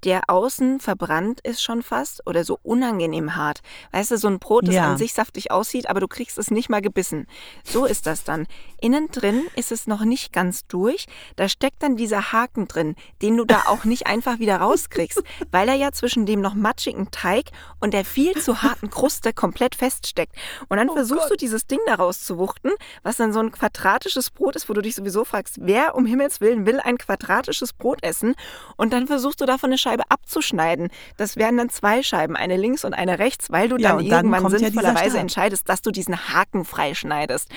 der 0.06 0.22
außen 0.30 0.80
verbrannt 0.80 1.42
ist 1.42 1.62
schon 1.62 1.84
fast 1.84 2.26
oder 2.26 2.46
so 2.46 2.58
unangenehm 2.64 3.36
hart. 3.36 3.60
Weißt 3.92 4.12
du, 4.12 4.18
so 4.18 4.30
ein 4.30 4.40
Brot, 4.40 4.68
das 4.68 4.76
Ja. 4.76 4.92
an 4.92 4.98
sich 4.98 5.14
saftig 5.14 5.52
aussieht, 5.52 5.90
aber 5.90 6.00
du 6.00 6.08
kriegst 6.08 6.38
es 6.38 6.52
nicht 6.52 6.70
mal 6.70 6.82
gebissen. 6.82 7.28
So 7.66 7.86
ist 7.86 8.08
das 8.08 8.24
dann. 8.24 8.48
Innen 8.80 9.10
drin 9.12 9.44
ist 9.58 9.74
es 9.74 9.88
noch 9.88 10.06
nicht 10.06 10.32
ganz 10.32 10.66
durch. 10.68 11.06
Da 11.36 11.50
steckt 11.50 11.84
dann 11.84 11.98
dieser 11.98 12.32
Haken 12.32 12.70
drin, 12.70 12.96
den 13.22 13.36
du 13.36 13.44
da 13.44 13.64
auch 13.68 13.84
nicht 13.84 14.08
einfach 14.08 14.40
wieder 14.40 14.58
rauskriegst, 14.58 15.22
weil 15.52 15.68
er 15.68 15.76
ja 15.76 15.92
zwischen 15.92 16.26
dem 16.26 16.40
noch 16.40 16.54
matschigen 16.54 17.12
Teig 17.12 17.50
und 17.82 17.94
der 17.94 18.06
viel 18.06 18.42
zu 18.42 18.62
harten 18.62 18.90
Kruste 18.90 19.34
komplett 19.34 19.76
feststeckt. 19.76 20.34
Und 20.70 20.78
dann 20.78 20.90
versuchst 20.90 21.30
du 21.30 21.36
dieses 21.36 21.68
Ding 21.68 21.80
da 21.88 21.96
rauszuwuchten, 21.96 22.72
was 23.04 23.18
dann 23.18 23.34
so 23.34 23.40
ein 23.40 23.52
quadratisches 23.52 24.30
Brot 24.30 24.56
ist, 24.56 24.70
wo 24.70 24.74
du 24.74 24.82
dich 24.82 24.96
sowieso 24.96 25.26
fragst, 25.26 25.41
wer 25.60 25.96
um 25.96 26.06
Himmels 26.06 26.42
Willen 26.42 26.66
will 26.66 26.80
ein 26.80 26.98
quadratisches 26.98 27.74
Brot 27.74 28.04
essen? 28.04 28.36
Und 28.78 28.94
dann 28.94 29.08
versuchst 29.08 29.42
du 29.42 29.46
davon 29.46 29.70
eine 29.70 29.78
Scheibe 29.78 30.04
abzuschneiden. 30.10 30.90
Das 31.18 31.36
wären 31.38 31.58
dann 31.58 31.70
zwei 31.70 32.04
Scheiben, 32.04 32.36
eine 32.36 32.58
links 32.58 32.86
und 32.86 32.94
eine 32.94 33.20
rechts, 33.20 33.52
weil 33.52 33.70
du 33.70 33.78
Ja, 33.78 33.90
dann 33.90 33.98
dann 33.98 34.26
irgendwann 34.26 34.52
ja 34.52 34.60
sinnvollerweise 34.60 35.12
Stab. 35.12 35.22
entscheidest, 35.22 35.70
dass 35.70 35.82
du 35.82 35.92
diesen 35.92 36.30
Haken 36.34 36.66
freischneidest. 36.66 37.50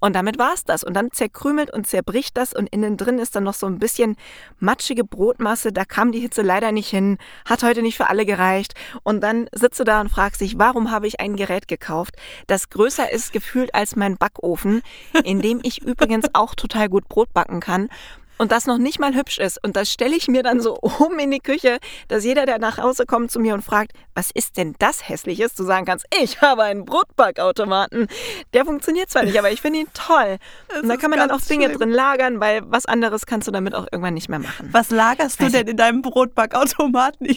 Und 0.00 0.14
damit 0.14 0.38
war's 0.38 0.64
das. 0.64 0.84
Und 0.84 0.94
dann 0.94 1.10
zerkrümelt 1.12 1.72
und 1.72 1.86
zerbricht 1.86 2.36
das 2.36 2.52
und 2.52 2.68
innen 2.68 2.96
drin 2.96 3.18
ist 3.18 3.36
dann 3.36 3.44
noch 3.44 3.54
so 3.54 3.66
ein 3.66 3.78
bisschen 3.78 4.16
matschige 4.58 5.04
Brotmasse. 5.04 5.72
Da 5.72 5.84
kam 5.84 6.12
die 6.12 6.20
Hitze 6.20 6.42
leider 6.42 6.72
nicht 6.72 6.88
hin, 6.88 7.18
hat 7.44 7.62
heute 7.62 7.82
nicht 7.82 7.96
für 7.96 8.08
alle 8.08 8.26
gereicht. 8.26 8.74
Und 9.02 9.20
dann 9.22 9.48
sitzt 9.52 9.80
du 9.80 9.84
da 9.84 10.00
und 10.00 10.08
fragst 10.08 10.40
dich, 10.40 10.58
warum 10.58 10.90
habe 10.90 11.06
ich 11.06 11.20
ein 11.20 11.36
Gerät 11.36 11.68
gekauft, 11.68 12.16
das 12.46 12.70
größer 12.70 13.10
ist 13.10 13.32
gefühlt 13.32 13.74
als 13.74 13.96
mein 13.96 14.16
Backofen, 14.16 14.82
in 15.24 15.40
dem 15.40 15.60
ich 15.62 15.82
übrigens 15.82 16.26
auch 16.32 16.54
total 16.54 16.88
gut 16.88 17.08
Brot 17.08 17.31
backen 17.32 17.60
kann. 17.60 17.88
Und 18.42 18.50
das 18.50 18.66
noch 18.66 18.78
nicht 18.78 18.98
mal 18.98 19.14
hübsch 19.14 19.38
ist. 19.38 19.62
Und 19.62 19.76
das 19.76 19.88
stelle 19.88 20.16
ich 20.16 20.26
mir 20.26 20.42
dann 20.42 20.60
so 20.60 20.74
um 20.80 21.16
in 21.20 21.30
die 21.30 21.38
Küche, 21.38 21.78
dass 22.08 22.24
jeder, 22.24 22.44
der 22.44 22.58
nach 22.58 22.76
Hause 22.76 23.06
kommt, 23.06 23.30
zu 23.30 23.38
mir 23.38 23.54
und 23.54 23.62
fragt, 23.62 23.92
was 24.16 24.32
ist 24.32 24.56
denn 24.56 24.74
das 24.80 25.08
Hässliches? 25.08 25.54
Du 25.54 25.62
sagen 25.62 25.86
kannst, 25.86 26.06
ich 26.20 26.40
habe 26.40 26.64
einen 26.64 26.84
Brotbackautomaten. 26.84 28.08
Der 28.52 28.64
funktioniert 28.64 29.10
zwar 29.10 29.22
nicht, 29.22 29.38
aber 29.38 29.52
ich 29.52 29.60
finde 29.60 29.78
ihn 29.78 29.86
toll. 29.94 30.38
und 30.82 30.88
da 30.88 30.96
kann 30.96 31.10
man 31.10 31.20
dann 31.20 31.30
auch 31.30 31.40
Dinge 31.40 31.66
schlimm. 31.66 31.78
drin 31.78 31.90
lagern, 31.90 32.40
weil 32.40 32.62
was 32.64 32.84
anderes 32.84 33.26
kannst 33.26 33.46
du 33.46 33.52
damit 33.52 33.76
auch 33.76 33.86
irgendwann 33.92 34.14
nicht 34.14 34.28
mehr 34.28 34.40
machen. 34.40 34.70
Was 34.72 34.90
lagerst 34.90 35.40
du 35.40 35.48
denn 35.48 35.68
in 35.68 35.76
deinem 35.76 36.02
Brotbackautomaten? 36.02 37.28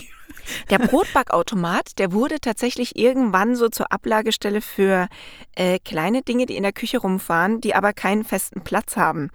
Der 0.72 0.80
Brotbackautomat, 0.80 2.00
der 2.00 2.14
wurde 2.14 2.40
tatsächlich 2.40 2.98
irgendwann 2.98 3.56
so 3.56 3.70
zur 3.70 3.92
Ablagestelle 3.92 4.62
für 4.62 5.08
äh, 5.56 5.78
kleine 5.86 6.24
Dinge, 6.24 6.48
die 6.48 6.56
in 6.56 6.64
der 6.64 6.74
Küche 6.74 6.98
rumfahren, 6.98 7.62
die 7.62 7.76
aber 7.76 7.94
keinen 7.94 8.24
festen 8.24 8.62
Platz 8.64 8.98
haben. 8.98 9.30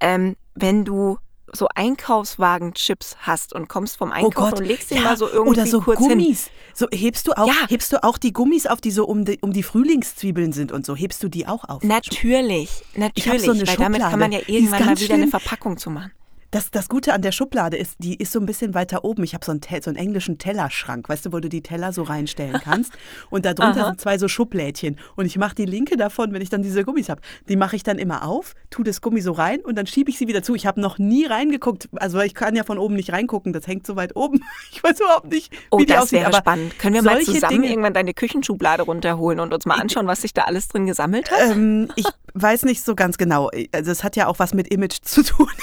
Ähm, 0.00 0.36
wenn 0.54 0.84
du 0.84 1.18
so 1.52 1.68
Einkaufswagen-Chips 1.74 3.16
hast 3.20 3.52
und 3.52 3.68
kommst 3.68 3.96
vom 3.98 4.10
Einkaufen 4.12 4.58
und 4.58 4.64
legst 4.64 4.90
den 4.90 5.02
mal 5.02 5.16
so 5.16 5.26
irgendwie 5.28 5.48
Oh 5.48 5.50
oder 5.50 5.66
so 5.66 5.80
kurz 5.80 6.00
hin. 6.00 6.18
Gummis. 6.18 6.50
So 6.72 6.86
hebst 6.92 7.28
du 7.28 7.32
auch, 7.32 7.46
Ja. 7.46 7.54
hebst 7.68 7.92
du 7.92 8.02
auch 8.02 8.18
die 8.18 8.32
Gummis 8.32 8.66
auf, 8.66 8.80
die 8.80 8.90
so 8.90 9.04
um 9.06 9.24
die, 9.24 9.38
um 9.40 9.52
die 9.52 9.62
Frühlingszwiebeln 9.62 10.52
sind 10.52 10.72
und 10.72 10.84
so. 10.84 10.96
Hebst 10.96 11.22
du 11.22 11.28
die 11.28 11.46
auch 11.46 11.64
auf? 11.68 11.82
Natürlich, 11.84 12.82
natürlich, 12.96 13.42
so 13.42 13.52
eine 13.52 13.66
weil 13.68 13.76
damit 13.76 14.00
kann 14.00 14.18
man 14.18 14.32
ja 14.32 14.38
Schublade. 14.40 14.58
Irgendwann 14.58 14.86
mal 14.86 15.00
wieder 15.00 15.14
eine 15.14 15.28
schlimm. 15.28 15.30
Verpackung 15.30 15.76
zu 15.76 15.90
machen. 15.90 16.10
Das, 16.54 16.70
das 16.70 16.88
Gute 16.88 17.12
an 17.14 17.20
der 17.20 17.32
Schublade 17.32 17.76
ist, 17.76 17.96
die 17.98 18.14
ist 18.14 18.30
so 18.30 18.38
ein 18.38 18.46
bisschen 18.46 18.74
weiter 18.74 19.04
oben. 19.04 19.24
Ich 19.24 19.34
habe 19.34 19.44
so, 19.44 19.50
einen 19.50 19.60
so 19.82 19.90
einen 19.90 19.96
englischen 19.96 20.38
Tellerschrank, 20.38 21.08
weißt 21.08 21.26
du, 21.26 21.32
wo 21.32 21.40
du 21.40 21.48
die 21.48 21.62
Teller 21.62 21.92
so 21.92 22.04
reinstellen 22.04 22.60
kannst. 22.62 22.92
Und 23.28 23.44
da 23.44 23.54
drunter 23.54 23.80
Aha. 23.80 23.86
sind 23.88 24.00
zwei 24.00 24.18
so 24.18 24.28
Schublädchen. 24.28 24.96
Und 25.16 25.26
ich 25.26 25.36
mache 25.36 25.56
die 25.56 25.64
linke 25.64 25.96
davon, 25.96 26.32
wenn 26.32 26.40
ich 26.42 26.50
dann 26.50 26.62
diese 26.62 26.84
Gummis 26.84 27.08
habe, 27.08 27.20
die 27.48 27.56
mache 27.56 27.74
ich 27.74 27.82
dann 27.82 27.98
immer 27.98 28.22
auf, 28.24 28.54
tue 28.70 28.84
das 28.84 29.00
Gummi 29.00 29.20
so 29.20 29.32
rein 29.32 29.62
und 29.62 29.74
dann 29.76 29.88
schiebe 29.88 30.10
ich 30.10 30.16
sie 30.16 30.28
wieder 30.28 30.44
zu. 30.44 30.54
Ich 30.54 30.64
habe 30.64 30.80
noch 30.80 30.98
nie 30.98 31.26
reingeguckt. 31.26 31.88
Also 31.96 32.20
ich 32.20 32.34
kann 32.34 32.54
ja 32.54 32.62
von 32.62 32.78
oben 32.78 32.94
nicht 32.94 33.10
reingucken, 33.12 33.52
das 33.52 33.66
hängt 33.66 33.84
so 33.84 33.96
weit 33.96 34.14
oben. 34.14 34.38
Ich 34.70 34.82
weiß 34.82 35.00
überhaupt 35.00 35.30
nicht, 35.32 35.52
Oh, 35.70 35.78
wie 35.78 35.86
die 35.86 35.92
das 35.92 36.04
aussieht. 36.04 36.20
wäre 36.20 36.26
aber 36.28 36.38
spannend. 36.38 36.78
Können 36.78 36.94
wir 36.94 37.02
mal 37.02 37.20
zusammen 37.22 37.52
Dinge- 37.62 37.68
irgendwann 37.68 37.94
deine 37.94 38.14
Küchenschublade 38.14 38.84
runterholen 38.84 39.40
und 39.40 39.52
uns 39.52 39.66
mal 39.66 39.80
anschauen, 39.80 40.06
was 40.06 40.22
sich 40.22 40.32
da 40.34 40.42
alles 40.42 40.68
drin 40.68 40.86
gesammelt 40.86 41.30
hat? 41.32 41.50
Ähm, 41.50 41.90
ich 41.96 42.06
weiß 42.34 42.64
nicht 42.64 42.84
so 42.84 42.94
ganz 42.94 43.18
genau. 43.18 43.50
Also 43.72 43.90
es 43.90 44.04
hat 44.04 44.14
ja 44.14 44.28
auch 44.28 44.38
was 44.38 44.54
mit 44.54 44.68
Image 44.68 44.98
zu 45.02 45.24
tun. 45.24 45.48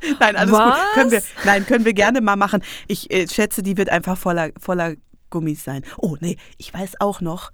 Nein, 0.20 0.36
alles 0.36 0.52
Was? 0.52 0.74
gut. 0.74 0.92
Können 0.94 1.10
wir, 1.10 1.22
nein, 1.44 1.66
können 1.66 1.84
wir 1.84 1.94
gerne 1.94 2.20
mal 2.20 2.36
machen. 2.36 2.62
Ich 2.86 3.10
äh, 3.12 3.26
schätze, 3.28 3.62
die 3.62 3.76
wird 3.76 3.88
einfach 3.88 4.16
voller, 4.16 4.50
voller 4.60 4.94
Gummis 5.30 5.64
sein. 5.64 5.82
Oh, 5.96 6.16
nee, 6.20 6.36
ich 6.56 6.72
weiß 6.72 7.00
auch 7.00 7.20
noch, 7.20 7.50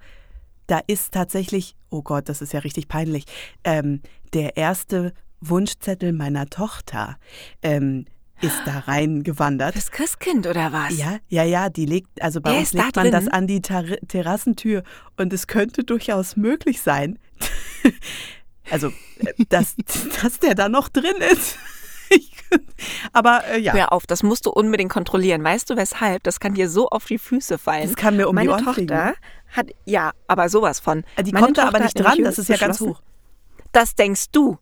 da 0.67 0.79
ist 0.87 1.13
tatsächlich, 1.13 1.75
oh 1.89 2.01
Gott, 2.01 2.29
das 2.29 2.41
ist 2.41 2.53
ja 2.53 2.59
richtig 2.59 2.87
peinlich, 2.87 3.25
ähm, 3.63 4.01
der 4.33 4.57
erste 4.57 5.13
Wunschzettel 5.41 6.13
meiner 6.13 6.47
Tochter 6.47 7.17
ähm, 7.61 8.05
ist 8.41 8.61
da 8.65 8.79
reingewandert. 8.79 9.73
Fürs 9.73 9.91
Christkind 9.91 10.47
oder 10.47 10.71
was? 10.71 10.97
Ja, 10.97 11.17
ja, 11.29 11.43
ja, 11.43 11.69
die 11.69 11.85
legt, 11.85 12.21
also 12.21 12.41
bei 12.41 12.51
Der 12.51 12.59
uns 12.59 12.69
ist 12.69 12.77
da 12.77 12.83
legt 12.83 12.95
man 12.95 13.11
das 13.11 13.27
an 13.27 13.47
die 13.47 13.61
Ter 13.61 13.97
Terrassentür 14.07 14.83
und 15.17 15.31
es 15.33 15.47
könnte 15.47 15.83
durchaus 15.83 16.35
möglich 16.35 16.81
sein, 16.81 17.19
also, 18.71 18.87
äh, 19.19 19.45
dass, 19.49 19.75
dass 20.21 20.39
der 20.39 20.55
da 20.55 20.69
noch 20.69 20.89
drin 20.89 21.15
ist. 21.31 21.57
Aber 23.13 23.43
äh, 23.45 23.59
ja, 23.59 23.73
Hör 23.73 23.91
auf, 23.93 24.05
das 24.07 24.23
musst 24.23 24.45
du 24.45 24.51
unbedingt 24.51 24.91
kontrollieren. 24.91 25.43
Weißt 25.43 25.69
du 25.69 25.75
weshalb? 25.75 26.23
Das 26.23 26.39
kann 26.39 26.53
dir 26.53 26.69
so 26.69 26.89
auf 26.89 27.05
die 27.05 27.17
Füße 27.17 27.57
fallen. 27.57 27.87
Das 27.87 27.95
kann 27.95 28.17
mir 28.17 28.27
um 28.27 28.35
die 28.35 28.47
Meine 28.47 28.51
Ohren 28.51 28.63
Tochter 28.65 28.73
fliegen. 28.73 29.13
hat, 29.55 29.67
ja, 29.85 30.11
aber 30.27 30.49
sowas 30.49 30.79
von. 30.79 31.03
die 31.23 31.31
Meine 31.31 31.45
kommt 31.45 31.57
da 31.57 31.67
aber 31.67 31.79
nicht 31.79 31.99
dran, 31.99 32.23
das 32.23 32.39
ist 32.39 32.49
ja 32.49 32.57
ganz 32.57 32.79
hoch. 32.81 33.01
Das 33.71 33.95
denkst 33.95 34.31
du. 34.31 34.57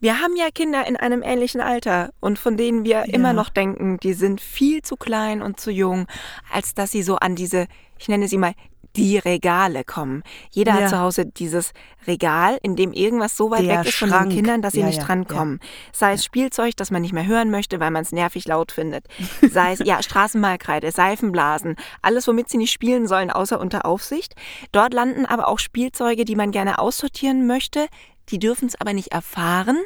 Wir 0.00 0.20
haben 0.20 0.36
ja 0.36 0.48
Kinder 0.52 0.86
in 0.86 0.96
einem 0.96 1.22
ähnlichen 1.22 1.62
Alter 1.62 2.10
und 2.20 2.38
von 2.38 2.58
denen 2.58 2.84
wir 2.84 3.04
immer 3.06 3.32
noch 3.32 3.48
denken, 3.48 3.96
die 3.98 4.12
sind 4.12 4.40
viel 4.42 4.82
zu 4.82 4.96
klein 4.96 5.40
und 5.40 5.58
zu 5.58 5.70
jung, 5.70 6.06
als 6.52 6.74
dass 6.74 6.90
sie 6.90 7.02
so 7.02 7.16
an 7.16 7.36
diese, 7.36 7.68
ich 7.98 8.08
nenne 8.08 8.28
sie 8.28 8.36
mal, 8.36 8.52
die 8.96 9.18
Regale 9.18 9.82
kommen. 9.84 10.22
Jeder 10.50 10.74
Ja. 10.74 10.80
hat 10.82 10.90
zu 10.90 10.98
Hause 11.00 11.26
dieses 11.26 11.72
Regal, 12.06 12.58
in 12.62 12.76
dem 12.76 12.92
irgendwas 12.92 13.36
so 13.36 13.50
weit 13.50 13.62
Der 13.64 13.80
weg 13.80 13.88
ist 13.88 13.96
von 13.96 14.08
Schrank. 14.08 14.30
den 14.30 14.36
Kindern, 14.36 14.62
dass 14.62 14.74
sie 14.74 14.80
Ja, 14.80 14.86
nicht 14.86 14.98
ja, 14.98 15.04
drankommen. 15.04 15.58
Sei 15.92 16.12
es 16.12 16.24
Spielzeug, 16.24 16.76
das 16.76 16.90
man 16.90 17.02
nicht 17.02 17.12
mehr 17.12 17.26
hören 17.26 17.50
möchte, 17.50 17.80
weil 17.80 17.90
man 17.90 18.02
es 18.02 18.12
nervig 18.12 18.46
laut 18.46 18.72
findet. 18.72 19.06
Sei 19.50 19.72
es 19.72 19.80
ja 19.80 20.02
Straßenmalkreide, 20.02 20.90
Seifenblasen, 20.92 21.76
alles, 22.02 22.28
womit 22.28 22.48
sie 22.48 22.58
nicht 22.58 22.72
spielen 22.72 23.06
sollen, 23.08 23.30
außer 23.30 23.58
unter 23.60 23.84
Aufsicht. 23.84 24.34
Dort 24.72 24.94
landen 24.94 25.26
aber 25.26 25.48
auch 25.48 25.58
Spielzeuge, 25.58 26.24
die 26.24 26.36
man 26.36 26.50
gerne 26.52 26.78
aussortieren 26.78 27.46
möchte. 27.46 27.88
Die 28.28 28.38
dürfen 28.38 28.68
es 28.68 28.80
aber 28.80 28.92
nicht 28.92 29.12
erfahren. 29.12 29.78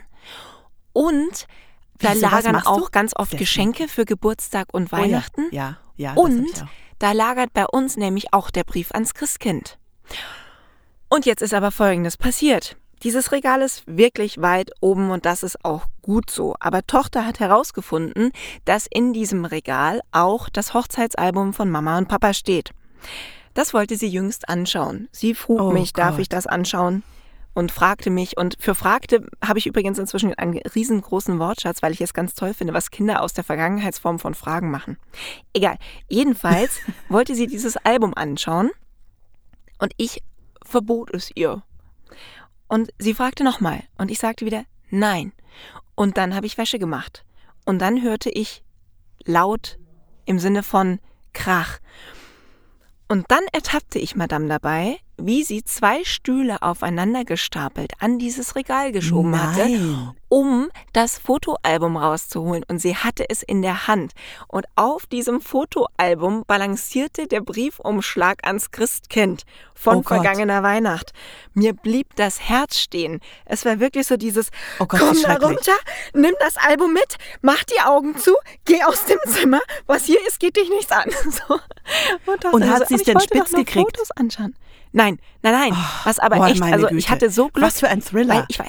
Und 0.92 1.46
da 2.00 2.12
Wie, 2.14 2.18
sowas 2.18 2.32
lagern 2.32 2.52
machst 2.52 2.66
du? 2.66 2.70
auch 2.70 2.90
ganz 2.90 3.12
oft 3.16 3.36
Geschenke 3.36 3.88
für 3.88 4.04
Geburtstag 4.04 4.68
und 4.72 4.92
Oh 4.92 4.96
ja, 4.96 5.02
Weihnachten. 5.02 5.46
Ja, 5.50 5.78
ja. 5.96 6.14
das 6.14 6.24
hab 6.24 6.30
Und 6.30 6.62
auch. 6.62 6.68
Da 6.98 7.12
lagert 7.12 7.52
bei 7.52 7.66
uns 7.66 7.96
nämlich 7.96 8.32
auch 8.32 8.50
der 8.50 8.64
Brief 8.64 8.92
ans 8.92 9.14
Christkind. 9.14 9.78
Und 11.08 11.26
jetzt 11.26 11.42
ist 11.42 11.54
aber 11.54 11.70
Folgendes 11.70 12.16
passiert. 12.16 12.76
Dieses 13.04 13.30
Regal 13.30 13.62
ist 13.62 13.84
wirklich 13.86 14.40
weit 14.40 14.72
oben 14.80 15.10
und 15.10 15.24
das 15.24 15.42
ist 15.44 15.64
auch 15.64 15.86
gut 16.02 16.30
so. 16.30 16.56
Aber 16.58 16.84
Tochter 16.86 17.24
hat 17.24 17.38
herausgefunden, 17.38 18.32
dass 18.64 18.86
in 18.90 19.12
diesem 19.12 19.44
Regal 19.44 20.00
auch 20.10 20.48
das 20.48 20.74
Hochzeitsalbum 20.74 21.52
von 21.54 21.70
Mama 21.70 21.96
und 21.96 22.08
Papa 22.08 22.34
steht. 22.34 22.72
Das 23.54 23.72
wollte 23.72 23.96
sie 23.96 24.08
jüngst 24.08 24.48
anschauen. 24.48 25.08
Sie 25.12 25.34
frug 25.34 25.60
Oh 25.60 25.70
mich, 25.70 25.92
darf 25.92 26.12
Gott. 26.12 26.20
ich 26.22 26.28
das 26.28 26.46
anschauen? 26.46 27.04
Und 27.58 27.72
fragte 27.72 28.10
mich. 28.10 28.36
Und 28.36 28.56
für 28.60 28.76
fragte 28.76 29.26
habe 29.44 29.58
ich 29.58 29.66
übrigens 29.66 29.98
inzwischen 29.98 30.32
einen 30.32 30.58
riesengroßen 30.58 31.40
Wortschatz, 31.40 31.82
weil 31.82 31.90
ich 31.90 32.00
es 32.00 32.14
ganz 32.14 32.36
toll 32.36 32.54
finde, 32.54 32.72
was 32.72 32.92
Kinder 32.92 33.20
aus 33.20 33.32
der 33.32 33.42
Vergangenheitsform 33.42 34.20
von 34.20 34.34
Fragen 34.34 34.70
machen. 34.70 34.96
Egal. 35.52 35.76
Jedenfalls 36.08 36.78
wollte 37.08 37.34
sie 37.34 37.48
dieses 37.48 37.76
Album 37.78 38.14
anschauen 38.14 38.70
und 39.80 39.92
ich 39.96 40.22
verbot 40.64 41.12
es 41.12 41.32
ihr. 41.34 41.64
Und 42.68 42.92
sie 42.96 43.12
fragte 43.12 43.42
nochmal 43.42 43.82
und 43.96 44.12
ich 44.12 44.20
sagte 44.20 44.46
wieder 44.46 44.62
nein. 44.90 45.32
Und 45.96 46.16
dann 46.16 46.36
habe 46.36 46.46
ich 46.46 46.58
Wäsche 46.58 46.78
gemacht. 46.78 47.24
Und 47.64 47.80
dann 47.80 48.02
hörte 48.02 48.30
ich 48.30 48.62
laut 49.24 49.80
im 50.26 50.38
Sinne 50.38 50.62
von 50.62 51.00
Krach. 51.32 51.80
Und 53.08 53.24
dann 53.28 53.44
ertappte 53.52 53.98
ich 53.98 54.16
Madame 54.16 54.48
dabei, 54.48 54.98
wie 55.16 55.42
sie 55.42 55.64
zwei 55.64 56.04
Stühle 56.04 56.62
aufeinander 56.62 57.24
gestapelt 57.24 57.92
an 57.98 58.18
dieses 58.18 58.54
Regal 58.54 58.92
geschoben 58.92 59.30
Nein. 59.32 59.40
hatte, 59.40 60.14
um 60.28 60.68
das 60.92 61.18
Fotoalbum 61.18 61.96
rauszuholen. 61.96 62.64
Und 62.68 62.80
sie 62.80 62.96
hatte 62.96 63.24
es 63.28 63.42
in 63.42 63.62
der 63.62 63.88
Hand. 63.88 64.12
Und 64.46 64.66
auf 64.76 65.06
diesem 65.06 65.40
Fotoalbum 65.40 66.44
balancierte 66.46 67.26
der 67.26 67.40
Briefumschlag 67.40 68.46
ans 68.46 68.70
Christkind 68.70 69.44
von 69.74 69.96
Oh 69.96 70.02
vergangener 70.02 70.62
Weihnacht. 70.62 71.12
Mir 71.58 71.72
blieb 71.74 72.14
das 72.16 72.40
Herz 72.48 72.78
stehen. 72.78 73.20
Es 73.44 73.64
war 73.64 73.80
wirklich 73.80 74.06
so 74.06 74.16
dieses, 74.16 74.50
Oh 74.78 74.86
Gott, 74.86 75.00
komm 75.00 75.20
da 75.22 75.34
runter, 75.36 75.72
nimm 76.14 76.34
das 76.40 76.56
Album 76.56 76.92
mit, 76.92 77.16
mach 77.42 77.64
die 77.64 77.80
Augen 77.80 78.16
zu, 78.16 78.34
geh 78.64 78.82
aus 78.84 79.04
dem 79.06 79.18
Zimmer. 79.26 79.60
Was 79.86 80.04
hier 80.04 80.18
ist, 80.26 80.40
geht 80.40 80.56
dich 80.56 80.68
nichts 80.70 80.90
an. 80.92 81.10
So. 81.30 81.54
Und, 82.32 82.44
das- 82.44 82.52
Und 82.54 82.64
hat 82.64 82.72
also, 82.82 82.84
sie's 82.88 83.00
ich 83.00 83.06
denn 83.06 83.14
wollte 83.16 83.38
doch 83.38 83.46
spitz 83.46 83.56
gekriegt? 83.56 83.96
Fotos 83.96 84.10
anschauen. 84.12 84.54
Nein, 84.92 85.18
nein, 85.42 85.52
nein. 85.52 85.76
Was 86.04 86.18
aber 86.18 86.36
boah, 86.36 86.48
echt, 86.48 86.62
also 86.62 86.86
Güte. 86.86 86.96
ich 86.98 87.10
hatte 87.10 87.30
so 87.30 87.48
Glück. 87.48 87.64
Was 87.66 87.80
für 87.80 87.88
ein 87.88 88.00
Thriller. 88.02 88.46
Ich 88.48 88.58
weiß, 88.58 88.68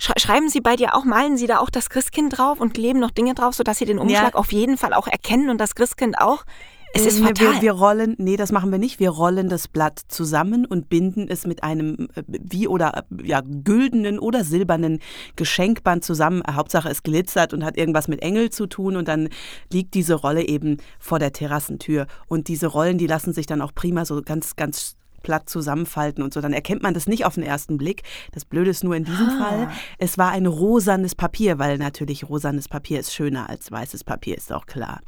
Sch- 0.00 0.18
Schreiben 0.18 0.48
Sie 0.48 0.60
bei 0.60 0.76
dir 0.76 0.94
auch, 0.94 1.04
malen 1.04 1.36
Sie 1.36 1.46
da 1.46 1.58
auch 1.58 1.68
das 1.70 1.90
Christkind 1.90 2.38
drauf 2.38 2.58
und 2.60 2.72
kleben 2.72 3.00
noch 3.00 3.10
Dinge 3.10 3.34
drauf, 3.34 3.54
sodass 3.54 3.78
Sie 3.78 3.84
den 3.84 3.98
Umschlag 3.98 4.32
Ja. 4.32 4.38
auf 4.38 4.52
jeden 4.52 4.78
Fall 4.78 4.94
auch 4.94 5.06
erkennen 5.06 5.50
und 5.50 5.58
das 5.58 5.74
Christkind 5.74 6.18
auch? 6.18 6.44
Es 6.92 7.06
ist 7.06 7.20
fatal. 7.20 7.54
Wir, 7.54 7.62
wir 7.62 7.72
rollen, 7.72 8.14
nee, 8.18 8.36
das 8.36 8.52
machen 8.52 8.70
wir 8.72 8.78
nicht. 8.78 8.98
Wir 8.98 9.10
rollen 9.10 9.48
das 9.48 9.68
Blatt 9.68 10.00
zusammen 10.08 10.64
und 10.66 10.88
binden 10.88 11.28
es 11.28 11.46
mit 11.46 11.62
einem 11.62 12.08
äh, 12.14 12.22
wie 12.26 12.68
oder 12.68 13.04
äh, 13.18 13.26
ja 13.26 13.42
güldenen 13.44 14.18
oder 14.18 14.44
silbernen 14.44 15.00
Geschenkband 15.36 16.04
zusammen. 16.04 16.42
Hauptsache 16.50 16.88
es 16.88 17.02
glitzert 17.02 17.54
und 17.54 17.64
hat 17.64 17.76
irgendwas 17.76 18.08
mit 18.08 18.22
Engel 18.22 18.50
zu 18.50 18.66
tun 18.66 18.96
und 18.96 19.08
dann 19.08 19.28
liegt 19.72 19.94
diese 19.94 20.14
Rolle 20.14 20.46
eben 20.46 20.78
vor 20.98 21.18
der 21.18 21.32
Terrassentür 21.32 22.06
und 22.26 22.48
diese 22.48 22.66
Rollen, 22.66 22.98
die 22.98 23.06
lassen 23.06 23.32
sich 23.32 23.46
dann 23.46 23.62
auch 23.62 23.74
prima 23.74 24.04
so 24.04 24.20
ganz 24.22 24.56
ganz 24.56 24.96
platt 25.22 25.48
zusammenfalten 25.48 26.22
und 26.22 26.32
so, 26.34 26.40
dann 26.40 26.52
erkennt 26.52 26.82
man 26.82 26.94
das 26.94 27.06
nicht 27.06 27.24
auf 27.24 27.34
den 27.34 27.42
ersten 27.44 27.78
Blick. 27.78 28.02
Das 28.32 28.44
Blöde 28.44 28.70
ist 28.70 28.84
nur 28.84 28.94
in 28.96 29.04
diesem 29.04 29.30
Fall, 29.38 29.68
es 29.98 30.18
war 30.18 30.30
ein 30.32 30.46
rosanes 30.46 31.14
Papier, 31.14 31.58
weil 31.58 31.78
natürlich 31.78 32.28
rosanes 32.28 32.68
Papier 32.68 33.00
ist 33.00 33.14
schöner 33.14 33.48
als 33.48 33.70
weißes 33.70 34.04
Papier, 34.04 34.36
ist 34.36 34.52
auch 34.52 34.66
klar. 34.66 35.00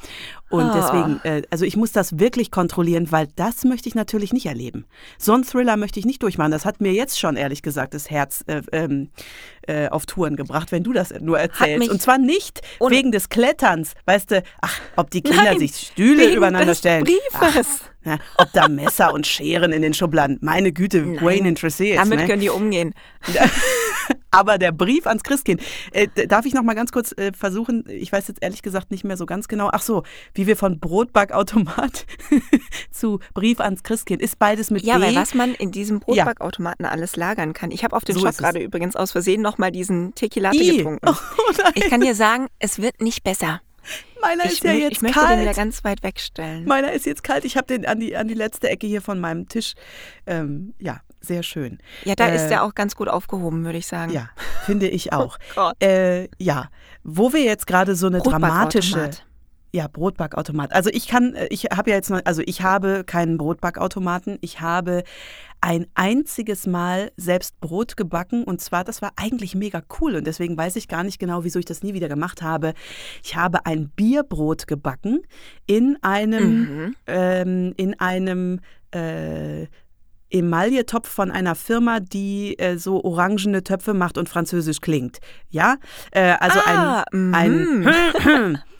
Und 0.48 0.62
Ah. 0.64 0.74
deswegen, 0.74 1.20
äh, 1.24 1.42
also 1.50 1.64
ich 1.64 1.76
muss 1.76 1.92
das 1.92 2.18
wirklich 2.18 2.50
kontrollieren, 2.50 3.10
weil 3.10 3.28
das 3.36 3.64
möchte 3.64 3.88
ich 3.88 3.94
natürlich 3.94 4.32
nicht 4.32 4.46
erleben. 4.46 4.84
So 5.18 5.32
einen 5.32 5.44
Thriller 5.44 5.76
möchte 5.76 5.98
ich 5.98 6.06
nicht 6.06 6.22
durchmachen. 6.22 6.52
Das 6.52 6.64
hat 6.64 6.80
mir 6.80 6.92
jetzt 6.92 7.18
schon, 7.18 7.36
ehrlich 7.36 7.62
gesagt, 7.62 7.94
das 7.94 8.10
Herz 8.10 8.44
äh, 8.46 8.62
ähm, 8.72 9.08
äh, 9.66 9.88
auf 9.88 10.06
Touren 10.06 10.36
gebracht, 10.36 10.72
wenn 10.72 10.82
du 10.82 10.92
das 10.92 11.12
nur 11.20 11.38
erzählst. 11.38 11.90
Und 11.90 12.00
zwar 12.00 12.18
nicht 12.18 12.60
wegen 12.80 13.12
des 13.12 13.28
Kletterns. 13.28 13.94
Weißt 14.06 14.30
du, 14.30 14.42
ach, 14.60 14.80
ob 14.96 15.10
die 15.10 15.22
Kinder 15.22 15.44
Nein, 15.44 15.58
sich 15.58 15.76
Stühle 15.92 16.34
übereinander 16.34 16.74
stellen. 16.74 17.04
Briefes. 17.04 17.82
Ach, 17.84 17.92
na, 18.04 18.18
ob 18.36 18.52
da 18.52 18.68
Messer 18.68 19.12
und 19.14 19.26
Scheren 19.26 19.72
in 19.72 19.82
den 19.82 19.94
Schubladen. 19.94 20.38
Meine 20.40 20.72
Güte, 20.72 21.20
Wayne 21.22 21.48
interessiert. 21.48 21.98
Damit 21.98 22.20
ne? 22.20 22.26
können 22.26 22.40
die 22.40 22.50
umgehen. 22.50 22.94
Aber 24.32 24.58
der 24.58 24.72
Brief 24.72 25.06
ans 25.06 25.22
Christkind. 25.22 25.62
Äh, 25.92 26.08
darf 26.26 26.44
ich 26.46 26.54
noch 26.54 26.62
mal 26.62 26.74
ganz 26.74 26.90
kurz 26.90 27.12
äh, 27.12 27.32
versuchen? 27.32 27.84
Ich 27.88 28.10
weiß 28.10 28.26
jetzt 28.28 28.42
ehrlich 28.42 28.62
gesagt 28.62 28.90
nicht 28.90 29.04
mehr 29.04 29.16
so 29.16 29.26
ganz 29.26 29.46
genau. 29.46 29.68
Ach 29.72 29.82
so, 29.82 30.02
wie 30.34 30.46
wir 30.46 30.56
von 30.56 30.80
Brotbackautomat 30.80 32.06
zu 32.90 33.20
Brief 33.34 33.60
ans 33.60 33.82
Christkind. 33.82 34.22
Ist 34.22 34.38
beides 34.38 34.70
mit 34.70 34.82
Ja, 34.84 34.96
B? 34.98 35.04
weil 35.04 35.14
was 35.16 35.34
man 35.34 35.54
in 35.54 35.70
diesem 35.70 36.00
Brotbackautomaten 36.00 36.86
alles 36.86 37.16
lagern 37.16 37.52
kann. 37.52 37.70
Ich 37.70 37.84
habe 37.84 37.94
auf 37.94 38.04
dem 38.04 38.16
So 38.16 38.26
Shop 38.26 38.36
gerade 38.36 38.60
übrigens 38.60 38.96
aus 38.96 39.12
Versehen 39.12 39.42
nochmal 39.42 39.70
diesen 39.70 40.14
Tequilate 40.14 40.58
getrunken. 40.58 41.06
Oh 41.08 41.14
Ich 41.74 41.88
kann 41.90 42.00
dir 42.00 42.14
sagen, 42.14 42.48
es 42.58 42.80
wird 42.80 43.00
nicht 43.00 43.22
besser. 43.24 43.60
meiner 44.22 44.44
Ich, 44.46 44.52
ist 44.52 44.64
ja 44.64 44.72
jetzt 44.72 44.92
ich 44.92 45.02
möchte 45.02 45.18
den 45.20 45.30
wieder 45.40 45.44
kalt. 45.46 45.56
ganz 45.56 45.84
weit 45.84 46.02
wegstellen. 46.02 46.64
Meiner 46.64 46.92
ist 46.92 47.04
jetzt 47.06 47.22
kalt. 47.22 47.44
Ich 47.44 47.56
habe 47.56 47.66
den 47.66 47.84
an 47.86 48.00
die, 48.00 48.16
an 48.16 48.28
die 48.28 48.34
letzte 48.34 48.68
Ecke 48.70 48.86
hier 48.86 49.02
von 49.02 49.20
meinem 49.20 49.48
Tisch. 49.48 49.74
Ähm, 50.26 50.74
ja, 50.78 51.00
sehr 51.22 51.42
schön. 51.42 51.78
Ja, 52.04 52.14
da 52.14 52.26
ist 52.26 52.42
Äh, 52.42 52.48
der 52.48 52.64
auch 52.64 52.74
ganz 52.74 52.96
gut 52.96 53.08
aufgehoben, 53.08 53.64
würde 53.64 53.78
ich 53.78 53.86
sagen. 53.86 54.12
Ja, 54.12 54.28
finde 54.64 54.88
ich 54.88 55.12
auch. 55.14 55.38
Oh 55.56 55.70
äh, 55.80 56.28
ja, 56.38 56.68
wo 57.04 57.32
wir 57.32 57.42
jetzt 57.42 57.66
gerade 57.66 57.94
so 57.94 58.08
eine 58.08 58.18
dramatische. 58.20 59.10
Ja, 59.74 59.88
Brotbackautomat. 59.88 60.74
Also 60.74 60.90
ich 60.92 61.08
kann, 61.08 61.34
äh, 61.34 61.46
ich 61.48 61.64
habe 61.74 61.88
ja 61.90 61.96
jetzt 61.96 62.10
noch, 62.10 62.20
also 62.26 62.42
ich 62.44 62.60
habe 62.60 63.04
keinen 63.04 63.38
Brotbackautomaten. 63.38 64.36
Ich 64.42 64.60
habe 64.60 65.02
ein 65.62 65.86
einziges 65.94 66.66
Mal 66.66 67.10
selbst 67.16 67.58
Brot 67.60 67.96
gebacken 67.96 68.44
und 68.44 68.60
zwar, 68.60 68.84
das 68.84 69.00
war 69.00 69.12
eigentlich 69.16 69.54
mega 69.54 69.80
cool 70.00 70.16
und 70.16 70.26
deswegen 70.26 70.58
weiß 70.58 70.76
ich 70.76 70.88
gar 70.88 71.04
nicht 71.04 71.18
genau, 71.18 71.44
wieso 71.44 71.58
ich 71.58 71.64
das 71.64 71.82
nie 71.82 71.94
wieder 71.94 72.08
gemacht 72.08 72.42
habe. 72.42 72.74
Ich 73.22 73.36
habe 73.36 73.64
ein 73.64 73.88
Bierbrot 73.88 74.66
gebacken 74.66 75.22
in 75.66 75.96
einem, 76.02 76.94
ähm, 77.06 77.72
in 77.76 77.98
einem 77.98 78.60
äh, 78.90 79.68
Emailletopf 80.32 81.08
von 81.08 81.30
einer 81.30 81.54
Firma, 81.54 82.00
die 82.00 82.58
äh, 82.58 82.76
so 82.76 83.02
orangene 83.04 83.62
Töpfe 83.62 83.94
macht 83.94 84.18
und 84.18 84.28
französisch 84.28 84.80
klingt. 84.80 85.18
Ja, 85.50 85.76
äh, 86.10 86.34
also 86.40 86.58
Ah, 86.66 87.04
ein, 87.12 87.86
ein 87.86 88.58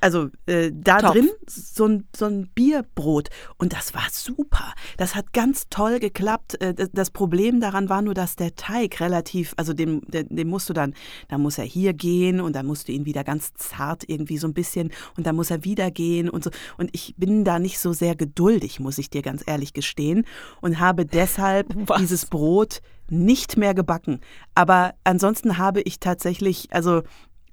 also 0.00 0.28
äh, 0.46 0.70
da 0.72 0.98
Topf. 1.00 1.12
drin 1.12 1.30
so 1.46 1.86
ein, 1.86 2.08
so 2.14 2.26
ein 2.26 2.48
Bierbrot 2.54 3.30
und 3.58 3.72
das 3.72 3.94
war 3.94 4.06
super. 4.10 4.74
Das 4.96 5.14
hat 5.14 5.32
ganz 5.32 5.68
toll 5.70 5.98
geklappt. 6.00 6.60
Äh, 6.60 6.74
das- 6.92 7.10
Problem 7.14 7.60
daran 7.60 7.88
war 7.88 8.02
nur, 8.02 8.14
dass 8.14 8.34
der 8.34 8.56
Teig 8.56 9.00
relativ, 9.00 9.54
also 9.56 9.72
dem, 9.72 10.00
dem, 10.08 10.26
dem 10.34 10.48
musst 10.48 10.68
du 10.68 10.72
dann, 10.72 10.94
da 11.28 11.38
muss 11.38 11.58
er 11.58 11.64
hier 11.64 11.92
gehen 11.92 12.40
und 12.40 12.54
dann 12.56 12.66
musst 12.66 12.88
du 12.88 12.92
ihn 12.92 13.04
wieder 13.04 13.22
ganz 13.24 13.54
zart 13.54 14.02
irgendwie 14.08 14.36
so 14.38 14.48
ein 14.48 14.54
bisschen 14.54 14.90
und 15.16 15.26
dann 15.26 15.36
muss 15.36 15.50
er 15.50 15.64
wieder 15.64 15.90
gehen 15.92 16.28
und 16.28 16.42
so. 16.42 16.50
Und 16.76 16.90
ich 16.92 17.14
bin 17.16 17.44
da 17.44 17.58
nicht 17.60 17.78
so 17.78 17.92
sehr 17.92 18.16
geduldig, 18.16 18.80
muss 18.80 18.98
ich 18.98 19.10
dir 19.10 19.22
ganz 19.22 19.44
ehrlich 19.46 19.72
gestehen 19.74 20.24
und 20.60 20.80
habe 20.80 21.06
deshalb 21.06 21.68
Was? 21.88 22.00
dieses 22.00 22.26
Brot 22.26 22.80
nicht 23.10 23.56
mehr 23.56 23.74
gebacken. 23.74 24.20
Aber 24.54 24.94
ansonsten 25.04 25.58
habe 25.58 25.82
ich 25.82 26.00
tatsächlich, 26.00 26.68
also 26.72 27.02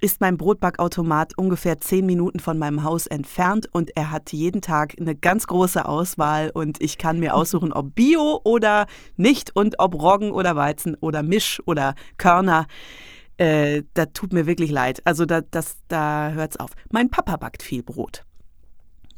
ist 0.01 0.19
mein 0.19 0.35
Brotbackautomat 0.37 1.37
ungefähr 1.37 1.79
zehn 1.79 2.05
Minuten 2.05 2.39
von 2.39 2.57
meinem 2.57 2.83
Haus 2.83 3.07
entfernt 3.07 3.67
und 3.71 3.95
er 3.95 4.11
hat 4.11 4.33
jeden 4.33 4.61
Tag 4.61 4.95
eine 4.99 5.15
ganz 5.15 5.45
große 5.47 5.87
Auswahl 5.87 6.49
und 6.49 6.81
ich 6.81 6.97
kann 6.97 7.19
mir 7.19 7.35
aussuchen, 7.35 7.71
ob 7.71 7.93
Bio 7.93 8.41
oder 8.43 8.87
nicht 9.15 9.55
und 9.55 9.79
ob 9.79 9.93
Roggen 9.93 10.31
oder 10.31 10.55
Weizen 10.55 10.95
oder 10.95 11.21
Misch 11.21 11.61
oder 11.65 11.93
Körner. 12.17 12.65
Äh, 13.37 13.83
da 13.93 14.07
tut 14.07 14.33
mir 14.33 14.47
wirklich 14.47 14.71
leid. 14.71 15.01
Also 15.05 15.25
da, 15.25 15.41
das, 15.41 15.77
da 15.87 16.31
hört's 16.31 16.57
auf. 16.57 16.71
Mein 16.89 17.09
Papa 17.09 17.37
backt 17.37 17.63
viel 17.63 17.83
Brot. 17.83 18.25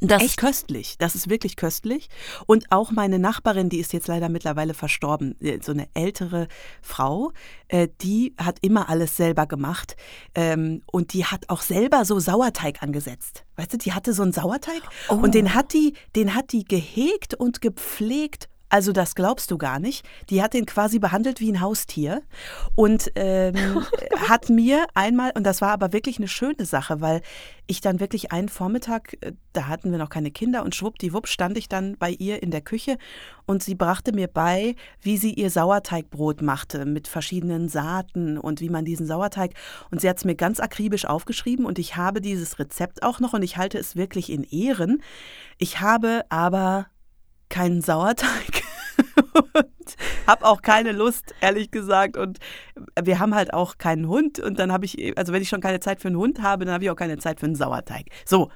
Das 0.00 0.22
ist 0.22 0.30
Echt? 0.30 0.36
köstlich. 0.38 0.96
Das 0.98 1.14
ist 1.14 1.30
wirklich 1.30 1.56
köstlich. 1.56 2.08
Und 2.46 2.70
auch 2.70 2.90
meine 2.90 3.18
Nachbarin, 3.18 3.68
die 3.68 3.78
ist 3.78 3.92
jetzt 3.92 4.08
leider 4.08 4.28
mittlerweile 4.28 4.74
verstorben, 4.74 5.40
äh, 5.40 5.60
so 5.62 5.72
eine 5.72 5.88
ältere 5.94 6.48
Frau, 6.82 7.32
äh, 7.68 7.88
die 8.02 8.34
hat 8.36 8.58
immer 8.60 8.88
alles 8.88 9.16
selber 9.16 9.46
gemacht. 9.46 9.96
Ähm, 10.34 10.82
und 10.90 11.12
die 11.12 11.24
hat 11.24 11.48
auch 11.48 11.62
selber 11.62 12.04
so 12.04 12.18
Sauerteig 12.18 12.82
angesetzt. 12.82 13.44
Weißt 13.56 13.72
du, 13.72 13.78
die 13.78 13.92
hatte 13.92 14.12
so 14.12 14.22
einen 14.22 14.32
Sauerteig 14.32 14.82
Oh. 15.08 15.14
und 15.14 15.34
den 15.34 15.54
hat 15.54 15.72
die, 15.72 15.94
den 16.16 16.34
hat 16.34 16.52
die 16.52 16.64
gehegt 16.64 17.34
und 17.34 17.60
gepflegt. 17.60 18.48
Also 18.74 18.90
das 18.90 19.14
glaubst 19.14 19.52
du 19.52 19.56
gar 19.56 19.78
nicht. 19.78 20.04
Die 20.30 20.42
hat 20.42 20.52
den 20.52 20.66
quasi 20.66 20.98
behandelt 20.98 21.38
wie 21.38 21.52
ein 21.52 21.60
Haustier 21.60 22.22
und 22.74 23.08
ähm, 23.14 23.86
hat 24.28 24.48
mir 24.48 24.88
einmal, 24.94 25.30
und 25.36 25.44
das 25.44 25.60
war 25.60 25.70
aber 25.70 25.92
wirklich 25.92 26.18
eine 26.18 26.26
schöne 26.26 26.64
Sache, 26.64 27.00
weil 27.00 27.20
ich 27.68 27.80
dann 27.80 28.00
wirklich 28.00 28.32
einen 28.32 28.48
Vormittag, 28.48 29.16
äh, 29.20 29.34
da 29.52 29.68
hatten 29.68 29.92
wir 29.92 29.98
noch 29.98 30.08
keine 30.08 30.32
Kinder 30.32 30.64
und 30.64 30.74
schwuppdiwupp 30.74 31.28
stand 31.28 31.56
ich 31.56 31.68
dann 31.68 31.96
bei 31.98 32.10
ihr 32.10 32.42
in 32.42 32.50
der 32.50 32.62
Küche 32.62 32.98
und 33.46 33.62
sie 33.62 33.76
brachte 33.76 34.10
mir 34.10 34.26
bei, 34.26 34.74
wie 35.00 35.18
sie 35.18 35.34
ihr 35.34 35.50
Sauerteigbrot 35.50 36.42
machte 36.42 36.84
mit 36.84 37.06
verschiedenen 37.06 37.68
Saaten 37.68 38.38
und 38.38 38.60
wie 38.60 38.70
man 38.70 38.84
diesen 38.84 39.06
Sauerteig, 39.06 39.52
und 39.92 40.00
sie 40.00 40.08
hat 40.08 40.16
es 40.16 40.24
mir 40.24 40.34
ganz 40.34 40.58
akribisch 40.58 41.04
aufgeschrieben 41.04 41.64
und 41.64 41.78
ich 41.78 41.94
habe 41.94 42.20
dieses 42.20 42.58
Rezept 42.58 43.04
auch 43.04 43.20
noch 43.20 43.34
und 43.34 43.44
ich 43.44 43.56
halte 43.56 43.78
es 43.78 43.94
wirklich 43.94 44.32
in 44.32 44.42
Ehren. 44.42 45.00
Ich 45.58 45.78
habe 45.78 46.24
aber 46.28 46.86
keinen 47.48 47.82
Sauerteig 47.82 48.63
und 49.54 49.96
habe 50.26 50.44
auch 50.44 50.62
keine 50.62 50.92
Lust, 50.92 51.34
ehrlich 51.40 51.70
gesagt. 51.70 52.16
Und 52.16 52.38
wir 53.02 53.18
haben 53.18 53.34
halt 53.34 53.52
auch 53.52 53.78
keinen 53.78 54.08
Hund. 54.08 54.38
Und 54.38 54.58
dann 54.58 54.72
habe 54.72 54.84
ich, 54.84 55.16
also 55.18 55.32
wenn 55.32 55.42
ich 55.42 55.48
schon 55.48 55.60
keine 55.60 55.80
Zeit 55.80 56.00
für 56.00 56.08
einen 56.08 56.16
Hund 56.16 56.42
habe, 56.42 56.64
dann 56.64 56.74
habe 56.74 56.84
ich 56.84 56.90
auch 56.90 56.96
keine 56.96 57.18
Zeit 57.18 57.40
für 57.40 57.46
einen 57.46 57.56
Sauerteig. 57.56 58.06
So. 58.24 58.50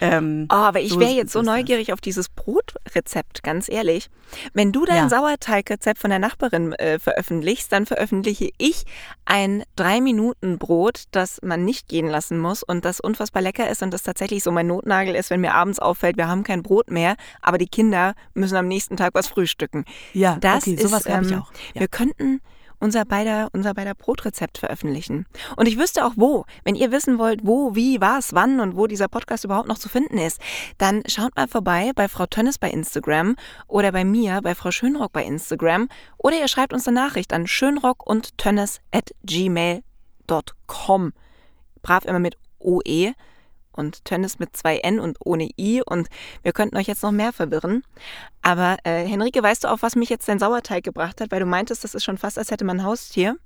Ähm, 0.00 0.46
Oh, 0.50 0.54
aber 0.54 0.80
ich 0.80 0.90
so 0.92 1.00
wäre 1.00 1.10
jetzt 1.10 1.32
so 1.32 1.40
ist 1.40 1.46
das. 1.46 1.54
neugierig 1.56 1.92
auf 1.92 2.00
dieses 2.00 2.28
Brotrezept, 2.28 3.42
ganz 3.42 3.68
ehrlich. 3.68 4.08
Wenn 4.52 4.72
du 4.72 4.84
dein 4.84 4.96
Ja. 4.96 5.08
Sauerteigrezept 5.08 5.98
von 5.98 6.10
der 6.10 6.18
Nachbarin 6.18 6.72
äh, 6.74 6.98
veröffentlichst, 6.98 7.72
dann 7.72 7.86
veröffentliche 7.86 8.50
ich 8.58 8.84
ein 9.24 9.64
Drei-Minuten-Brot, 9.76 11.04
das 11.10 11.38
man 11.42 11.64
nicht 11.64 11.88
gehen 11.88 12.06
lassen 12.08 12.38
muss 12.38 12.62
und 12.62 12.84
das 12.84 13.00
unfassbar 13.00 13.42
lecker 13.42 13.68
ist 13.68 13.82
und 13.82 13.92
das 13.92 14.02
tatsächlich 14.02 14.42
so 14.42 14.50
mein 14.52 14.66
Notnagel 14.66 15.14
ist, 15.14 15.30
wenn 15.30 15.40
mir 15.40 15.54
abends 15.54 15.78
auffällt, 15.78 16.16
wir 16.16 16.28
haben 16.28 16.44
kein 16.44 16.62
Brot 16.62 16.90
mehr, 16.90 17.16
aber 17.42 17.58
die 17.58 17.66
Kinder 17.68 18.14
müssen 18.34 18.56
am 18.56 18.68
nächsten 18.68 18.96
Tag 18.96 19.14
was 19.14 19.28
frühstücken. 19.28 19.84
Ja, 20.12 20.36
Das 20.40 20.66
okay, 20.66 20.76
sowas 20.76 21.06
ist, 21.06 21.12
habe 21.12 21.26
ich 21.26 21.32
ähm, 21.32 21.42
auch. 21.42 21.52
Ja. 21.74 21.80
Wir 21.80 21.88
könnten 21.88 22.40
unser 22.80 23.04
beider, 23.04 23.48
unser 23.52 23.74
beider 23.74 23.94
Brotrezept 23.94 24.58
veröffentlichen. 24.58 25.26
Und 25.56 25.66
ich 25.68 25.78
wüsste 25.78 26.04
auch 26.04 26.12
wo. 26.16 26.44
Wenn 26.64 26.74
ihr 26.74 26.92
wissen 26.92 27.18
wollt, 27.18 27.40
wo, 27.44 27.74
wie, 27.74 28.00
was, 28.00 28.34
wann 28.34 28.60
und 28.60 28.76
wo 28.76 28.86
dieser 28.86 29.08
Podcast 29.08 29.44
überhaupt 29.44 29.68
noch 29.68 29.78
zu 29.78 29.88
finden 29.88 30.18
ist, 30.18 30.40
dann 30.78 31.02
schaut 31.06 31.36
mal 31.36 31.48
vorbei 31.48 31.92
bei 31.94 32.08
Frau 32.08 32.26
Tönnes 32.26 32.58
bei 32.58 32.70
Instagram 32.70 33.36
oder 33.66 33.92
bei 33.92 34.04
mir, 34.04 34.40
bei 34.42 34.54
Frau 34.54 34.70
Schönrock 34.70 35.12
bei 35.12 35.24
Instagram. 35.24 35.88
Oder 36.18 36.38
ihr 36.38 36.48
schreibt 36.48 36.72
uns 36.72 36.86
eine 36.86 37.00
Nachricht 37.00 37.32
an 37.32 37.46
schönrock 37.46 38.06
und 38.06 38.32
at 38.92 39.14
gmail.com. 39.24 39.82
Brav 41.82 42.04
immer 42.04 42.18
mit 42.18 42.36
OE 42.58 43.14
und 43.72 44.04
Tönnes 44.04 44.38
mit 44.38 44.56
zwei 44.56 44.78
N 44.78 45.00
und 45.00 45.18
ohne 45.24 45.50
I 45.58 45.82
und 45.84 46.08
wir 46.42 46.52
könnten 46.52 46.76
euch 46.76 46.86
jetzt 46.86 47.02
noch 47.02 47.12
mehr 47.12 47.32
verwirren. 47.32 47.84
Aber 48.42 48.76
äh, 48.84 49.04
Henrike, 49.04 49.42
weißt 49.42 49.64
du, 49.64 49.68
auf 49.68 49.82
was 49.82 49.96
mich 49.96 50.08
jetzt 50.08 50.28
dein 50.28 50.38
Sauerteig 50.38 50.84
gebracht 50.84 51.20
hat? 51.20 51.30
Weil 51.30 51.40
du 51.40 51.46
meintest, 51.46 51.84
das 51.84 51.94
ist 51.94 52.04
schon 52.04 52.18
fast, 52.18 52.38
als 52.38 52.50
hätte 52.50 52.64
man 52.64 52.80
ein 52.80 52.84
Haustier. 52.84 53.36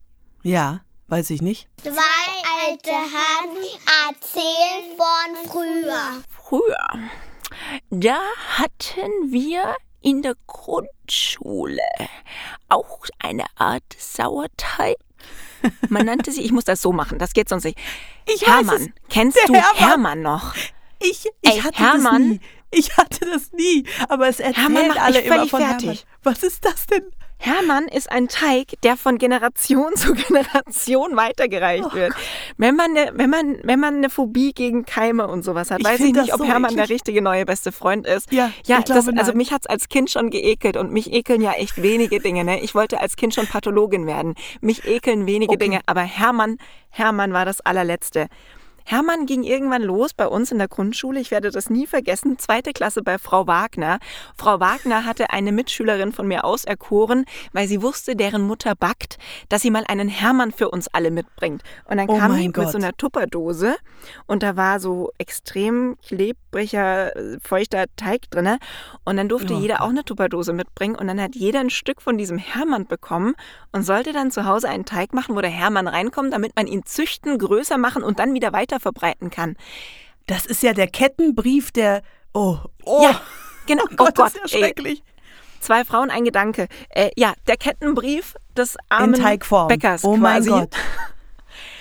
Ja, 0.43 0.81
weiß 1.09 1.31
ich 1.31 1.43
nicht. 1.43 1.69
Zwei 1.83 1.93
alte 2.67 2.91
Hasen 2.91 3.79
erzählen 4.09 4.97
von 4.97 5.51
früher. 5.51 6.23
Früher, 6.29 7.11
da 7.91 8.19
hatten 8.59 9.31
wir 9.31 9.77
in 10.01 10.23
der 10.23 10.35
Grundschule 10.47 11.83
auch 12.69 13.07
eine 13.19 13.47
Art 13.57 13.95
Sauerteig. 13.99 14.97
Man 15.89 16.07
nannte 16.07 16.33
sie, 16.33 16.43
ich 16.43 16.53
muss 16.53 16.65
das 16.65 16.83
so 16.83 16.93
machen, 16.93 17.19
das 17.19 17.33
geht 17.33 17.49
sonst 17.49 17.65
nicht. 17.65 17.79
Ich 18.27 18.47
Hermann, 18.47 18.93
kennst 19.09 19.39
du 19.47 19.55
Hermann. 19.55 19.77
Hermann 19.77 20.23
noch? 20.23 20.55
Ich, 21.01 21.27
ich 21.43 21.51
Ey, 21.51 21.61
hatte 21.61 21.79
Hermann. 21.79 22.23
das 22.23 22.31
nie. 22.31 22.41
Ich 22.75 22.97
hatte 22.97 23.27
das 23.27 23.53
nie. 23.53 23.85
Aber 24.09 24.29
es 24.29 24.41
erzählen 24.41 24.73
Hermann 24.75 24.89
macht 24.89 25.01
alle 25.01 25.21
immer 25.21 25.47
von 25.47 25.61
fertig. 25.61 25.87
Hermann. 25.87 25.99
Was 26.23 26.43
ist 26.43 26.65
das 26.65 26.87
denn? 26.87 27.05
Hermann 27.45 27.89
ist 27.89 28.11
ein 28.13 28.29
Teig, 28.29 28.81
der 28.85 28.97
von 28.97 29.19
Generation 29.19 29.91
zu 29.97 30.15
Generation 30.15 31.17
weitergereicht 31.17 31.89
Oh 31.91 31.95
wird. 31.95 32.15
Wenn 32.57 32.77
man, 32.77 32.93
ne, 32.93 33.11
wenn, 33.15 33.31
man, 33.31 33.59
wenn 33.65 33.81
man 33.81 33.97
eine 33.97 34.11
Phobie 34.11 34.53
gegen 34.53 34.85
Keime 34.85 35.27
und 35.27 35.43
sowas 35.43 35.73
hat, 35.73 35.81
Ich 35.81 35.85
weiß 35.85 36.01
ich 36.01 36.13
nicht, 36.13 36.33
ob 36.33 36.39
so 36.39 36.45
Hermann 36.45 36.75
der 36.75 36.85
eklig. 36.85 36.97
richtige 36.97 37.21
neue 37.21 37.45
beste 37.45 37.73
Freund 37.73 38.07
ist. 38.07 38.33
Ja, 38.33 38.53
ja 38.65 38.79
ich 38.79 38.85
glaube, 38.85 39.01
das, 39.01 39.09
also 39.09 39.33
nein. 39.33 39.37
mich 39.37 39.53
hat's 39.53 39.67
als 39.67 39.89
Kind 39.89 40.09
schon 40.11 40.31
geekelt 40.31 40.77
und 40.77 40.93
mich 40.93 41.13
ekeln 41.13 41.43
ja 41.43 41.53
echt 41.53 41.83
wenige 41.83 42.21
Dinge. 42.21 42.45
Ne? 42.45 42.61
Ich 42.61 42.77
wollte 42.77 43.01
als 43.01 43.17
Kind 43.17 43.35
schon 43.35 43.49
Pathologin 43.49 44.07
werden. 44.07 44.35
Mich 44.61 44.87
ekeln 44.87 45.27
wenige 45.27 45.53
Okay. 45.55 45.65
Dinge, 45.65 45.81
aber 45.87 46.03
Hermann, 46.03 46.59
Hermann 46.91 47.33
war 47.33 47.45
das 47.45 47.61
allerletzte. 47.61 48.29
Hermann 48.85 49.27
ging 49.27 49.43
irgendwann 49.43 49.83
los 49.83 50.15
bei 50.15 50.27
uns 50.27 50.53
in 50.53 50.59
der 50.59 50.69
Grundschule. 50.69 51.21
Ich 51.21 51.31
werde 51.31 51.51
das 51.51 51.71
nie 51.71 51.87
vergessen. 51.87 52.39
Zweite 52.39 52.73
Klasse 52.73 53.03
bei 53.03 53.19
Frau 53.19 53.47
Wagner. 53.47 53.99
Frau 54.37 54.61
Wagner 54.61 55.05
hatte 55.05 55.31
eine 55.31 55.53
Mitschülerin 55.53 56.13
von 56.13 56.27
mir 56.27 56.45
auserkoren, 56.45 57.25
weil 57.53 57.69
sie 57.69 57.83
wusste, 57.83 58.17
deren 58.17 58.43
Mutter 58.43 58.75
backt, 58.75 59.19
dass 59.49 59.63
sie 59.63 59.71
mal 59.71 59.85
einen 59.89 60.09
Hermann 60.09 60.53
für 60.53 60.71
uns 60.71 60.89
alle 60.89 61.11
mitbringt. 61.11 61.63
Und 61.85 61.99
dann 61.99 62.09
Oh 62.09 62.19
kam 62.19 62.35
sie 62.35 62.49
mit 62.49 62.69
so 62.71 62.79
einer 62.79 62.93
Tupperdose 62.97 63.77
und 64.27 64.43
da 64.43 64.57
war 64.57 64.81
so 64.81 65.11
extrem 65.19 65.97
klebriger, 66.07 67.13
feuchter 67.43 67.87
Teig 67.97 68.31
drinne. 68.31 68.59
Und 69.05 69.17
dann 69.17 69.29
durfte 69.29 69.55
Oh 69.55 69.59
jeder 69.59 69.83
auch 69.83 69.89
eine 69.89 70.05
Tupperdose 70.05 70.53
mitbringen 70.53 70.97
und 70.97 71.07
dann 71.07 71.21
hat 71.21 71.35
jeder 71.35 71.61
ein 71.61 71.71
Stück 71.71 72.03
von 72.03 72.19
diesem 72.19 72.39
Hermann 72.39 72.87
bekommen 72.87 73.35
und 73.73 73.85
sollte 73.85 74.13
dann 74.13 74.31
zu 74.31 74.45
Hause 74.45 74.69
einen 74.69 74.85
Teig 74.85 75.13
machen, 75.15 75.35
wo 75.37 75.41
der 75.41 75.51
Hermann 75.51 75.89
reinkommt, 75.89 76.33
damit 76.33 76.57
man 76.57 76.67
ihn 76.67 76.85
züchten, 76.85 77.39
größer 77.39 77.79
machen 77.79 78.03
und 78.03 78.19
dann 78.19 78.35
wieder 78.35 78.53
weiter 78.53 78.72
verbreiten 78.81 79.31
kann. 79.31 79.57
Das 80.27 80.47
ist 80.47 80.63
ja 80.63 80.73
der 80.73 80.87
Kettenbrief 80.89 81.73
der. 81.73 82.03
Oh, 82.33 82.59
oh. 82.85 83.03
Ja, 83.03 83.21
genau. 83.67 83.85
Oh 83.93 83.97
Gott, 83.97 84.19
das 84.19 84.35
ist 84.35 84.53
ja 84.53 84.59
ey, 84.59 84.65
schrecklich. 84.65 85.03
zwei 85.61 85.85
Frauen, 85.85 86.11
ein 86.11 86.25
Gedanke. 86.25 86.69
Äh, 86.91 87.11
ja, 87.17 87.35
der 87.47 87.57
Kettenbrief 87.57 88.35
des 88.57 88.77
armen 88.89 89.15
In 89.15 89.21
Teigform. 89.23 89.69
Bäckers 89.69 90.05
oh 90.05 90.17
mein 90.17 90.37
quasi. 90.45 90.49
Gott. 90.51 90.77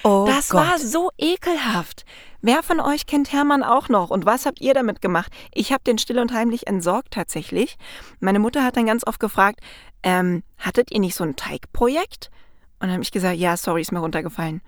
Oh 0.03 0.25
Das 0.27 0.49
Gott. 0.49 0.61
war 0.67 0.79
so 0.79 1.11
ekelhaft. 1.19 2.05
Wer 2.41 2.63
von 2.63 2.79
euch 2.79 3.05
kennt 3.05 3.31
Hermann 3.31 3.61
auch 3.63 3.87
noch? 3.87 4.09
Und 4.09 4.25
was 4.25 4.47
habt 4.47 4.59
ihr 4.59 4.73
damit 4.73 4.99
gemacht? 4.99 5.31
Ich 5.53 5.71
habe 5.71 5.83
den 5.83 5.99
still 5.99 6.17
und 6.17 6.33
heimlich 6.33 6.65
entsorgt 6.65 7.11
tatsächlich. 7.13 7.77
Meine 8.19 8.39
Mutter 8.39 8.63
hat 8.63 8.77
dann 8.77 8.87
ganz 8.87 9.05
oft 9.05 9.19
gefragt, 9.19 9.59
ähm, 10.01 10.41
hattet 10.57 10.91
ihr 10.91 10.99
nicht 10.99 11.13
so 11.15 11.23
ein 11.23 11.35
Teigprojekt? 11.35 12.31
Und 12.79 12.87
dann 12.87 12.93
habe 12.93 13.03
ich 13.03 13.11
gesagt, 13.11 13.37
ja, 13.37 13.55
sorry, 13.57 13.81
ist 13.81 13.91
mir 13.91 13.99
runtergefallen. 13.99 14.61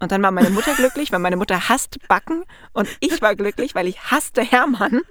Und 0.00 0.12
dann 0.12 0.22
war 0.22 0.30
meine 0.30 0.50
Mutter 0.50 0.74
glücklich, 0.74 1.12
weil 1.12 1.18
meine 1.18 1.36
Mutter 1.36 1.68
hasst 1.68 1.98
Backen 2.08 2.42
und 2.72 2.88
ich 3.00 3.20
war 3.22 3.36
glücklich, 3.36 3.74
weil 3.74 3.86
ich 3.86 4.00
hasste 4.10 4.42
Hermann. 4.42 5.02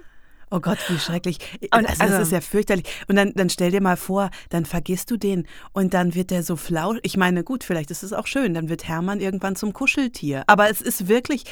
Oh 0.51 0.59
Gott, 0.59 0.79
wie 0.89 0.97
schrecklich. 0.97 1.37
Und 1.71 1.87
also, 1.87 2.01
also- 2.01 2.13
das 2.15 2.27
ist 2.27 2.31
ja 2.31 2.41
fürchterlich. 2.41 2.85
Und 3.07 3.15
dann, 3.15 3.33
dann 3.35 3.51
stell 3.51 3.69
dir 3.69 3.81
mal 3.81 3.97
vor, 3.97 4.31
dann 4.49 4.65
vergisst 4.65 5.11
du 5.11 5.17
den 5.17 5.47
und 5.73 5.93
dann 5.93 6.15
wird 6.15 6.31
der 6.31 6.41
so 6.41 6.55
flau. 6.55 6.95
Ich 7.03 7.17
meine, 7.17 7.43
gut, 7.43 7.63
vielleicht 7.63 7.91
ist 7.91 8.01
es 8.01 8.13
auch 8.13 8.25
schön. 8.25 8.55
Dann 8.55 8.67
wird 8.67 8.87
Hermann 8.87 9.19
irgendwann 9.19 9.55
zum 9.55 9.73
Kuscheltier. 9.73 10.43
Aber 10.47 10.69
es 10.71 10.81
ist 10.81 11.07
wirklich, 11.07 11.43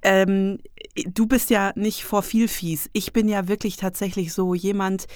ähm, 0.00 0.60
du 1.06 1.26
bist 1.26 1.50
ja 1.50 1.72
nicht 1.74 2.04
vor 2.04 2.22
viel 2.22 2.48
fies. 2.48 2.88
Ich 2.94 3.12
bin 3.12 3.28
ja 3.28 3.48
wirklich 3.48 3.76
tatsächlich 3.76 4.32
so 4.32 4.54
jemand, 4.54 5.06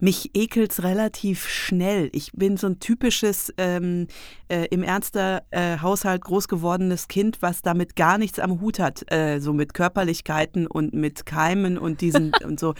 mich 0.00 0.30
ekelt's 0.34 0.82
relativ 0.82 1.48
schnell. 1.48 2.08
Ich 2.12 2.32
bin 2.32 2.56
so 2.56 2.68
ein 2.68 2.78
typisches 2.78 3.52
ähm, 3.58 4.06
äh, 4.48 4.66
im 4.70 4.82
Ernster 4.82 5.42
äh, 5.50 5.78
Haushalt 5.78 6.22
groß 6.22 6.48
gewordenes 6.48 7.08
Kind, 7.08 7.38
was 7.40 7.62
damit 7.62 7.96
gar 7.96 8.18
nichts 8.18 8.38
am 8.38 8.60
Hut 8.60 8.78
hat, 8.78 9.10
äh, 9.12 9.40
so 9.40 9.52
mit 9.52 9.74
Körperlichkeiten 9.74 10.66
und 10.66 10.94
mit 10.94 11.26
Keimen 11.26 11.78
und 11.78 12.00
diesen 12.00 12.32
und 12.44 12.60
so. 12.60 12.74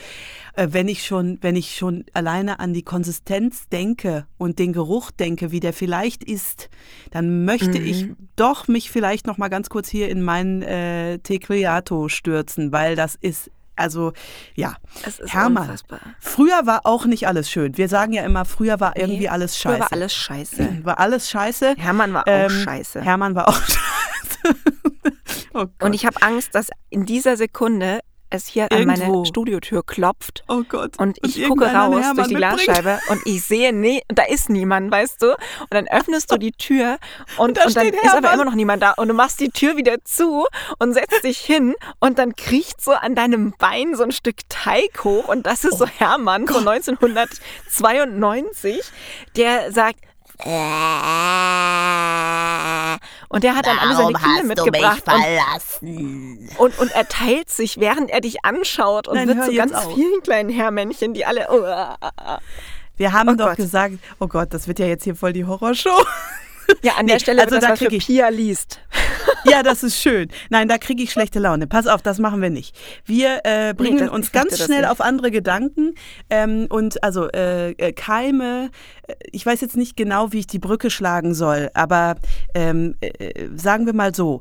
Äh, 0.55 0.69
wenn 0.71 0.89
ich 0.89 1.05
schon, 1.05 1.39
wenn 1.41 1.57
ich 1.57 1.77
schon 1.77 2.05
alleine 2.13 2.61
an 2.61 2.73
die 2.73 2.83
Konsistenz 2.83 3.69
denke 3.69 4.27
und 4.39 4.59
den 4.59 4.73
Geruch 4.73 5.11
denke, 5.11 5.51
wie 5.51 5.61
der 5.61 5.73
vielleicht 5.73 6.25
ist, 6.25 6.71
dann 7.11 7.45
möchte 7.45 7.79
ich 7.79 8.09
doch 8.37 8.69
mich 8.69 8.91
vielleicht 8.91 9.27
noch 9.27 9.39
mal 9.39 9.49
ganz 9.49 9.69
kurz 9.69 9.89
hier 9.89 10.09
in 10.09 10.23
meinen 10.23 10.63
äh, 10.63 11.19
Tecreato 11.19 12.09
stürzen, 12.09 12.73
weil 12.73 12.97
das 12.97 13.17
ist 13.21 13.51
also 13.79 14.13
ja, 14.55 14.75
Es 15.05 15.19
ist 15.21 15.33
Hermann. 15.33 15.65
unfassbar. 15.65 16.01
Früher 16.21 16.67
war 16.67 16.81
auch 16.85 17.07
nicht 17.07 17.27
alles 17.27 17.51
schön. 17.51 17.77
Wir 17.77 17.89
sagen 17.89 18.13
ja 18.13 18.23
immer, 18.25 18.45
früher 18.45 18.81
war 18.81 18.97
irgendwie 18.97 19.21
Nee, 19.21 19.29
alles 19.29 19.57
früher 19.57 19.77
scheiße. 19.79 19.81
war 19.91 19.93
alles 19.93 20.17
scheiße. 20.17 20.79
War 20.85 20.99
alles 20.99 21.31
scheiße. 21.31 21.75
Hermann 21.79 22.13
war 22.15 22.23
auch 22.23 22.27
Ähm, 22.33 22.51
scheiße. 22.51 23.03
Hermann 23.03 23.35
war 23.35 23.49
auch 23.49 23.57
scheiße. 23.63 24.57
oh. 25.55 25.67
Und 25.83 25.95
ich 25.95 26.07
habe 26.07 26.21
Angst, 26.23 26.55
dass 26.55 26.69
in 26.91 27.07
dieser 27.07 27.37
Sekunde 27.37 28.01
es 28.31 28.47
hier 28.47 28.65
an 28.71 28.79
Irgendwo. 28.79 29.07
meine 29.07 29.27
Studiotür 29.27 29.83
klopft. 29.85 30.45
oh 30.49 30.63
Gott. 30.69 30.99
Und 30.99 31.19
ich 31.23 31.35
gucke 31.35 31.65
irgendeiner 31.65 31.85
einen 31.85 31.95
raus 31.95 32.03
Hermann 32.03 32.17
durch 32.17 32.29
die. 32.29 32.35
Glasscheibe 32.35 32.99
und 33.09 33.27
ich 33.27 33.45
sehe, 33.45 33.73
nee, 33.73 34.03
da 34.09 34.25
ist 34.25 34.51
niemand, 34.51 34.91
weißt 34.91 35.23
du? 35.23 35.31
Und 35.31 35.37
dann 35.71 35.87
öffnest 35.89 36.31
du 36.31 36.37
die 36.37 36.53
Tür 36.53 36.99
und, 37.39 37.57
da 37.57 37.65
und 37.65 37.77
dann 37.77 37.89
ist 37.89 38.15
aber 38.15 38.33
immer 38.33 38.45
noch 38.45 38.55
niemand 38.55 38.83
da. 38.83 38.93
Und 38.93 39.09
du 39.09 39.15
machst 39.15 39.41
die 39.41 39.51
Tür 39.51 39.77
wieder 39.77 39.97
zu 40.05 40.47
und 40.79 40.95
setzt 40.95 41.25
dich 41.25 41.39
hin 41.39 41.75
und 42.01 42.19
dann 42.19 42.37
kriecht 42.37 42.81
so 42.81 42.93
an 42.93 43.15
deinem 43.15 43.55
Bein 43.59 43.95
so 43.95 44.05
ein 44.05 44.13
Stück 44.13 44.37
Teig 44.49 45.05
hoch 45.05 45.29
und 45.29 45.47
das 45.47 45.65
ist 45.65 45.79
so 45.79 45.89
Oh 45.89 45.99
Hermann 45.99 46.47
von 46.47 46.69
1992, 46.69 48.81
der 49.37 49.73
sagt, 49.73 50.01
und 53.29 53.45
der 53.45 53.57
hat 53.57 53.67
dann 53.67 53.79
alle 53.79 53.97
seine 53.97 54.13
Kinder 54.15 54.43
mitgebracht 54.45 55.03
und, 55.07 55.13
verlassen? 55.23 56.49
und, 56.59 56.79
und 56.79 56.91
er 56.93 57.09
teilt 57.09 57.51
sich, 57.51 57.79
während 57.81 58.11
er 58.11 58.21
dich 58.21 58.45
anschaut 58.45 59.09
und 59.09 59.17
Nein, 59.17 59.29
wird 59.29 59.45
zu 59.45 59.53
ganz 59.55 59.73
auf. 59.73 59.93
vielen 59.95 60.23
kleinen 60.23 60.51
Hermännchen, 60.51 61.13
die 61.15 61.25
alle. 61.27 61.47
Wir 62.97 63.13
haben 63.13 63.31
Oh 63.31 63.35
doch 63.35 63.47
Gott. 63.49 63.57
gesagt, 63.57 63.95
oh 64.21 64.27
Gott, 64.29 64.53
das 64.55 64.67
wird 64.69 64.79
ja 64.79 64.87
jetzt 64.87 65.05
hier 65.05 65.15
voll 65.17 65.33
die 65.33 65.45
Horrorshow. 65.45 66.05
Ja, 66.83 66.93
an 66.97 67.07
Nee, 67.07 67.13
der 67.13 67.19
Stelle 67.21 67.43
also 67.43 67.55
wird 67.55 67.63
da 67.65 67.69
das 67.71 67.81
was 67.81 67.89
für 67.89 67.95
ich- 67.95 68.07
Pia 68.07 68.29
liest. 68.29 68.81
ja, 69.45 69.63
das 69.63 69.83
ist 69.83 70.01
schön. 70.01 70.29
Nein, 70.51 70.69
da 70.69 70.79
kriege 70.79 71.03
ich 71.03 71.11
schlechte 71.11 71.39
Laune. 71.39 71.67
Pass 71.67 71.87
auf, 71.87 72.03
das 72.03 72.19
machen 72.19 72.41
wir 72.43 72.51
nicht. 72.51 72.77
Wir 73.05 73.41
äh, 73.45 73.75
bringen 73.75 73.99
das- 73.99 74.11
uns 74.11 74.33
ganz 74.33 74.57
das 74.57 74.67
schnell 74.67 74.85
auf 74.85 75.01
andere 75.01 75.31
Gedanken. 75.31 75.95
Ähm, 76.31 76.67
und 76.71 77.03
also 77.03 77.29
äh, 77.31 77.71
äh, 77.73 77.93
Keime, 77.93 78.71
äh, 79.07 79.15
ich 79.33 79.45
weiß 79.45 79.61
jetzt 79.61 79.77
nicht 79.77 79.97
genau, 79.97 80.33
wie 80.33 80.41
ich 80.41 80.47
die 80.47 80.59
Brücke 80.59 80.91
schlagen 80.91 81.35
soll, 81.35 81.71
aber 81.75 82.17
ähm, 82.55 82.97
äh, 83.01 83.49
sagen 83.55 83.87
wir 83.87 83.95
mal 83.95 84.15
so. 84.15 84.41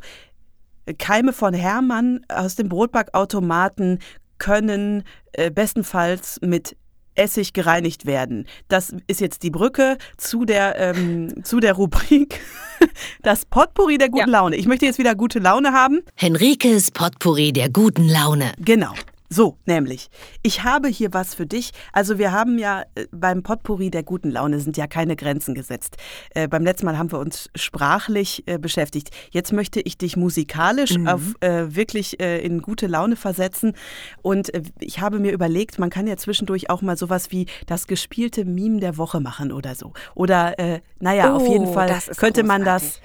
Keime 1.00 1.34
von 1.34 1.54
Hermann 1.54 2.22
aus 2.30 2.56
dem 2.56 2.70
Brotbackautomaten 2.70 4.00
können 4.38 5.04
äh, 5.34 5.52
bestenfalls 5.52 6.40
mit 6.42 6.78
Essig 7.18 7.54
gereinigt 7.54 8.06
werden. 8.06 8.46
Das 8.68 8.94
ist 9.08 9.22
jetzt 9.22 9.44
die 9.44 9.50
Brücke 9.50 9.98
zu 10.18 10.46
der, 10.46 10.78
ähm, 10.78 11.44
zu 11.44 11.60
der 11.60 11.74
Rubrik 11.74 12.42
Das 13.22 13.46
Potpourri 13.46 13.98
der 13.98 14.10
guten 14.10 14.30
Laune. 14.30 14.56
Ich 14.56 14.68
möchte 14.68 14.86
jetzt 14.86 15.00
wieder 15.00 15.16
gute 15.16 15.40
Laune 15.40 15.74
haben. 15.74 16.02
Henrikes 16.16 16.92
Potpourri 16.92 17.54
der 17.54 17.70
guten 17.70 18.08
Laune. 18.08 18.54
Genau. 18.60 18.94
So, 19.30 19.58
nämlich, 19.66 20.10
ich 20.42 20.64
habe 20.64 20.88
hier 20.88 21.14
was 21.14 21.36
für 21.36 21.46
dich. 21.46 21.72
Also 21.92 22.18
wir 22.18 22.32
haben 22.32 22.58
ja 22.58 22.84
äh, 22.96 23.08
beim 23.12 23.44
Potpourri 23.44 23.92
der 23.92 24.04
guten 24.04 24.32
Laune 24.32 24.60
sind 24.62 24.78
ja 24.78 24.88
keine 24.88 25.18
Grenzen 25.18 25.54
gesetzt. 25.54 25.98
Äh, 26.34 26.48
beim 26.48 26.64
letzten 26.64 26.86
Mal 26.86 26.98
haben 26.98 27.12
wir 27.12 27.20
uns 27.20 27.50
sprachlich 27.54 28.44
äh, 28.48 28.58
beschäftigt. 28.58 29.10
Jetzt 29.32 29.52
möchte 29.52 29.82
ich 29.82 29.98
dich 29.98 30.16
musikalisch 30.16 30.98
Mhm. 30.98 31.08
auf 31.10 31.22
äh, 31.42 31.76
wirklich 31.76 32.22
äh, 32.22 32.40
in 32.40 32.62
gute 32.62 32.88
Laune 32.88 33.18
versetzen. 33.18 33.74
Und 34.22 34.54
äh, 34.54 34.62
ich 34.80 35.02
habe 35.02 35.20
mir 35.20 35.34
überlegt, 35.34 35.78
man 35.78 35.90
kann 35.90 36.08
ja 36.08 36.16
zwischendurch 36.16 36.70
auch 36.70 36.82
mal 36.82 36.96
sowas 36.98 37.30
wie 37.32 37.48
das 37.66 37.88
gespielte 37.88 38.46
Meme 38.46 38.80
der 38.80 38.98
Woche 38.98 39.20
machen 39.20 39.52
oder 39.52 39.76
so. 39.76 39.92
Oder, 40.16 40.58
äh, 40.58 40.80
naja, 41.00 41.34
auf 41.36 41.44
Oh, 41.44 41.52
jeden 41.52 41.74
Fall 41.74 41.88
das 41.90 42.08
ist 42.08 42.18
könnte 42.18 42.44
man 42.44 42.64
das 42.64 42.82
großartig. 42.82 43.02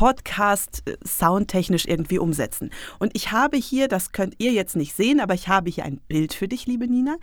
Podcast 0.00 0.82
äh, 0.86 0.96
soundtechnisch 1.06 1.84
irgendwie 1.84 2.18
umsetzen. 2.18 2.70
Und 2.98 3.14
ich 3.14 3.32
habe 3.32 3.58
hier, 3.58 3.86
das 3.86 4.12
könnt 4.12 4.34
ihr 4.38 4.50
jetzt 4.50 4.74
nicht 4.74 4.96
sehen, 4.96 5.20
aber 5.20 5.34
ich 5.34 5.48
habe 5.48 5.68
hier 5.68 5.84
ein 5.84 5.98
Bild 6.08 6.32
für 6.32 6.48
dich, 6.48 6.64
liebe 6.64 6.88
Nina. 6.88 7.16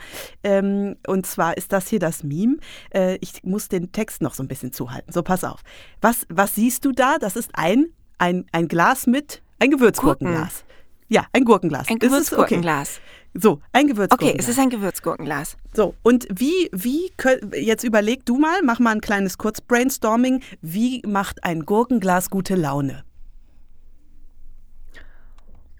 Ähm, 0.44 0.94
und 1.04 1.26
zwar 1.26 1.56
ist 1.56 1.72
das 1.72 1.88
hier 1.88 1.98
das 1.98 2.22
Meme. 2.22 2.58
Äh, 2.94 3.18
ich 3.20 3.42
muss 3.42 3.66
den 3.66 3.90
Text 3.90 4.22
noch 4.22 4.32
so 4.32 4.44
ein 4.44 4.48
bisschen 4.48 4.72
zuhalten. 4.72 5.12
So, 5.12 5.24
pass 5.24 5.42
auf. 5.42 5.62
Was, 6.00 6.24
was 6.28 6.54
siehst 6.54 6.84
du 6.84 6.92
da? 6.92 7.18
Das 7.18 7.34
ist 7.34 7.50
ein, 7.54 7.86
ein, 8.18 8.46
ein 8.52 8.68
Glas 8.68 9.08
mit, 9.08 9.42
ein 9.58 9.72
Gewürzgurkenglas. 9.72 10.64
Ja, 11.08 11.26
ein 11.32 11.44
Gurkenglas. 11.44 11.88
Ein 11.88 11.98
Gewürzgurkenglas. 11.98 12.98
Okay. 12.98 13.40
So, 13.40 13.60
ein 13.72 13.84
Okay, 13.84 13.92
Gewürzgurkenglas. 13.92 14.44
es 14.44 14.48
ist 14.48 14.58
ein 14.58 14.70
Gewürzgurkenglas. 14.70 15.56
So, 15.74 15.94
und 16.02 16.26
wie, 16.30 16.68
wie, 16.72 17.10
jetzt 17.54 17.84
überleg 17.84 18.26
du 18.26 18.36
mal, 18.36 18.60
mach 18.62 18.78
mal 18.78 18.92
ein 18.92 19.00
kleines 19.00 19.38
Kurzbrainstorming. 19.38 20.42
Wie 20.60 21.02
macht 21.06 21.44
ein 21.44 21.64
Gurkenglas 21.64 22.30
gute 22.30 22.54
Laune? 22.56 23.04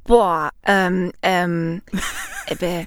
Boah, 0.04 0.50
ähm, 0.64 1.12
ähm, 1.20 1.82
äh, 2.46 2.86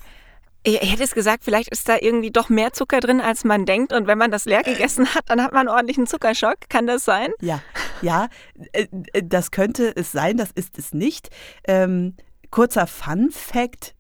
ich 0.63 0.91
hätte 0.91 1.04
es 1.04 1.13
gesagt, 1.13 1.43
vielleicht 1.43 1.69
ist 1.69 1.88
da 1.89 1.97
irgendwie 1.99 2.32
doch 2.32 2.49
mehr 2.49 2.73
Zucker 2.73 2.99
drin, 2.99 3.21
als 3.21 3.43
man 3.43 3.65
denkt. 3.65 3.93
Und 3.93 4.08
wenn 4.08 4.17
man 4.17 4.32
das 4.32 4.45
leer 4.45 4.63
gegessen 4.63 5.13
hat, 5.13 5.23
dann 5.27 5.41
hat 5.43 5.51
man 5.54 5.67
einen 5.67 5.69
ordentlichen 5.69 6.08
Zuckerschock. 6.08 6.56
Kann 6.69 6.88
das 6.88 7.06
sein? 7.06 7.32
Ja, 7.41 7.62
ja, 8.01 8.27
äh, 8.73 8.88
äh, 9.13 9.21
das 9.23 9.51
könnte 9.51 9.95
es 9.95 10.12
sein, 10.12 10.38
das 10.38 10.49
ist 10.51 10.80
es 10.80 10.93
nicht. 10.93 11.30
Ähm, 11.67 12.15
kurzer 12.52 12.88
Fun-Fact 12.88 13.96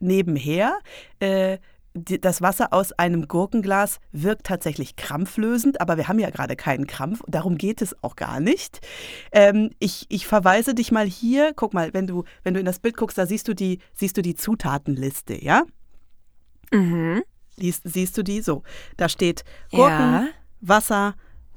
nebenher. 0.00 0.78
Äh, 1.20 1.58
das 1.92 2.40
Wasser 2.40 2.72
aus 2.72 2.92
einem 2.92 3.26
Gurkenglas 3.26 3.98
wirkt 4.12 4.46
tatsächlich 4.46 4.94
krampflösend, 4.94 5.80
aber 5.80 5.96
wir 5.96 6.06
haben 6.06 6.20
ja 6.20 6.30
gerade 6.30 6.54
keinen 6.54 6.86
Krampf, 6.86 7.20
darum 7.26 7.58
geht 7.58 7.82
es 7.82 7.96
auch 8.02 8.14
gar 8.14 8.38
nicht. 8.38 8.80
Ähm, 9.32 9.70
ich, 9.80 10.06
ich 10.08 10.26
verweise 10.26 10.74
dich 10.74 10.92
mal 10.92 11.06
hier, 11.06 11.52
guck 11.54 11.74
mal, 11.74 11.92
wenn 11.92 12.06
du, 12.06 12.24
wenn 12.44 12.54
du 12.54 12.60
in 12.60 12.66
das 12.66 12.78
Bild 12.78 12.96
guckst, 12.96 13.18
da 13.18 13.26
siehst 13.26 13.48
du 13.48 13.54
die, 13.54 13.80
siehst 13.92 14.16
du 14.16 14.22
die 14.22 14.36
Zutatenliste, 14.36 15.42
ja? 15.42 15.64
Mhm. 16.72 17.22
Liest, 17.56 17.82
siehst 17.84 18.16
du 18.16 18.22
die? 18.22 18.40
So, 18.40 18.62
da 18.96 19.08
steht 19.08 19.44
Gurken, 19.72 19.98
Ja. 19.98 20.28
Wasser, 20.60 21.14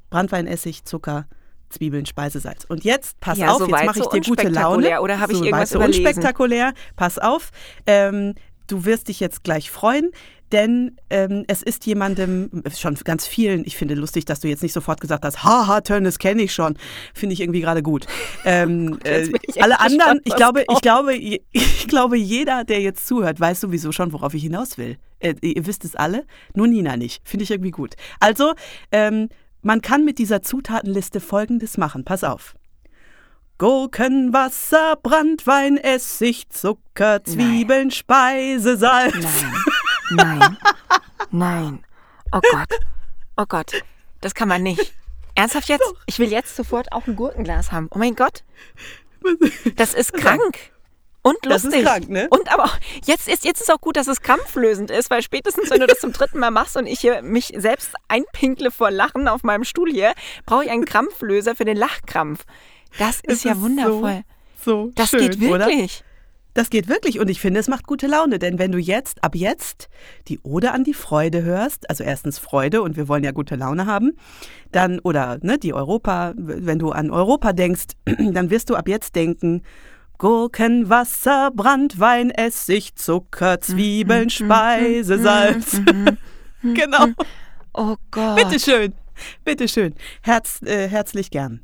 Brandweinessig, 0.09 0.83
Zucker, 0.83 1.27
Zwiebeln, 1.73 2.05
Speisesalz. 2.05 2.65
Und 2.65 2.83
jetzt, 2.83 3.19
pass 3.19 3.37
Ja, 3.37 3.51
auf, 3.51 3.59
so 3.59 3.67
jetzt 3.67 3.85
mache 3.85 3.99
ich 3.99 4.03
so 4.05 4.09
dir 4.11 4.21
gute 4.21 4.47
Laune. 4.49 5.01
oder 5.01 5.19
habe 5.19 5.33
ich 5.33 5.39
so 5.39 5.43
irgendwas 5.43 5.69
so 5.69 5.77
überlesen? 5.77 6.05
unspektakulär. 6.05 6.73
Pass 6.95 7.19
auf, 7.19 7.51
ähm, 7.85 8.35
du 8.67 8.85
wirst 8.85 9.07
dich 9.07 9.19
jetzt 9.19 9.43
gleich 9.43 9.69
freuen, 9.71 10.11
denn 10.53 10.97
ähm, 11.09 11.45
es 11.47 11.63
ist 11.63 11.85
jemandem, 11.87 12.63
schon 12.77 12.93
ganz 13.03 13.25
vielen, 13.25 13.65
ich 13.65 13.75
finde 13.75 13.95
lustig, 13.95 14.25
dass 14.25 14.39
du 14.39 14.47
jetzt 14.47 14.61
nicht 14.61 14.71
sofort 14.71 15.01
gesagt 15.01 15.25
hast, 15.25 15.43
haha, 15.43 15.81
Tönnes 15.81 16.19
kenne 16.19 16.43
ich 16.43 16.53
schon. 16.53 16.77
Finde 17.15 17.33
ich 17.33 17.41
irgendwie 17.41 17.61
gerade 17.61 17.81
gut. 17.83 18.05
Ähm, 18.45 18.99
äh, 19.05 19.21
bin 19.27 19.39
ich 19.43 19.55
echt 19.55 19.63
alle 19.63 19.79
anderen, 19.79 20.19
ich 20.25 20.35
glaube, 20.35 20.65
ich 20.69 20.81
glaube, 20.81 21.13
ich 21.51 21.87
glaube, 21.87 22.17
jeder, 22.17 22.65
der 22.65 22.81
jetzt 22.81 23.07
zuhört, 23.07 23.39
weiß 23.39 23.61
sowieso 23.61 23.93
schon, 23.93 24.11
worauf 24.11 24.33
ich 24.33 24.43
hinaus 24.43 24.77
will. 24.77 24.97
Äh, 25.19 25.35
ihr 25.41 25.65
wisst 25.65 25.85
es 25.85 25.95
alle, 25.95 26.25
nur 26.53 26.67
Nina 26.67 26.97
nicht. 26.97 27.21
Finde 27.27 27.43
ich 27.43 27.51
irgendwie 27.51 27.71
gut. 27.71 27.95
Also, 28.19 28.53
ähm, 28.91 29.29
man 29.63 29.81
kann 29.81 30.05
mit 30.05 30.19
dieser 30.19 30.41
Zutatenliste 30.41 31.19
Folgendes 31.19 31.77
machen. 31.77 32.05
Pass 32.05 32.23
auf. 32.23 32.55
Gurken, 33.57 34.33
Wasser, 34.33 34.97
Brandwein, 35.01 35.77
Essig, 35.77 36.49
Zucker, 36.49 37.23
Zwiebeln, 37.23 37.91
Speisesalz. 37.91 39.15
Nein. 40.11 40.39
Nein. 40.39 40.57
Nein. 41.31 41.85
Oh 42.31 42.41
Gott. 42.51 42.79
Oh 43.37 43.45
Gott. 43.47 43.83
Das 44.21 44.33
kann 44.35 44.47
man 44.47 44.63
nicht. 44.63 44.93
Ernsthaft 45.35 45.69
jetzt? 45.69 45.93
Ich 46.05 46.19
will 46.19 46.31
jetzt 46.31 46.55
sofort 46.55 46.91
auch 46.91 47.07
ein 47.07 47.15
Gurkenglas 47.15 47.71
haben. 47.71 47.87
Oh 47.91 47.97
mein 47.97 48.15
Gott. 48.15 48.43
Das 49.75 49.93
ist 49.93 50.13
krank. 50.13 50.72
Und 51.23 51.37
Das 51.41 51.63
lustig. 51.63 51.81
ist 51.81 51.87
krank, 51.87 52.09
ne? 52.09 52.27
Und 52.29 52.53
aber 52.53 52.65
auch, 52.65 52.77
jetzt 53.05 53.29
ist, 53.29 53.45
jetzt 53.45 53.61
ist 53.61 53.71
auch 53.71 53.79
gut, 53.79 53.95
dass 53.95 54.07
es 54.07 54.21
krampflösend 54.21 54.91
ist, 54.91 55.09
weil 55.09 55.21
spätestens, 55.21 55.69
wenn 55.69 55.79
du 55.79 55.87
das 55.87 55.99
zum 55.99 56.11
dritten 56.11 56.37
Mal 56.37 56.51
machst 56.51 56.75
und 56.75 56.85
ich 56.85 56.99
hier 56.99 57.21
mich 57.21 57.53
selbst 57.55 57.93
einpinkle 58.09 58.71
vor 58.71 58.91
Lachen 58.91 59.27
auf 59.29 59.41
meinem 59.43 59.63
Stuhl 59.63 59.89
hier, 59.89 60.13
brauche 60.45 60.65
ich 60.65 60.69
einen 60.69 60.83
Krampflöser 60.85 61.55
für 61.55 61.65
den 61.65 61.77
Lachkrampf. 61.77 62.43
Das 62.99 63.21
ist 63.21 63.37
Es 63.37 63.43
ja 63.43 63.53
ist 63.53 63.61
wundervoll. 63.61 64.23
So 64.63 64.91
das 64.95 65.09
schön, 65.09 65.31
geht 65.31 65.49
Oder? 65.49 65.67
wirklich. 65.67 66.03
Das 66.55 66.69
geht 66.69 66.87
wirklich 66.87 67.19
und 67.19 67.29
ich 67.31 67.41
finde, 67.41 67.59
es 67.59 67.67
macht 67.67 67.87
gute 67.87 68.05
Laune, 68.05 68.37
denn 68.37 68.59
wenn 68.59 68.71
du 68.71 68.77
jetzt, 68.77 69.23
ab 69.23 69.33
jetzt, 69.33 69.89
die 70.27 70.39
Ode 70.43 70.71
an 70.71 70.83
die 70.83 70.93
Freude 70.93 71.41
hörst, 71.41 71.89
also 71.89 72.03
erstens 72.03 72.37
Freude 72.37 72.83
und 72.83 72.95
wir 72.95 73.07
wollen 73.07 73.23
ja 73.23 73.31
gute 73.31 73.55
Laune 73.55 73.87
haben, 73.87 74.11
dann, 74.71 74.99
oder 74.99 75.39
ne, 75.41 75.57
die 75.57 75.73
Europa, 75.73 76.33
wenn 76.35 76.77
du 76.77 76.91
an 76.91 77.09
Europa 77.09 77.53
denkst, 77.53 77.85
dann 78.05 78.51
wirst 78.51 78.69
du 78.69 78.75
ab 78.75 78.87
jetzt 78.87 79.15
denken, 79.15 79.63
Gurken, 80.23 80.89
Wasser, 80.89 81.51
Brandwein, 81.53 82.31
Essig, 82.31 82.95
Zucker, 82.95 83.59
Zwiebeln, 83.59 84.29
Speisesalz. 84.29 85.81
genau. 86.63 87.07
Oh 87.73 87.97
Gott. 88.09 88.37
Bitteschön. 88.37 88.93
Bitteschön. 89.43 89.93
Herz, 90.21 90.61
äh, 90.61 90.87
herzlich 90.87 91.29
gern. 91.29 91.59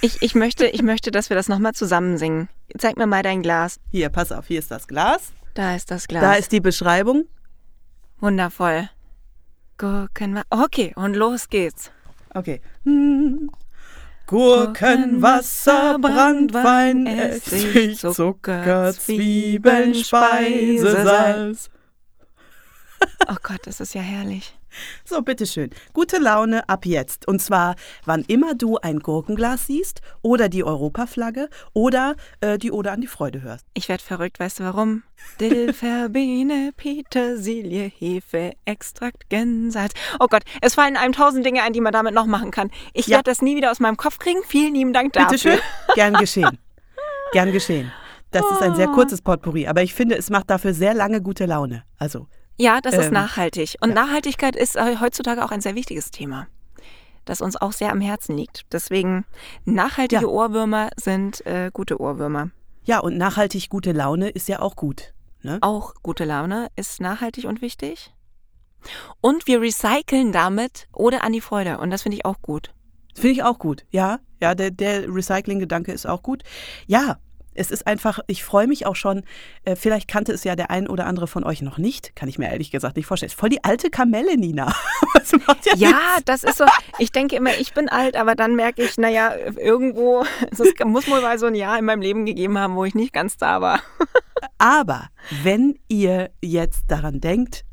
Ich, 0.00 0.22
ich, 0.22 0.36
möchte, 0.36 0.68
ich 0.68 0.82
möchte, 0.82 1.10
dass 1.10 1.28
wir 1.28 1.34
das 1.34 1.48
nochmal 1.48 1.72
zusammen 1.72 2.18
singen. 2.18 2.48
Zeig 2.78 2.96
mir 2.96 3.08
mal 3.08 3.24
dein 3.24 3.42
Glas. 3.42 3.80
Hier, 3.90 4.10
pass 4.10 4.30
auf, 4.30 4.46
hier 4.46 4.60
ist 4.60 4.70
das 4.70 4.86
Glas. 4.86 5.32
Da 5.54 5.74
ist 5.74 5.90
das 5.90 6.06
Glas. 6.06 6.22
Da 6.22 6.34
ist 6.34 6.52
die 6.52 6.60
Beschreibung. 6.60 7.24
Wundervoll. 8.20 8.90
Gurken. 9.76 10.40
Okay, 10.50 10.92
und 10.94 11.16
los 11.16 11.48
geht's. 11.48 11.90
Okay. 12.32 12.60
Hm. 12.84 13.50
Gurken, 14.30 15.20
Wasser, 15.20 15.98
Brandwein, 15.98 17.04
Essig, 17.08 17.98
Zucker, 17.98 18.92
Zwiebeln, 18.92 19.92
Speisesalz. 19.92 21.68
Oh 23.28 23.34
Gott, 23.42 23.60
das 23.64 23.80
ist 23.80 23.94
ja 23.94 24.02
herrlich. 24.02 24.54
So, 25.04 25.22
bitteschön. 25.22 25.70
Gute 25.92 26.18
Laune 26.18 26.68
ab 26.68 26.86
jetzt. 26.86 27.26
Und 27.26 27.40
zwar, 27.40 27.74
wann 28.04 28.22
immer 28.28 28.54
du 28.54 28.76
ein 28.78 29.00
Gurkenglas 29.00 29.66
siehst 29.66 30.00
oder 30.22 30.48
die 30.48 30.62
Europaflagge 30.64 31.48
oder 31.72 32.14
äh, 32.40 32.58
die 32.58 32.70
Ode 32.70 32.92
an 32.92 33.00
die 33.00 33.06
Freude 33.06 33.42
hörst. 33.42 33.66
Ich 33.74 33.88
werd 33.88 34.02
verrückt, 34.02 34.38
weißt 34.38 34.60
du 34.60 34.64
warum? 34.64 35.02
Dill, 35.40 35.72
Verbene, 35.74 36.70
Petersilie, 36.76 37.90
Hefe, 37.98 38.52
Extrakt, 38.64 39.28
Gensalz. 39.30 39.92
Oh 40.20 40.26
Gott, 40.28 40.42
es 40.60 40.74
fallen 40.74 40.96
einem 40.96 41.12
tausend 41.12 41.44
Dinge 41.44 41.62
ein, 41.62 41.72
die 41.72 41.80
man 41.80 41.92
damit 41.92 42.14
noch 42.14 42.26
machen 42.26 42.50
kann. 42.50 42.70
Ich 42.92 43.06
Ja. 43.06 43.16
werde 43.16 43.30
das 43.30 43.42
nie 43.42 43.56
wieder 43.56 43.70
aus 43.70 43.80
meinem 43.80 43.96
Kopf 43.96 44.18
kriegen. 44.18 44.40
Vielen 44.46 44.74
lieben 44.74 44.92
Dank 44.92 45.12
dafür. 45.12 45.28
Bitteschön. 45.28 45.58
Gern 45.94 46.14
geschehen. 46.14 46.58
Gern 47.32 47.52
geschehen. 47.52 47.92
Das 48.32 48.48
ist 48.52 48.62
ein 48.62 48.76
sehr 48.76 48.86
kurzes 48.88 49.22
Potpourri, 49.22 49.66
aber 49.66 49.82
ich 49.82 49.92
finde, 49.92 50.16
es 50.16 50.30
macht 50.30 50.50
dafür 50.50 50.72
sehr 50.72 50.94
lange 50.94 51.20
gute 51.20 51.46
Laune. 51.46 51.82
Also, 51.98 52.28
Ja, 52.60 52.80
das 52.82 52.94
ist 52.94 53.06
Ähm, 53.06 53.14
nachhaltig. 53.14 53.76
Und 53.80 53.94
Nachhaltigkeit 53.94 54.54
ist 54.54 54.76
äh, 54.76 54.96
heutzutage 55.00 55.42
auch 55.44 55.50
ein 55.50 55.62
sehr 55.62 55.74
wichtiges 55.74 56.10
Thema, 56.10 56.46
das 57.24 57.40
uns 57.40 57.56
auch 57.56 57.72
sehr 57.72 57.90
am 57.90 58.02
Herzen 58.02 58.36
liegt. 58.36 58.66
Deswegen, 58.70 59.24
nachhaltige 59.64 60.22
Ja. 60.22 60.28
Ohrwürmer 60.28 60.90
sind 60.96 61.44
äh, 61.46 61.70
gute 61.72 61.98
Ohrwürmer. 62.00 62.50
ja, 62.84 62.98
und 62.98 63.16
nachhaltig 63.16 63.70
gute 63.70 63.92
Laune 63.92 64.28
ist 64.28 64.46
ja 64.48 64.60
auch 64.60 64.76
gut. 64.76 65.14
Ne? 65.42 65.56
Auch 65.62 65.94
gute 66.02 66.26
Laune 66.26 66.68
ist 66.76 67.00
nachhaltig 67.00 67.44
und 67.46 67.62
wichtig. 67.62 68.12
Und 69.22 69.46
wir 69.46 69.62
recyceln 69.62 70.30
damit 70.32 70.86
oder 70.92 71.24
an 71.24 71.32
die 71.32 71.40
Freude. 71.40 71.78
Und 71.78 71.90
das 71.90 72.02
finde 72.02 72.16
ich 72.18 72.24
auch 72.26 72.42
gut. 72.42 72.74
Finde 73.14 73.30
ich 73.30 73.42
auch 73.42 73.58
gut. 73.58 73.86
Ja, 73.90 74.20
ja, 74.42 74.54
der, 74.54 74.70
der 74.70 75.08
Recycling-Gedanke 75.08 75.92
ist 75.92 76.06
auch 76.06 76.22
gut. 76.22 76.42
Ja, 76.86 77.18
es 77.54 77.70
ist 77.70 77.86
einfach, 77.86 78.20
ich 78.26 78.44
freue 78.44 78.66
mich 78.66 78.86
auch 78.86 78.96
schon, 78.96 79.22
äh, 79.64 79.76
vielleicht 79.76 80.08
kannte 80.08 80.32
es 80.32 80.44
ja 80.44 80.56
der 80.56 80.70
ein 80.70 80.86
oder 80.86 81.06
andere 81.06 81.26
von 81.26 81.44
euch 81.44 81.62
noch 81.62 81.78
nicht, 81.78 82.14
kann 82.14 82.28
ich 82.28 82.38
mir 82.38 82.50
ehrlich 82.50 82.70
gesagt 82.70 82.96
nicht 82.96 83.06
vorstellen. 83.06 83.28
Ist 83.28 83.38
voll 83.38 83.48
die 83.48 83.64
alte 83.64 83.90
Kamelle, 83.90 84.36
Nina. 84.36 84.72
Das 85.14 85.32
macht 85.46 85.66
ja, 85.66 85.74
Ja, 85.76 86.18
das 86.24 86.44
ist 86.44 86.56
so. 86.56 86.64
Ich 86.98 87.12
denke 87.12 87.36
immer, 87.36 87.50
ich 87.58 87.74
bin 87.74 87.88
alt, 87.88 88.16
aber 88.16 88.34
dann 88.34 88.54
merke 88.54 88.82
ich, 88.82 88.96
naja, 88.96 89.34
irgendwo, 89.56 90.24
es 90.50 90.58
muss 90.84 91.08
wohl 91.08 91.20
mal 91.20 91.38
so 91.38 91.46
ein 91.46 91.54
Jahr 91.54 91.78
in 91.78 91.84
meinem 91.84 92.00
Leben 92.00 92.24
gegeben 92.24 92.58
haben, 92.58 92.74
wo 92.74 92.84
ich 92.84 92.94
nicht 92.94 93.12
ganz 93.12 93.36
da 93.36 93.60
war. 93.60 93.80
Aber 94.58 95.08
wenn 95.42 95.78
ihr 95.88 96.30
jetzt 96.42 96.84
daran 96.88 97.20
denkt 97.20 97.64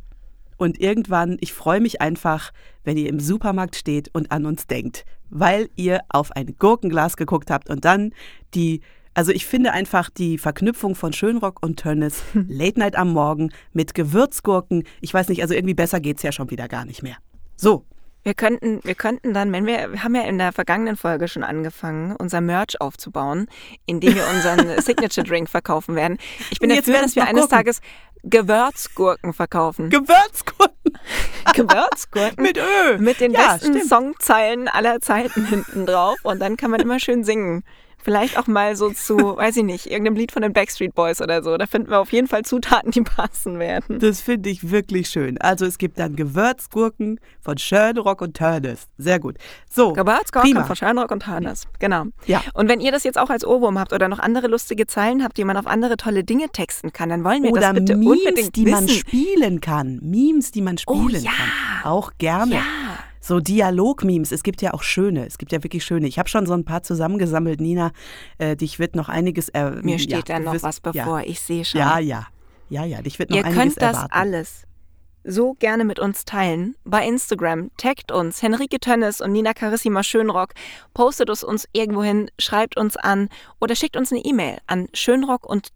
und 0.58 0.80
irgendwann, 0.80 1.38
ich 1.40 1.54
freue 1.54 1.80
mich 1.80 2.02
einfach, 2.02 2.52
wenn 2.84 2.98
ihr 2.98 3.10
im 3.10 3.20
Supermarkt 3.20 3.76
steht 3.76 4.14
und 4.14 4.32
an 4.32 4.46
uns 4.46 4.68
denkt, 4.68 5.06
weil 5.30 5.70
ihr 5.76 6.02
auf 6.10 6.32
ein 6.32 6.56
Gurkenglas 6.58 7.18
geguckt 7.18 7.52
habt 7.52 7.70
und 7.70 7.86
dann 7.86 8.14
die 8.54 8.82
Also 9.18 9.32
ich 9.32 9.48
finde 9.48 9.72
einfach 9.72 10.12
die 10.12 10.38
Verknüpfung 10.38 10.94
von 10.94 11.12
Schönrock 11.12 11.64
und 11.64 11.80
Tönnes, 11.80 12.22
Late 12.48 12.78
Night 12.78 12.96
am 12.96 13.14
Morgen 13.14 13.52
mit 13.74 13.96
Gewürzgurken, 13.96 14.84
ich 15.02 15.12
weiß 15.12 15.30
nicht, 15.30 15.42
also 15.42 15.56
irgendwie 15.56 15.74
besser 15.74 16.00
geht's 16.00 16.22
ja 16.22 16.32
schon 16.32 16.52
wieder 16.52 16.68
gar 16.68 16.86
nicht 16.86 17.02
mehr. 17.02 17.18
So, 17.56 17.84
Wir 18.24 18.36
könnten, 18.36 18.80
wir 18.84 18.94
könnten 18.94 19.34
dann, 19.34 19.52
wenn 19.52 19.66
wir, 19.66 19.92
wir 19.92 20.04
haben 20.04 20.14
ja 20.14 20.22
in 20.22 20.38
der 20.38 20.52
vergangenen 20.52 20.98
Folge 20.98 21.28
schon 21.28 21.44
angefangen, 21.44 22.16
unser 22.16 22.42
Merch 22.42 22.80
aufzubauen, 22.80 23.48
indem 23.88 24.14
wir 24.14 24.28
unseren 24.28 24.80
Signature 24.84 25.26
Drink 25.26 25.50
verkaufen 25.50 25.96
werden. 25.96 26.20
Ich 26.52 26.60
bin 26.60 26.70
jetzt 26.70 26.88
dafür, 26.88 27.02
dass 27.02 27.16
wir 27.16 27.24
eines 27.24 27.50
Gurken. 27.50 27.58
Tages 27.58 27.82
Gewürzgurken 28.22 29.34
verkaufen. 29.34 29.90
Gewürzgurken 29.90 30.76
Gewürzgurken 31.56 32.44
mit 32.44 32.60
Ö. 32.60 33.00
mit 33.00 33.20
den 33.20 33.32
ja, 33.32 33.54
besten 33.54 33.74
stimmt. 33.74 33.90
Songzeilen 33.90 34.68
aller 34.68 35.02
Zeiten 35.02 35.44
hinten 35.48 35.88
drauf 35.88 36.20
und 36.22 36.40
dann 36.40 36.56
kann 36.56 36.70
man 36.70 36.82
immer 36.82 37.00
schön 37.00 37.24
singen. 37.24 37.64
Vielleicht 38.04 38.38
auch 38.38 38.48
mal 38.48 38.76
so 38.76 38.90
zu, 38.92 39.18
weiß 39.38 39.58
ich 39.58 39.64
nicht, 39.64 39.88
irgendeinem 39.88 40.16
Lied 40.16 40.32
von 40.32 40.42
den 40.42 40.54
Backstreet 40.54 40.96
Boys 40.96 41.22
oder 41.22 41.44
so. 41.44 41.58
Da 41.58 41.66
finden 41.66 41.90
wir 41.90 42.00
auf 42.00 42.12
jeden 42.14 42.28
Fall 42.28 42.44
Zutaten, 42.44 42.92
die 42.92 43.02
passen 43.02 43.60
werden. 43.60 44.00
Das 44.00 44.22
finde 44.22 44.50
ich 44.50 44.72
wirklich 44.72 45.10
schön. 45.10 45.38
Also 45.40 45.66
es 45.66 45.78
gibt 45.78 46.00
dann 46.00 46.16
Gewürzgurken 46.16 47.20
von 47.42 47.58
Schönrock 47.58 48.22
und 48.22 48.36
Tönnes. 48.38 48.88
Sehr 48.98 49.20
gut. 49.20 49.36
So, 49.70 49.94
Gewürzgurken 49.94 50.52
prima. 50.52 50.64
von 50.66 50.76
Scheinrock 50.76 51.12
und 51.12 51.28
Hannes. 51.28 51.68
Genau. 51.80 52.06
Ja. 52.26 52.42
Und 52.54 52.70
wenn 52.70 52.80
ihr 52.80 52.92
das 52.92 53.04
jetzt 53.04 53.18
auch 53.18 53.30
als 53.30 53.46
Ohrwurm 53.46 53.78
habt 53.78 53.92
oder 53.94 54.08
noch 54.08 54.20
andere 54.20 54.48
lustige 54.48 54.88
Zeilen 54.88 55.24
habt, 55.24 55.38
die 55.38 55.44
man 55.44 55.58
auf 55.58 55.68
andere 55.68 55.98
tolle 55.98 56.24
Dinge 56.24 56.48
texten 56.50 56.94
kann, 56.94 57.10
dann 57.10 57.24
wollen 57.24 57.44
wir 57.44 57.52
Oder 57.52 57.62
das 57.62 57.74
bitte 57.74 57.98
Memes, 57.98 58.18
unbedingt 58.20 58.56
die 58.56 58.66
man 58.68 58.88
wissen. 58.88 59.00
spielen 59.00 59.60
kann. 59.62 60.00
Memes, 60.02 60.52
die 60.52 60.62
man 60.62 60.78
Oh, 60.88 60.96
spielen 61.08 61.24
ja. 61.24 61.32
kann. 61.32 61.92
Auch 61.92 62.12
gerne. 62.18 62.56
Ja. 62.56 62.62
So 63.28 63.40
Dialog-Memes. 63.42 64.32
Es 64.32 64.42
gibt 64.44 64.62
ja 64.62 64.74
auch 64.74 64.84
schöne. 64.84 65.26
Es 65.26 65.38
gibt 65.38 65.52
ja 65.52 65.62
wirklich 65.64 65.84
schöne. 65.84 66.08
Ich 66.08 66.18
habe 66.18 66.30
schon 66.30 66.46
so 66.46 66.54
ein 66.54 66.64
paar 66.64 66.82
zusammengesammelt, 66.84 67.60
Nina. 67.60 67.92
Äh, 68.38 68.56
dich 68.56 68.80
wird 68.80 68.96
noch 68.96 69.10
einiges. 69.10 69.50
Äh, 69.50 69.72
Mir 69.82 70.00
steht 70.00 70.30
ja, 70.30 70.38
da 70.38 70.40
noch 70.40 70.54
wirst- 70.54 70.64
was 70.64 70.80
bevor. 70.80 71.22
Ich 71.26 71.40
sehe 71.42 71.66
schon. 71.66 71.80
Ja, 71.80 72.00
ja. 72.00 72.28
Ja, 72.70 72.86
ja. 72.86 73.02
Dich 73.02 73.20
wird 73.20 73.30
noch 73.30 73.38
Ihr 73.38 73.46
einiges 73.46 73.62
könnt 73.76 73.82
das 73.82 73.96
erwarten. 73.98 74.14
alles 74.14 74.67
so 75.28 75.54
gerne 75.56 75.84
mit 75.84 76.00
uns 76.00 76.26
teilen. 76.26 76.76
Bei 76.86 77.06
Instagram 77.06 77.70
taggt 77.78 78.12
uns 78.12 78.42
Henrike 78.42 78.80
Tönnes 78.80 79.20
und 79.22 79.34
Nina 79.34 79.54
Carissima 79.54 80.02
Schönrock, 80.02 80.54
postet 80.94 81.30
es 81.30 81.44
uns 81.44 81.68
irgendwo 81.74 82.02
hin, 82.02 82.32
schreibt 82.40 82.78
uns 82.78 82.96
an 82.96 83.30
oder 83.60 83.76
schickt 83.76 83.98
uns 83.98 84.12
eine 84.12 84.22
E-Mail 84.24 84.60
an 84.68 84.88
schönrock 84.94 85.46
und 85.46 85.72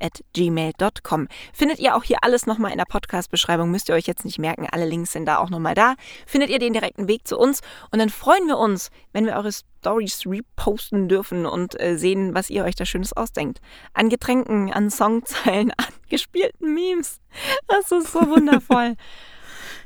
at 0.00 0.24
gmail.com. 0.34 1.28
Findet 1.52 1.78
ihr 1.78 1.94
auch 1.94 2.02
hier 2.02 2.18
alles 2.22 2.46
nochmal 2.46 2.72
in 2.72 2.78
der 2.78 2.84
Podcast-Beschreibung, 2.84 3.70
müsst 3.70 3.88
ihr 3.88 3.94
euch 3.94 4.06
jetzt 4.06 4.24
nicht 4.24 4.38
merken, 4.38 4.66
alle 4.70 4.86
Links 4.86 5.12
sind 5.12 5.26
da 5.26 5.38
auch 5.38 5.50
nochmal 5.50 5.74
da. 5.74 5.94
Findet 6.26 6.50
ihr 6.50 6.58
den 6.58 6.72
direkten 6.72 7.08
Weg 7.08 7.26
zu 7.28 7.38
uns 7.38 7.60
und 7.92 8.00
dann 8.00 8.10
freuen 8.10 8.46
wir 8.48 8.58
uns, 8.58 8.90
wenn 9.12 9.24
wir 9.24 9.36
eure 9.36 9.52
Stories 9.86 10.24
reposten 10.26 11.08
dürfen 11.08 11.46
und 11.46 11.80
äh, 11.80 11.96
sehen, 11.96 12.34
was 12.34 12.50
ihr 12.50 12.64
euch 12.64 12.74
da 12.74 12.84
Schönes 12.84 13.12
ausdenkt. 13.12 13.60
An 13.94 14.08
Getränken, 14.08 14.72
an 14.72 14.90
Songzeilen, 14.90 15.70
an 15.76 15.86
gespielten 16.08 16.74
Memes. 16.74 17.20
Das 17.68 17.92
ist 17.92 18.12
so 18.12 18.20
wundervoll. 18.28 18.96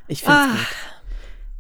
Ich 0.09 0.23
finde 0.25 0.39
es 0.39 0.45
Ah. 0.45 0.47
gut. 0.49 0.67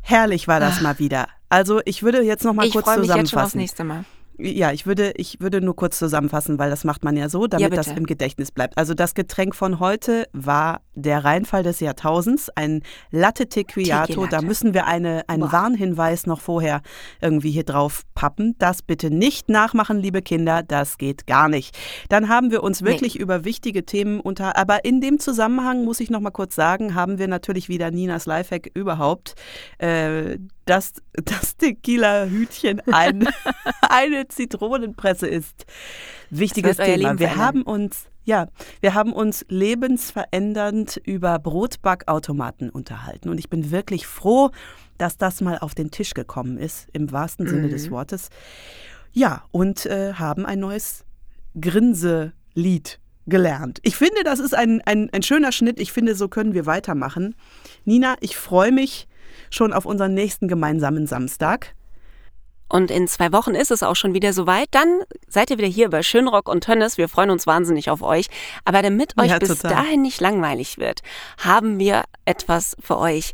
Herrlich 0.00 0.48
war 0.48 0.58
das 0.58 0.80
mal 0.80 0.98
wieder. 0.98 1.28
Also 1.50 1.80
ich 1.84 2.02
würde 2.02 2.20
jetzt 2.22 2.42
noch 2.44 2.52
mal 2.52 2.66
ich 2.66 2.72
kurz 2.72 2.84
freue 2.86 2.98
mich 2.98 3.06
jetzt 3.08 3.30
schon 3.30 3.38
aufs 3.38 3.52
zusammenfassen. 3.52 3.58
nächste 3.58 3.84
Mal. 3.84 4.04
Ja, 4.42 4.72
ich 4.72 4.86
würde, 4.86 5.12
ich 5.16 5.40
würde 5.40 5.60
nur 5.60 5.76
kurz 5.76 5.98
zusammenfassen, 5.98 6.58
weil 6.58 6.70
das 6.70 6.84
macht 6.84 7.04
man 7.04 7.16
ja 7.16 7.28
so, 7.28 7.46
damit 7.46 7.62
Ja, 7.62 7.76
das 7.76 7.88
im 7.88 8.06
Gedächtnis 8.06 8.50
bleibt. 8.50 8.78
Also 8.78 8.94
das 8.94 9.14
Getränk 9.14 9.54
von 9.54 9.80
heute 9.80 10.26
war 10.32 10.80
der 10.94 11.24
Reinfall 11.24 11.62
des 11.62 11.80
Jahrtausends, 11.80 12.50
ein 12.54 12.82
Latte 13.10 13.48
Tequiato. 13.48 14.26
Da 14.26 14.42
müssen 14.42 14.74
wir 14.74 14.86
eine, 14.86 15.28
einen 15.28 15.42
Boah. 15.42 15.52
Warnhinweis 15.52 16.26
noch 16.26 16.40
vorher 16.40 16.82
irgendwie 17.20 17.50
hier 17.50 17.64
drauf 17.64 18.02
pappen. 18.14 18.54
Das 18.58 18.82
bitte 18.82 19.10
nicht 19.10 19.48
nachmachen, 19.48 19.98
liebe 19.98 20.22
Kinder, 20.22 20.62
das 20.62 20.98
geht 20.98 21.26
gar 21.26 21.48
nicht. 21.48 21.76
Dann 22.08 22.28
haben 22.28 22.50
wir 22.50 22.62
uns 22.62 22.80
Nee. 22.80 22.88
wirklich 22.90 23.18
über 23.18 23.44
wichtige 23.44 23.84
Themen 23.84 24.20
unter, 24.20 24.56
aber 24.56 24.84
in 24.84 25.00
dem 25.00 25.18
Zusammenhang 25.18 25.84
muss 25.84 26.00
ich 26.00 26.10
noch 26.10 26.20
mal 26.20 26.30
kurz 26.30 26.54
sagen, 26.54 26.94
haben 26.94 27.18
wir 27.18 27.28
natürlich 27.28 27.68
wieder 27.68 27.90
Ninas 27.90 28.26
Lifehack 28.26 28.70
überhaupt. 28.74 29.34
Äh, 29.78 30.38
dass 30.70 30.92
das 31.12 31.56
Tequila-Hütchen 31.56 32.80
ein, 32.92 33.26
eine 33.88 34.28
Zitronenpresse 34.28 35.26
ist. 35.26 35.66
Wichtiges 36.30 36.76
Thema. 36.76 37.18
Wir 37.18 37.34
haben 37.34 37.62
uns, 37.62 38.04
ja, 38.24 38.46
wir 38.80 38.94
haben 38.94 39.12
uns 39.12 39.44
lebensverändernd 39.48 40.96
über 41.04 41.40
Brotbackautomaten 41.40 42.70
unterhalten. 42.70 43.30
Und 43.30 43.38
ich 43.38 43.50
bin 43.50 43.72
wirklich 43.72 44.06
froh, 44.06 44.50
dass 44.96 45.18
das 45.18 45.40
mal 45.40 45.58
auf 45.58 45.74
den 45.74 45.90
Tisch 45.90 46.14
gekommen 46.14 46.56
ist, 46.56 46.86
im 46.92 47.10
wahrsten 47.10 47.48
Sinne 47.48 47.66
Mhm. 47.66 47.70
des 47.70 47.90
Wortes. 47.90 48.28
Ja, 49.12 49.42
und 49.50 49.86
äh, 49.86 50.12
haben 50.14 50.46
ein 50.46 50.60
neues 50.60 51.04
Grinselied 51.60 53.00
gelernt. 53.26 53.80
Ich 53.82 53.96
finde, 53.96 54.22
das 54.22 54.38
ist 54.38 54.54
ein, 54.54 54.82
ein, 54.86 55.10
ein 55.12 55.24
schöner 55.24 55.50
Schnitt. 55.50 55.80
Ich 55.80 55.90
finde, 55.90 56.14
so 56.14 56.28
können 56.28 56.54
wir 56.54 56.64
weitermachen. 56.66 57.34
Nina, 57.84 58.14
ich 58.20 58.36
freue 58.36 58.70
mich 58.70 59.08
schon 59.50 59.72
auf 59.72 59.84
unseren 59.84 60.14
nächsten 60.14 60.48
gemeinsamen 60.48 61.06
Samstag. 61.06 61.74
Und 62.68 62.92
in 62.92 63.08
zwei 63.08 63.32
Wochen 63.32 63.56
ist 63.56 63.72
es 63.72 63.82
auch 63.82 63.96
schon 63.96 64.14
wieder 64.14 64.32
soweit. 64.32 64.68
Dann 64.70 65.00
seid 65.26 65.50
ihr 65.50 65.58
wieder 65.58 65.66
hier 65.68 65.90
bei 65.90 66.04
Schönrock 66.04 66.48
und 66.48 66.62
Tönnes. 66.62 66.98
Wir 66.98 67.08
freuen 67.08 67.30
uns 67.30 67.46
wahnsinnig 67.46 67.90
auf 67.90 68.00
euch. 68.00 68.28
Aber 68.64 68.80
damit 68.80 69.18
euch 69.18 69.30
Ja, 69.30 69.38
bis 69.38 69.58
dahin 69.58 70.02
nicht 70.02 70.20
langweilig 70.20 70.78
wird, 70.78 71.00
haben 71.38 71.80
wir 71.80 72.04
etwas 72.24 72.76
für 72.80 72.96
euch. 72.98 73.32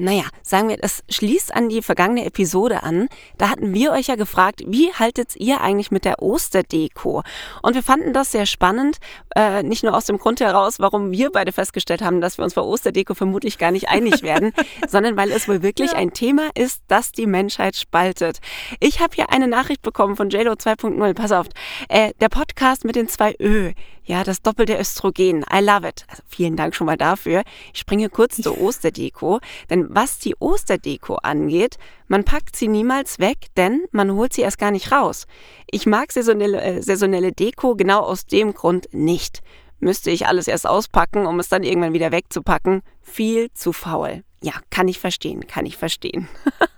Naja, 0.00 0.22
sagen 0.42 0.68
wir, 0.68 0.76
das 0.76 1.02
schließt 1.10 1.52
an 1.52 1.68
die 1.68 1.82
vergangene 1.82 2.24
Episode 2.24 2.84
an. 2.84 3.08
Da 3.36 3.50
hatten 3.50 3.74
wir 3.74 3.90
euch 3.90 4.06
ja 4.06 4.14
gefragt, 4.14 4.62
wie 4.64 4.92
haltet 4.92 5.34
ihr 5.34 5.60
eigentlich 5.60 5.90
mit 5.90 6.04
der 6.04 6.22
Osterdeko? 6.22 7.24
Und 7.62 7.74
wir 7.74 7.82
fanden 7.82 8.12
das 8.12 8.30
sehr 8.30 8.46
spannend, 8.46 8.98
äh, 9.34 9.64
nicht 9.64 9.82
nur 9.82 9.96
aus 9.96 10.06
dem 10.06 10.18
Grund 10.18 10.40
heraus, 10.40 10.78
warum 10.78 11.10
wir 11.10 11.32
beide 11.32 11.50
festgestellt 11.50 12.00
haben, 12.00 12.20
dass 12.20 12.38
wir 12.38 12.44
uns 12.44 12.54
bei 12.54 12.62
Osterdeko 12.62 13.14
vermutlich 13.14 13.58
gar 13.58 13.72
nicht 13.72 13.88
einig 13.88 14.22
werden, 14.22 14.52
sondern 14.88 15.16
weil 15.16 15.32
es 15.32 15.48
wohl 15.48 15.62
wirklich 15.62 15.96
ein 15.96 16.12
Thema 16.12 16.50
ist, 16.54 16.82
das 16.86 17.10
die 17.10 17.26
Menschheit 17.26 17.74
spaltet. 17.74 18.38
Ich 18.78 19.00
habe 19.00 19.16
hier 19.16 19.30
eine 19.30 19.48
Nachricht 19.48 19.82
bekommen 19.82 20.14
von 20.14 20.30
JLo 20.30 20.52
2.0. 20.52 21.14
Pass 21.14 21.32
auf, 21.32 21.46
äh, 21.88 22.12
der 22.20 22.28
Podcast 22.28 22.84
mit 22.84 22.94
den 22.94 23.08
zwei 23.08 23.34
Ö. 23.40 23.72
Ja, 24.08 24.24
das 24.24 24.40
doppelte 24.40 24.78
Östrogen. 24.78 25.44
I 25.52 25.60
love 25.60 25.86
it. 25.86 26.06
Also 26.08 26.22
vielen 26.26 26.56
Dank 26.56 26.74
schon 26.74 26.86
mal 26.86 26.96
dafür. 26.96 27.42
Ich 27.74 27.80
springe 27.80 28.08
kurz 28.08 28.40
zur 28.40 28.58
Osterdeko. 28.62 29.38
Denn 29.68 29.87
was 29.88 30.18
die 30.18 30.36
Osterdeko 30.38 31.16
angeht, 31.16 31.76
man 32.06 32.24
packt 32.24 32.56
sie 32.56 32.68
niemals 32.68 33.18
weg, 33.18 33.46
denn 33.56 33.86
man 33.90 34.12
holt 34.12 34.32
sie 34.32 34.42
erst 34.42 34.58
gar 34.58 34.70
nicht 34.70 34.92
raus. 34.92 35.26
Ich 35.70 35.86
mag 35.86 36.12
saisonelle, 36.12 36.60
äh, 36.60 36.82
saisonelle 36.82 37.32
Deko 37.32 37.74
genau 37.74 38.00
aus 38.00 38.26
dem 38.26 38.54
Grund 38.54 38.88
nicht. 38.92 39.40
Müsste 39.80 40.10
ich 40.10 40.26
alles 40.26 40.48
erst 40.48 40.66
auspacken, 40.66 41.26
um 41.26 41.40
es 41.40 41.48
dann 41.48 41.62
irgendwann 41.62 41.92
wieder 41.92 42.12
wegzupacken. 42.12 42.82
Viel 43.00 43.50
zu 43.54 43.72
faul. 43.72 44.24
Ja, 44.42 44.52
kann 44.70 44.88
ich 44.88 44.98
verstehen, 44.98 45.46
kann 45.46 45.66
ich 45.66 45.76
verstehen. 45.76 46.28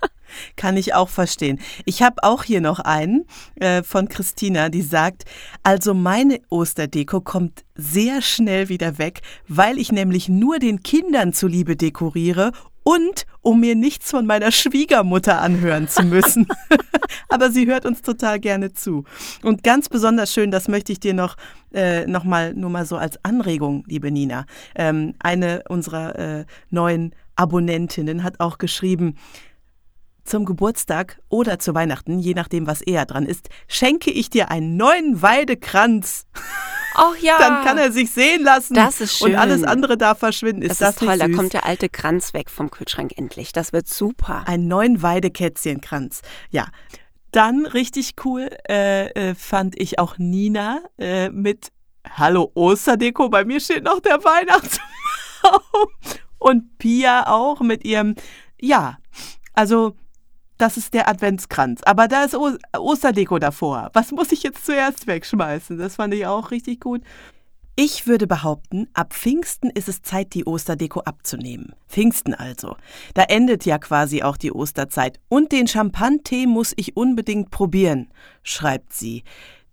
Kann 0.57 0.77
ich 0.77 0.95
auch 0.95 1.09
verstehen. 1.09 1.59
Ich 1.85 2.03
habe 2.03 2.23
auch 2.23 2.45
hier 2.45 2.61
noch 2.61 2.79
einen 2.79 3.27
äh, 3.57 3.83
von 3.83 4.09
Christina, 4.09 4.69
die 4.69 4.83
sagt, 4.83 5.25
also 5.63 5.95
meine 5.95 6.41
Osterdeko 6.51 7.21
kommt 7.21 7.65
sehr 7.75 8.23
schnell 8.23 8.69
wieder 8.69 8.99
weg, 8.99 9.23
weil 9.49 9.79
ich 9.79 9.93
nämlich 9.93 10.29
nur 10.29 10.59
den 10.59 10.83
Kindern 10.83 11.33
zuliebe 11.33 11.77
dekoriere 11.77 12.53
und 12.91 13.25
um 13.41 13.61
mir 13.61 13.77
nichts 13.77 14.11
von 14.11 14.27
meiner 14.27 14.51
Schwiegermutter 14.51 15.41
anhören 15.41 15.87
zu 15.87 16.03
müssen. 16.03 16.49
Aber 17.29 17.51
sie 17.51 17.67
hört 17.67 17.87
uns 17.87 18.03
total 18.03 18.41
gerne 18.41 18.73
zu. 18.73 19.05
Und 19.43 19.63
ganz 19.63 19.89
besonders 19.89 20.33
schön, 20.33 20.51
das 20.51 20.67
möchte 20.67 20.91
ich 20.91 20.99
dir 20.99 21.15
noch, 21.15 21.37
äh, 21.73 22.05
noch 22.07 22.25
mal, 22.25 22.53
nur 22.55 22.69
mal 22.69 22.85
so 22.85 22.97
als 22.97 23.25
Anregung, 23.25 23.85
liebe 23.87 24.11
Nina. 24.11 24.45
Ähm, 24.75 25.15
eine 25.21 25.63
unserer 25.69 26.19
äh, 26.19 26.45
neuen 26.71 27.15
Abonnentinnen 27.37 28.25
hat 28.25 28.41
auch 28.41 28.59
geschrieben, 28.59 29.17
zum 30.25 30.45
Geburtstag 30.45 31.21
oder 31.29 31.61
zu 31.61 31.75
Weihnachten, 31.75 32.19
je 32.19 32.35
nachdem, 32.35 32.67
was 32.67 32.83
eher 32.83 33.07
dran 33.07 33.25
ist, 33.25 33.51
schenke 33.69 34.11
ich 34.11 34.31
dir 34.31 34.51
einen 34.51 34.77
neuen 34.77 35.23
Weidekranz. 35.23 36.27
Ach 36.95 37.17
ja. 37.17 37.39
Dann 37.39 37.65
kann 37.65 37.79
er 37.79 37.93
sich 37.93 38.11
sehen 38.11 38.43
lassen. 38.43 38.75
Das 38.75 39.01
ist 39.01 39.17
schön. 39.17 39.33
Und 39.33 39.37
alles 39.37 39.63
andere 39.63 39.97
darf 39.97 40.19
verschwinden. 40.19 40.63
Ist 40.63 40.73
das, 40.73 40.79
das, 40.79 40.91
ist 40.91 40.99
toll, 40.99 41.17
nicht 41.17 41.23
da 41.23 41.37
kommt 41.37 41.53
der 41.53 41.67
alte 41.67 41.89
Kranz 41.89 42.35
weg 42.35 42.51
vom 42.51 42.71
Kühlschrank 42.71 43.13
endlich. 43.17 43.53
Das 43.53 43.73
wird 43.73 43.89
super. 43.89 44.45
Einen 44.47 44.69
neuen 44.69 45.03
Weidekätzchenkranz. 45.03 46.23
Ja. 46.51 46.69
Dann 47.33 47.65
richtig 47.65 48.15
cool 48.25 48.51
äh, 48.69 49.09
äh, 49.11 49.35
fand 49.37 49.81
ich 49.81 50.01
auch 50.01 50.19
Nina 50.19 50.81
äh, 50.99 51.29
mit 51.29 51.71
Hallo 52.17 52.51
Osterdeko. 52.55 53.29
Bei 53.29 53.45
mir 53.45 53.61
steht 53.61 53.85
noch 53.85 54.01
der 54.01 54.25
Weihnachtsbaum. 54.25 54.81
Und 56.39 56.79
Pia 56.79 57.29
auch 57.29 57.61
mit 57.61 57.85
ihrem, 57.85 58.15
ja, 58.61 58.99
also 59.53 59.95
das 60.61 60.77
ist 60.77 60.95
der 60.95 61.09
Adventskranz. 61.09 61.81
Aber 61.85 62.09
da 62.09 62.25
ist 62.25 62.35
o 62.35 62.51
Osterdeko 62.77 63.39
davor. 63.39 63.91
Was 63.95 64.13
muss 64.13 64.33
ich 64.33 64.43
jetzt 64.43 64.67
zuerst 64.67 65.07
wegschmeißen? 65.07 65.79
Das 65.79 65.97
fand 65.97 66.15
ich 66.15 66.27
auch 66.27 66.51
richtig 66.51 66.81
gut. 66.81 67.03
Ich 67.77 68.07
würde 68.07 68.27
behaupten, 68.27 68.89
ab 68.93 69.15
Pfingsten 69.15 69.71
ist 69.71 69.89
es 69.89 70.03
Zeit, 70.03 70.35
die 70.35 70.47
Osterdeko 70.47 71.01
abzunehmen. 71.01 71.75
Pfingsten 71.89 72.35
also. 72.35 72.77
Da 73.15 73.23
endet 73.23 73.65
ja 73.65 73.79
quasi 73.79 74.23
auch 74.23 74.37
die 74.37 74.53
Osterzeit. 74.53 75.19
Und 75.29 75.53
den 75.53 75.67
Champagntee 75.67 76.47
muss 76.47 76.75
ich 76.77 76.97
unbedingt 76.97 77.51
probieren, 77.51 78.11
schreibt 78.43 78.93
sie. 78.93 79.25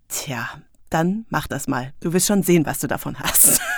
Tja, 0.08 0.48
dann 0.90 1.26
mach 1.30 1.48
das 1.48 1.68
mal. 1.68 1.94
Du 2.00 2.14
wirst 2.14 2.28
schon 2.28 2.44
sehen, 2.44 2.66
was 2.66 2.80
du 2.80 2.88
davon 2.88 3.20
hast. 3.20 3.60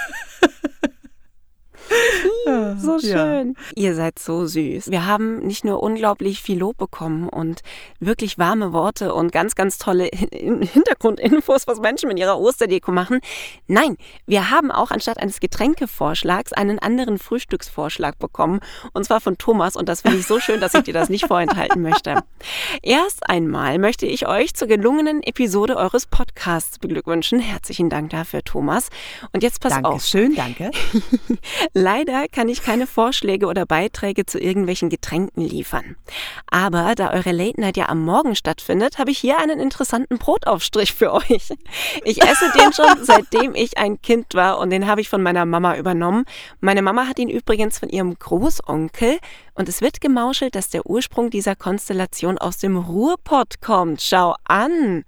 So 2.79 2.99
schön. 2.99 3.55
Ja. 3.75 3.83
Ihr 3.83 3.95
seid 3.95 4.19
so 4.19 4.45
süß. 4.45 4.89
Wir 4.89 5.05
haben 5.05 5.39
nicht 5.39 5.65
nur 5.65 5.83
unglaublich 5.83 6.41
viel 6.41 6.59
Lob 6.59 6.77
bekommen 6.77 7.27
und 7.27 7.61
wirklich 7.99 8.37
warme 8.37 8.73
Worte 8.73 9.13
und 9.13 9.31
ganz, 9.31 9.55
ganz 9.55 9.77
tolle 9.77 10.09
Hintergrundinfos, 10.31 11.67
was 11.67 11.79
Menschen 11.79 12.07
mit 12.07 12.19
ihrer 12.19 12.39
Osterdeko 12.39 12.91
machen. 12.91 13.19
Nein, 13.67 13.97
wir 14.25 14.49
haben 14.49 14.71
auch 14.71 14.91
anstatt 14.91 15.17
eines 15.17 15.39
Getränkevorschlags 15.39 16.53
einen 16.53 16.79
anderen 16.79 17.17
Frühstücksvorschlag 17.17 18.17
bekommen. 18.19 18.59
Und 18.93 19.05
zwar 19.05 19.21
von 19.21 19.37
Thomas. 19.37 19.75
Und 19.75 19.89
das 19.89 20.01
finde 20.01 20.17
ich 20.17 20.27
so 20.27 20.39
schön, 20.39 20.61
dass 20.61 20.73
ich 20.73 20.83
dir 20.83 20.93
das 20.93 21.09
nicht 21.09 21.27
vorenthalten 21.27 21.81
möchte. 21.81 22.23
Erst 22.81 23.29
einmal 23.29 23.77
möchte 23.79 24.05
ich 24.05 24.27
euch 24.27 24.53
zur 24.53 24.67
gelungenen 24.67 25.21
Episode 25.23 25.77
eures 25.77 26.05
Podcasts 26.05 26.79
beglückwünschen. 26.79 27.39
Herzlichen 27.39 27.89
Dank 27.89 28.11
dafür, 28.11 28.43
Thomas. 28.43 28.89
Und 29.33 29.43
jetzt 29.43 29.61
pass 29.61 29.73
auf. 29.73 29.83
Dankeschön, 29.83 30.35
danke. 30.35 30.71
Leider 31.73 32.27
kann 32.31 32.49
ich 32.49 32.63
keine 32.63 32.87
Vorschläge 32.87 33.47
oder 33.47 33.65
Beiträge 33.65 34.25
zu 34.25 34.39
irgendwelchen 34.39 34.89
Getränken 34.89 35.41
liefern. 35.41 35.95
Aber 36.49 36.95
da 36.95 37.11
eure 37.11 37.31
Late 37.31 37.59
Night 37.59 37.77
ja 37.77 37.89
am 37.89 38.03
Morgen 38.03 38.35
stattfindet, 38.35 38.97
habe 38.97 39.11
ich 39.11 39.17
hier 39.17 39.37
einen 39.37 39.59
interessanten 39.59 40.17
Brotaufstrich 40.17 40.93
für 40.93 41.13
euch. 41.13 41.49
Ich 42.03 42.21
esse 42.21 42.51
den 42.57 42.73
schon 42.73 42.85
seitdem 43.03 43.55
ich 43.55 43.77
ein 43.77 44.01
Kind 44.01 44.33
war 44.33 44.59
und 44.59 44.69
den 44.69 44.87
habe 44.87 45.01
ich 45.01 45.09
von 45.09 45.21
meiner 45.21 45.45
Mama 45.45 45.75
übernommen. 45.75 46.25
Meine 46.59 46.81
Mama 46.81 47.07
hat 47.07 47.19
ihn 47.19 47.29
übrigens 47.29 47.79
von 47.79 47.89
ihrem 47.89 48.17
Großonkel 48.17 49.19
und 49.59 49.67
es 49.67 49.81
wird 49.81 49.99
gemauschelt, 49.99 50.55
dass 50.55 50.69
der 50.69 50.85
Ursprung 50.85 51.29
dieser 51.29 51.53
Konstellation 51.53 52.37
aus 52.37 52.57
dem 52.59 52.77
Ruhrpott 52.77 53.59
kommt. 53.59 54.01
Schau 54.01 54.35
an! 54.45 55.03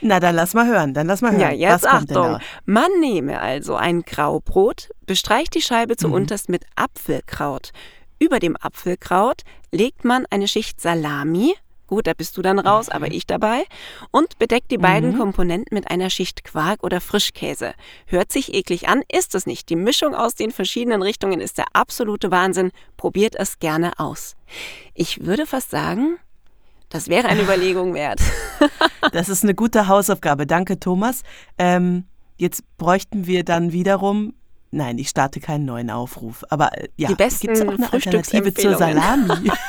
Na, 0.00 0.20
dann 0.20 0.36
lass 0.36 0.54
mal 0.54 0.66
hören, 0.68 0.94
dann 0.94 1.08
lass 1.08 1.22
mal 1.22 1.32
hören. 1.32 1.40
Ja, 1.40 1.50
jetzt 1.50 1.82
was 1.82 1.92
Achtung. 1.92 2.38
Man 2.64 2.88
nehme 3.00 3.40
also 3.40 3.74
ein 3.74 4.02
Graubrot, 4.02 4.90
bestreicht 5.06 5.54
die 5.56 5.60
Scheibe 5.60 5.94
Mhm. 5.94 5.98
zuunterst 5.98 6.48
mit 6.48 6.64
Apfelkraut. 6.76 7.70
Über 8.20 8.38
dem 8.38 8.56
Apfelkraut 8.56 9.42
legt 9.72 10.04
man 10.04 10.24
eine 10.30 10.46
Schicht 10.46 10.80
Salami. 10.80 11.54
Gut, 11.86 12.06
da 12.06 12.12
bist 12.14 12.36
du 12.36 12.42
dann 12.42 12.58
raus, 12.58 12.88
aber 12.88 13.10
ich 13.12 13.26
dabei. 13.26 13.64
Und 14.10 14.38
bedeckt 14.38 14.70
die 14.70 14.78
beiden 14.78 15.12
Mhm. 15.12 15.18
Komponenten 15.18 15.74
mit 15.74 15.90
einer 15.90 16.10
Schicht 16.10 16.44
Quark 16.44 16.82
oder 16.82 17.00
Frischkäse. 17.00 17.74
Hört 18.06 18.32
sich 18.32 18.54
eklig 18.54 18.88
an, 18.88 19.02
ist 19.10 19.34
es 19.34 19.46
nicht. 19.46 19.68
Die 19.68 19.76
Mischung 19.76 20.14
aus 20.14 20.34
den 20.34 20.50
verschiedenen 20.50 21.02
Richtungen 21.02 21.40
ist 21.40 21.58
der 21.58 21.66
absolute 21.72 22.30
Wahnsinn. 22.30 22.72
Probiert 22.96 23.34
es 23.36 23.58
gerne 23.58 23.92
aus. 23.98 24.34
Ich 24.94 25.24
würde 25.24 25.46
fast 25.46 25.70
sagen, 25.70 26.18
das 26.88 27.08
wäre 27.08 27.28
eine 27.28 27.42
Überlegung 27.46 27.94
wert. 27.94 28.20
Das 29.12 29.28
ist 29.28 29.44
eine 29.44 29.54
gute 29.54 29.86
Hausaufgabe. 29.86 30.46
Danke, 30.46 30.80
Thomas. 30.80 31.22
Ähm, 31.58 32.04
jetzt 32.38 32.64
bräuchten 32.76 33.26
wir 33.26 33.44
dann 33.44 33.70
wiederum. 33.70 34.34
Nein, 34.72 34.98
ich 34.98 35.08
starte 35.08 35.40
keinen 35.40 35.64
neuen 35.64 35.90
Aufruf. 35.90 36.44
Aber 36.50 36.76
äh, 36.76 36.88
ja, 36.96 37.08
Die 37.08 37.14
besten 37.14 37.46
gibt's 37.46 37.62
auch 37.62 37.68
eine 37.68 37.92
Alternative 37.92 38.52
zur. 38.52 38.76
Salami? 38.76 39.50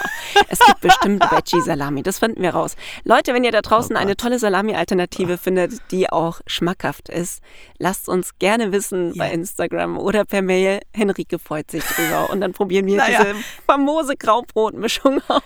Es 0.49 0.59
gibt 0.59 0.81
bestimmt 0.81 1.23
Veggie-Salami, 1.31 2.03
das 2.03 2.19
finden 2.19 2.41
wir 2.43 2.51
raus. 2.51 2.75
Leute, 3.05 3.33
wenn 3.33 3.43
ihr 3.43 3.51
da 3.51 3.61
draußen 3.61 3.95
Oh 3.95 3.99
eine 3.99 4.15
tolle 4.17 4.37
Salami-Alternative 4.37 5.37
findet, 5.37 5.73
die 5.91 6.11
auch 6.11 6.41
schmackhaft 6.45 7.09
ist, 7.09 7.41
lasst 7.79 8.07
uns 8.07 8.37
gerne 8.37 8.71
wissen 8.71 9.13
bei 9.17 9.27
Ja. 9.27 9.33
Instagram 9.33 9.97
oder 9.97 10.25
per 10.25 10.41
Mail. 10.43 10.81
Henrike 10.93 11.39
freut 11.39 11.71
sich 11.71 11.83
drüber 11.83 12.29
und 12.29 12.41
dann 12.41 12.51
probieren 12.53 12.85
wir 12.85 12.97
Naja. 12.97 13.23
diese 13.23 13.35
famose 13.65 14.15
Graubrotmischung 14.15 15.21
aus. 15.27 15.43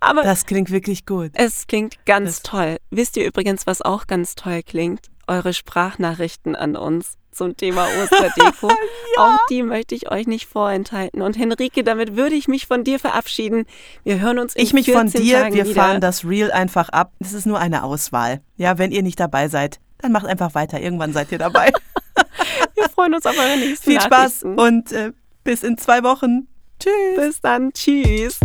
Aber 0.00 0.22
Das 0.22 0.46
klingt 0.46 0.70
wirklich 0.70 1.04
gut. 1.06 1.30
es 1.34 1.66
klingt 1.66 2.04
ganz 2.06 2.42
Das- 2.42 2.50
toll. 2.50 2.76
Wisst 2.90 3.16
ihr 3.16 3.26
übrigens, 3.26 3.66
was 3.66 3.82
auch 3.82 4.06
ganz 4.06 4.34
toll 4.36 4.62
klingt? 4.62 5.06
Eure 5.26 5.54
Sprachnachrichten 5.54 6.54
an 6.54 6.76
uns 6.76 7.14
zum 7.34 7.56
Thema 7.56 7.86
Osterdeko. 8.02 8.70
Auch 9.18 9.38
die 9.50 9.62
möchte 9.62 9.94
ich 9.94 10.10
euch 10.10 10.26
nicht 10.26 10.46
vorenthalten. 10.46 11.22
Und 11.22 11.38
Henrike, 11.38 11.84
damit 11.84 12.16
würde 12.16 12.34
ich 12.34 12.48
mich 12.48 12.66
von 12.66 12.84
dir 12.84 12.98
verabschieden. 12.98 13.66
Wir 14.04 14.20
hören 14.20 14.38
uns 14.38 14.54
in 14.54 14.62
Ich 14.62 14.72
mich 14.72 14.90
von 14.90 15.08
14 15.08 15.22
dir, 15.22 15.38
Tagen 15.38 15.54
wir 15.54 15.64
wieder. 15.66 15.74
fahren 15.74 16.00
das 16.00 16.24
Reel 16.24 16.50
einfach 16.50 16.88
ab. 16.88 17.12
Das 17.20 17.32
ist 17.32 17.46
nur 17.46 17.58
eine 17.58 17.84
Auswahl. 17.84 18.40
Ja, 18.56 18.78
wenn 18.78 18.90
ihr 18.92 19.02
nicht 19.02 19.20
dabei 19.20 19.48
seid, 19.48 19.80
dann 19.98 20.12
macht 20.12 20.26
einfach 20.26 20.54
weiter. 20.54 20.80
Irgendwann 20.80 21.12
seid 21.12 21.32
ihr 21.32 21.38
dabei. 21.38 21.72
Wir 22.74 22.88
freuen 22.88 23.14
uns 23.14 23.26
auf 23.26 23.38
eure 23.38 23.56
nächsten 23.58 23.90
Viel 23.90 24.00
Spaß 24.00 24.42
und 24.44 24.92
äh, 24.92 25.12
bis 25.44 25.62
in 25.62 25.78
zwei 25.78 26.02
Wochen. 26.02 26.46
Tschüss. 26.78 26.92
Bis 27.16 27.40
dann. 27.40 27.72
Tschüss. 27.72 28.38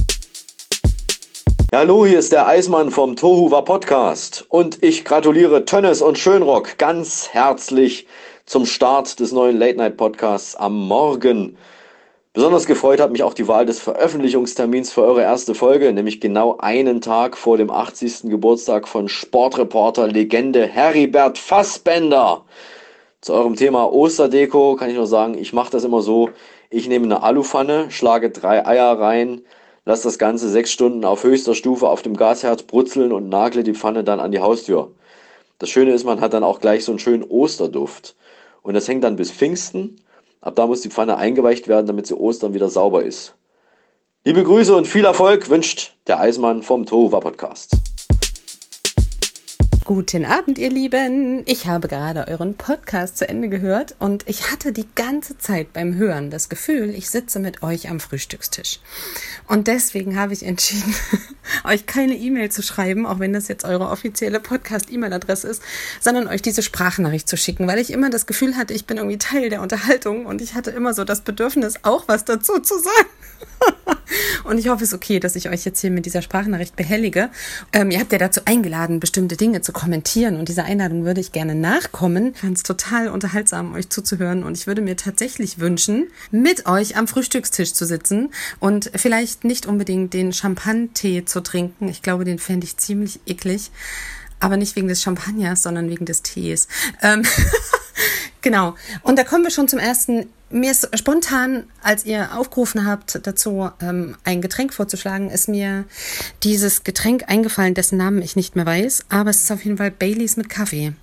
Hallo, 1.72 2.04
hier 2.04 2.18
ist 2.18 2.32
der 2.32 2.48
Eismann 2.48 2.90
vom 2.90 3.16
Tohuwa 3.16 3.62
Podcast 3.62 4.44
und 4.50 4.82
ich 4.82 5.06
gratuliere 5.06 5.66
Tönnes 5.66 6.02
und 6.02 6.18
Schönrock 6.18 6.80
ganz 6.80 7.30
herzlich 7.32 8.08
zum 8.50 8.66
Start 8.66 9.20
des 9.20 9.32
neuen 9.32 9.60
Late 9.60 9.78
Night 9.78 9.96
Podcasts 9.96 10.56
am 10.56 10.76
Morgen. 10.88 11.56
Besonders 12.34 12.66
gefreut 12.66 13.00
hat 13.00 13.12
mich 13.12 13.22
auch 13.22 13.36
die 13.36 13.48
Wahl 13.48 13.68
des 13.68 13.80
Veröffentlichungstermins 13.80 14.92
für 14.92 15.04
eure 15.04 15.22
erste 15.22 15.54
Folge, 15.54 15.94
nämlich 15.94 16.20
genau 16.20 16.58
einen 16.58 17.00
Tag 17.00 17.38
vor 17.38 17.58
dem 17.58 17.70
80. 17.70 18.24
Geburtstag 18.24 18.88
von 18.88 19.08
Sportreporter 19.08 20.08
Legende 20.08 20.66
Heribert 20.66 21.38
Fassbender. 21.38 22.44
Zu 23.22 23.34
eurem 23.34 23.56
Thema 23.56 23.94
Osterdeko 23.94 24.76
kann 24.78 24.90
ich 24.90 24.96
nur 24.96 25.06
sagen, 25.06 25.38
ich 25.38 25.54
mache 25.54 25.70
das 25.70 25.84
immer 25.84 26.02
so. 26.02 26.32
Ich 26.72 26.88
nehme 26.88 27.06
eine 27.06 27.22
Alupfanne, 27.22 27.92
schlage 27.92 28.32
drei 28.32 28.66
Eier 28.66 29.00
rein, 29.00 29.44
lasse 29.86 30.06
das 30.06 30.18
Ganze 30.18 30.50
sechs 30.50 30.72
Stunden 30.72 31.06
auf 31.06 31.24
höchster 31.24 31.54
Stufe 31.54 31.88
auf 31.88 32.02
dem 32.02 32.18
Gasherd 32.18 32.66
brutzeln 32.66 33.12
und 33.12 33.30
nagle 33.30 33.62
die 33.62 33.76
Pfanne 33.76 34.04
dann 34.04 34.20
an 34.20 34.32
die 34.32 34.40
Haustür. 34.40 34.90
Das 35.60 35.70
Schöne 35.70 35.92
ist, 35.92 36.04
man 36.04 36.20
hat 36.20 36.34
dann 36.34 36.44
auch 36.44 36.60
gleich 36.60 36.84
so 36.84 36.92
einen 36.92 37.00
schönen 37.00 37.24
Osterduft. 37.24 38.16
Und 38.62 38.74
das 38.74 38.88
hängt 38.88 39.04
dann 39.04 39.16
bis 39.16 39.32
Pfingsten. 39.32 40.02
Ab 40.42 40.56
da 40.56 40.68
muss 40.68 40.82
die 40.82 40.90
Pfanne 40.90 41.18
eingeweicht 41.18 41.68
werden, 41.68 41.88
damit 41.88 42.08
sie 42.08 42.16
Ostern 42.16 42.54
wieder 42.54 42.70
sauber 42.70 43.04
ist. 43.04 43.36
Liebe 44.24 44.44
Grüße 44.44 44.76
und 44.76 44.88
viel 44.88 45.06
Erfolg 45.06 45.50
wünscht 45.50 45.96
der 46.08 46.20
Eismann 46.20 46.62
vom 46.62 46.86
Tohuwa 46.86 47.20
Podcast. 47.20 47.89
Guten 49.90 50.24
Abend, 50.24 50.60
ihr 50.60 50.70
Lieben. 50.70 51.42
Ich 51.48 51.66
habe 51.66 51.88
gerade 51.88 52.28
euren 52.28 52.54
Podcast 52.54 53.18
zu 53.18 53.28
Ende 53.28 53.50
gehört 53.50 53.96
und 53.98 54.24
ich 54.30 54.52
hatte 54.52 54.72
die 54.72 54.86
ganze 54.94 55.40
Zeit 55.40 55.74
beim 55.74 55.96
Hören 55.96 56.30
das 56.30 56.48
Gefühl, 56.48 56.92
ich 56.92 57.10
sitze 57.10 57.40
mit 57.40 57.64
euch 57.64 57.90
am 57.90 58.00
Frühstückstisch. 58.00 58.82
Und 59.48 59.66
deswegen 59.66 60.16
habe 60.16 60.34
ich 60.34 60.46
entschieden, 60.46 60.94
euch 61.64 61.88
keine 61.88 62.16
E-Mail 62.16 62.52
zu 62.52 62.62
schreiben, 62.62 63.08
auch 63.08 63.18
wenn 63.18 63.34
das 63.34 63.48
jetzt 63.48 63.66
eure 63.66 63.90
offizielle 63.90 64.40
Podcast-E-Mail-Adresse 64.40 65.48
ist, 65.48 65.64
sondern 66.00 66.28
euch 66.28 66.44
diese 66.44 66.62
Sprachnachricht 66.62 67.28
zu 67.28 67.36
schicken, 67.36 67.66
weil 67.66 67.80
ich 67.80 67.92
immer 67.92 68.12
das 68.12 68.28
Gefühl 68.28 68.58
hatte, 68.58 68.76
ich 68.76 68.86
bin 68.86 68.98
irgendwie 68.98 69.18
Teil 69.18 69.50
der 69.50 69.64
Unterhaltung 69.64 70.28
und 70.28 70.40
ich 70.40 70.54
hatte 70.54 70.70
immer 70.70 70.94
so 70.94 71.04
das 71.04 71.22
Bedürfnis, 71.22 71.80
auch 71.82 72.08
was 72.08 72.26
dazu 72.26 72.60
zu 72.60 72.78
sagen. 72.78 73.10
Und 74.44 74.58
ich 74.58 74.70
hoffe, 74.70 74.84
es 74.84 74.90
ist 74.90 74.96
okay, 74.96 75.20
dass 75.20 75.36
ich 75.36 75.50
euch 75.50 75.66
jetzt 75.66 75.80
hier 75.82 75.92
mit 75.92 76.06
dieser 76.06 76.22
Sprachnachricht 76.22 76.76
behellige. 76.76 77.30
Ähm, 77.74 77.92
ihr 77.92 78.00
habt 78.00 78.12
ja 78.12 78.18
dazu 78.18 78.42
eingeladen, 78.46 79.00
bestimmte 79.00 79.38
Dinge 79.38 79.62
zu 79.62 79.74
kommentieren 79.80 80.36
und 80.36 80.50
dieser 80.50 80.66
Einladung 80.66 81.06
würde 81.06 81.22
ich 81.22 81.32
gerne 81.32 81.56
nachkommen. 81.56 82.34
Ich 82.34 82.42
fand 82.42 82.58
es 82.58 82.64
total 82.64 83.08
unterhaltsam, 83.08 83.74
euch 83.76 83.88
zuzuhören 83.88 84.44
und 84.44 84.58
ich 84.58 84.68
würde 84.68 84.82
mir 84.82 84.98
tatsächlich 84.98 85.60
wünschen, 85.60 86.08
mit 86.32 86.66
euch 86.66 86.98
am 86.98 87.08
Frühstückstisch 87.08 87.72
zu 87.72 87.86
sitzen 87.86 88.30
und 88.60 88.92
vielleicht 88.96 89.46
nicht 89.46 89.66
unbedingt 89.66 90.14
den 90.14 90.34
Champagne-Tee 90.34 91.24
zu 91.24 91.40
trinken. 91.42 91.88
Ich 91.88 92.02
glaube, 92.02 92.26
den 92.26 92.40
fände 92.40 92.66
ich 92.66 92.76
ziemlich 92.76 93.22
eklig. 93.26 93.72
Aber 94.40 94.58
nicht 94.58 94.76
wegen 94.76 94.88
des 94.88 95.02
Champagners, 95.02 95.64
sondern 95.64 95.90
wegen 95.90 96.06
des 96.06 96.22
Tees. 96.22 96.68
Ähm 97.02 97.24
Genau. 98.42 98.76
Und 99.04 99.20
da 99.20 99.24
kommen 99.24 99.44
wir 99.44 99.52
schon 99.52 99.68
zum 99.68 99.78
ersten. 99.80 100.28
Mir 100.50 100.72
ist 100.72 100.90
spontan, 100.98 101.66
als 101.84 102.06
ihr 102.06 102.36
aufgerufen 102.36 102.86
habt, 102.86 103.20
dazu 103.28 103.70
ähm, 103.82 104.16
ein 104.24 104.42
Getränk 104.42 104.74
vorzuschlagen, 104.74 105.30
ist 105.30 105.48
mir 105.48 105.86
dieses 106.44 106.84
Getränk 106.84 107.26
eingefallen, 107.28 107.76
dessen 107.76 108.00
Namen 108.00 108.24
ich 108.24 108.36
nicht 108.36 108.56
mehr 108.56 108.66
weiß, 108.66 109.06
aber 109.10 109.30
es 109.30 109.44
ist 109.44 109.52
auf 109.52 109.64
jeden 109.64 109.78
Fall 109.78 109.92
Baileys 109.92 110.38
mit 110.38 110.50
Kaffee. 110.50 110.94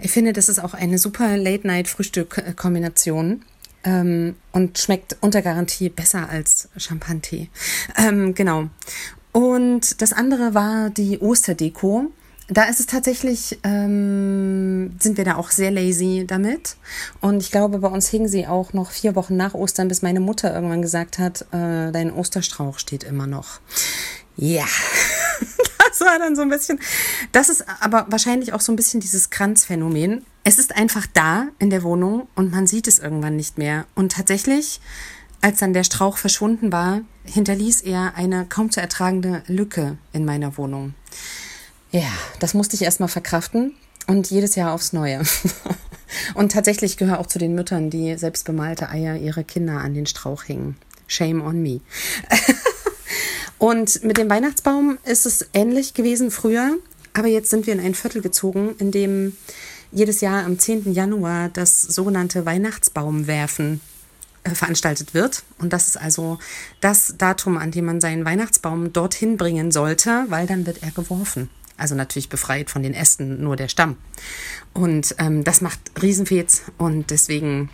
Ich 0.00 0.10
finde, 0.10 0.32
das 0.32 0.48
ist 0.48 0.58
auch 0.58 0.74
eine 0.74 0.98
super 0.98 1.36
Late-Night-Frühstück-Kombination. 1.36 3.44
Ähm, 3.84 4.36
und 4.52 4.78
schmeckt 4.78 5.16
unter 5.20 5.42
Garantie 5.42 5.88
besser 5.88 6.28
als 6.28 6.68
Champagne. 6.76 7.48
Ähm, 7.96 8.32
genau. 8.34 8.68
Und 9.32 10.00
das 10.00 10.12
andere 10.12 10.54
war 10.54 10.90
die 10.90 11.20
Osterdeko. 11.20 12.12
Da 12.48 12.64
ist 12.64 12.80
es 12.80 12.86
tatsächlich, 12.86 13.58
ähm, 13.62 14.96
sind 14.98 15.16
wir 15.16 15.24
da 15.24 15.36
auch 15.36 15.50
sehr 15.50 15.70
lazy 15.70 16.24
damit. 16.26 16.76
Und 17.20 17.42
ich 17.42 17.50
glaube, 17.50 17.78
bei 17.78 17.88
uns 17.88 18.08
hingen 18.08 18.28
sie 18.28 18.46
auch 18.46 18.72
noch 18.72 18.90
vier 18.90 19.14
Wochen 19.14 19.36
nach 19.36 19.54
Ostern, 19.54 19.88
bis 19.88 20.02
meine 20.02 20.20
Mutter 20.20 20.52
irgendwann 20.52 20.82
gesagt 20.82 21.18
hat, 21.18 21.42
äh, 21.52 21.92
dein 21.92 22.12
Osterstrauch 22.12 22.78
steht 22.78 23.04
immer 23.04 23.26
noch. 23.26 23.60
Ja, 24.36 24.64
das 25.88 26.00
war 26.00 26.18
dann 26.18 26.34
so 26.34 26.42
ein 26.42 26.48
bisschen, 26.48 26.80
das 27.32 27.48
ist 27.48 27.64
aber 27.80 28.06
wahrscheinlich 28.08 28.52
auch 28.52 28.60
so 28.60 28.72
ein 28.72 28.76
bisschen 28.76 29.00
dieses 29.00 29.30
Kranzphänomen. 29.30 30.24
Es 30.42 30.58
ist 30.58 30.74
einfach 30.74 31.06
da 31.12 31.48
in 31.58 31.70
der 31.70 31.82
Wohnung 31.82 32.28
und 32.34 32.50
man 32.50 32.66
sieht 32.66 32.88
es 32.88 32.98
irgendwann 32.98 33.36
nicht 33.36 33.58
mehr. 33.58 33.86
Und 33.94 34.12
tatsächlich, 34.12 34.80
als 35.42 35.60
dann 35.60 35.74
der 35.74 35.84
Strauch 35.84 36.16
verschwunden 36.16 36.72
war, 36.72 37.02
hinterließ 37.24 37.82
er 37.82 38.14
eine 38.16 38.46
kaum 38.46 38.70
zu 38.70 38.80
ertragende 38.80 39.42
Lücke 39.46 39.96
in 40.12 40.24
meiner 40.24 40.56
Wohnung. 40.56 40.94
Ja, 41.92 42.10
das 42.40 42.54
musste 42.54 42.74
ich 42.74 42.82
erstmal 42.82 43.10
verkraften. 43.10 43.74
Und 44.06 44.30
jedes 44.30 44.56
Jahr 44.56 44.72
aufs 44.72 44.92
Neue. 44.92 45.22
Und 46.34 46.52
tatsächlich 46.52 46.96
gehöre 46.96 47.20
auch 47.20 47.26
zu 47.26 47.38
den 47.38 47.54
Müttern, 47.54 47.90
die 47.90 48.16
selbst 48.16 48.44
bemalte 48.44 48.88
Eier 48.88 49.16
ihre 49.16 49.44
Kinder 49.44 49.78
an 49.78 49.94
den 49.94 50.06
Strauch 50.06 50.48
hängen. 50.48 50.76
Shame 51.06 51.42
on 51.42 51.62
me. 51.62 51.80
Und 53.58 54.02
mit 54.02 54.16
dem 54.16 54.28
Weihnachtsbaum 54.28 54.98
ist 55.04 55.26
es 55.26 55.46
ähnlich 55.52 55.94
gewesen 55.94 56.30
früher. 56.30 56.78
Aber 57.12 57.28
jetzt 57.28 57.50
sind 57.50 57.66
wir 57.66 57.74
in 57.74 57.80
ein 57.80 57.94
Viertel 57.94 58.22
gezogen, 58.22 58.74
in 58.78 58.90
dem 58.90 59.36
jedes 59.92 60.22
Jahr 60.22 60.44
am 60.44 60.58
10. 60.58 60.94
Januar 60.94 61.50
das 61.50 61.82
sogenannte 61.82 62.46
Weihnachtsbaumwerfen 62.46 63.80
äh, 64.44 64.50
veranstaltet 64.54 65.12
wird. 65.12 65.42
Und 65.58 65.74
das 65.74 65.88
ist 65.88 65.96
also 65.98 66.38
das 66.80 67.14
Datum, 67.18 67.58
an 67.58 67.70
dem 67.70 67.84
man 67.84 68.00
seinen 68.00 68.24
Weihnachtsbaum 68.24 68.92
dorthin 68.92 69.36
bringen 69.36 69.70
sollte, 69.70 70.24
weil 70.28 70.46
dann 70.46 70.66
wird 70.66 70.82
er 70.82 70.90
geworfen. 70.90 71.50
Also 71.82 71.96
natürlich 71.96 72.28
befreit 72.28 72.70
von 72.70 72.84
den 72.84 72.94
Ästen, 72.94 73.42
nur 73.42 73.56
der 73.56 73.66
Stamm. 73.66 73.96
Und 74.72 75.16
ähm, 75.18 75.42
das 75.42 75.62
macht 75.62 75.80
Riesenfets 76.00 76.62
und 76.78 77.10
deswegen 77.10 77.70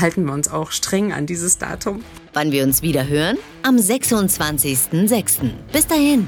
halten 0.00 0.24
wir 0.24 0.32
uns 0.32 0.48
auch 0.48 0.70
streng 0.70 1.12
an 1.12 1.26
dieses 1.26 1.58
Datum. 1.58 2.02
Wann 2.32 2.52
wir 2.52 2.64
uns 2.64 2.80
wieder 2.80 3.06
hören? 3.06 3.36
Am 3.62 3.76
26.06. 3.76 5.50
Bis 5.70 5.86
dahin. 5.86 6.26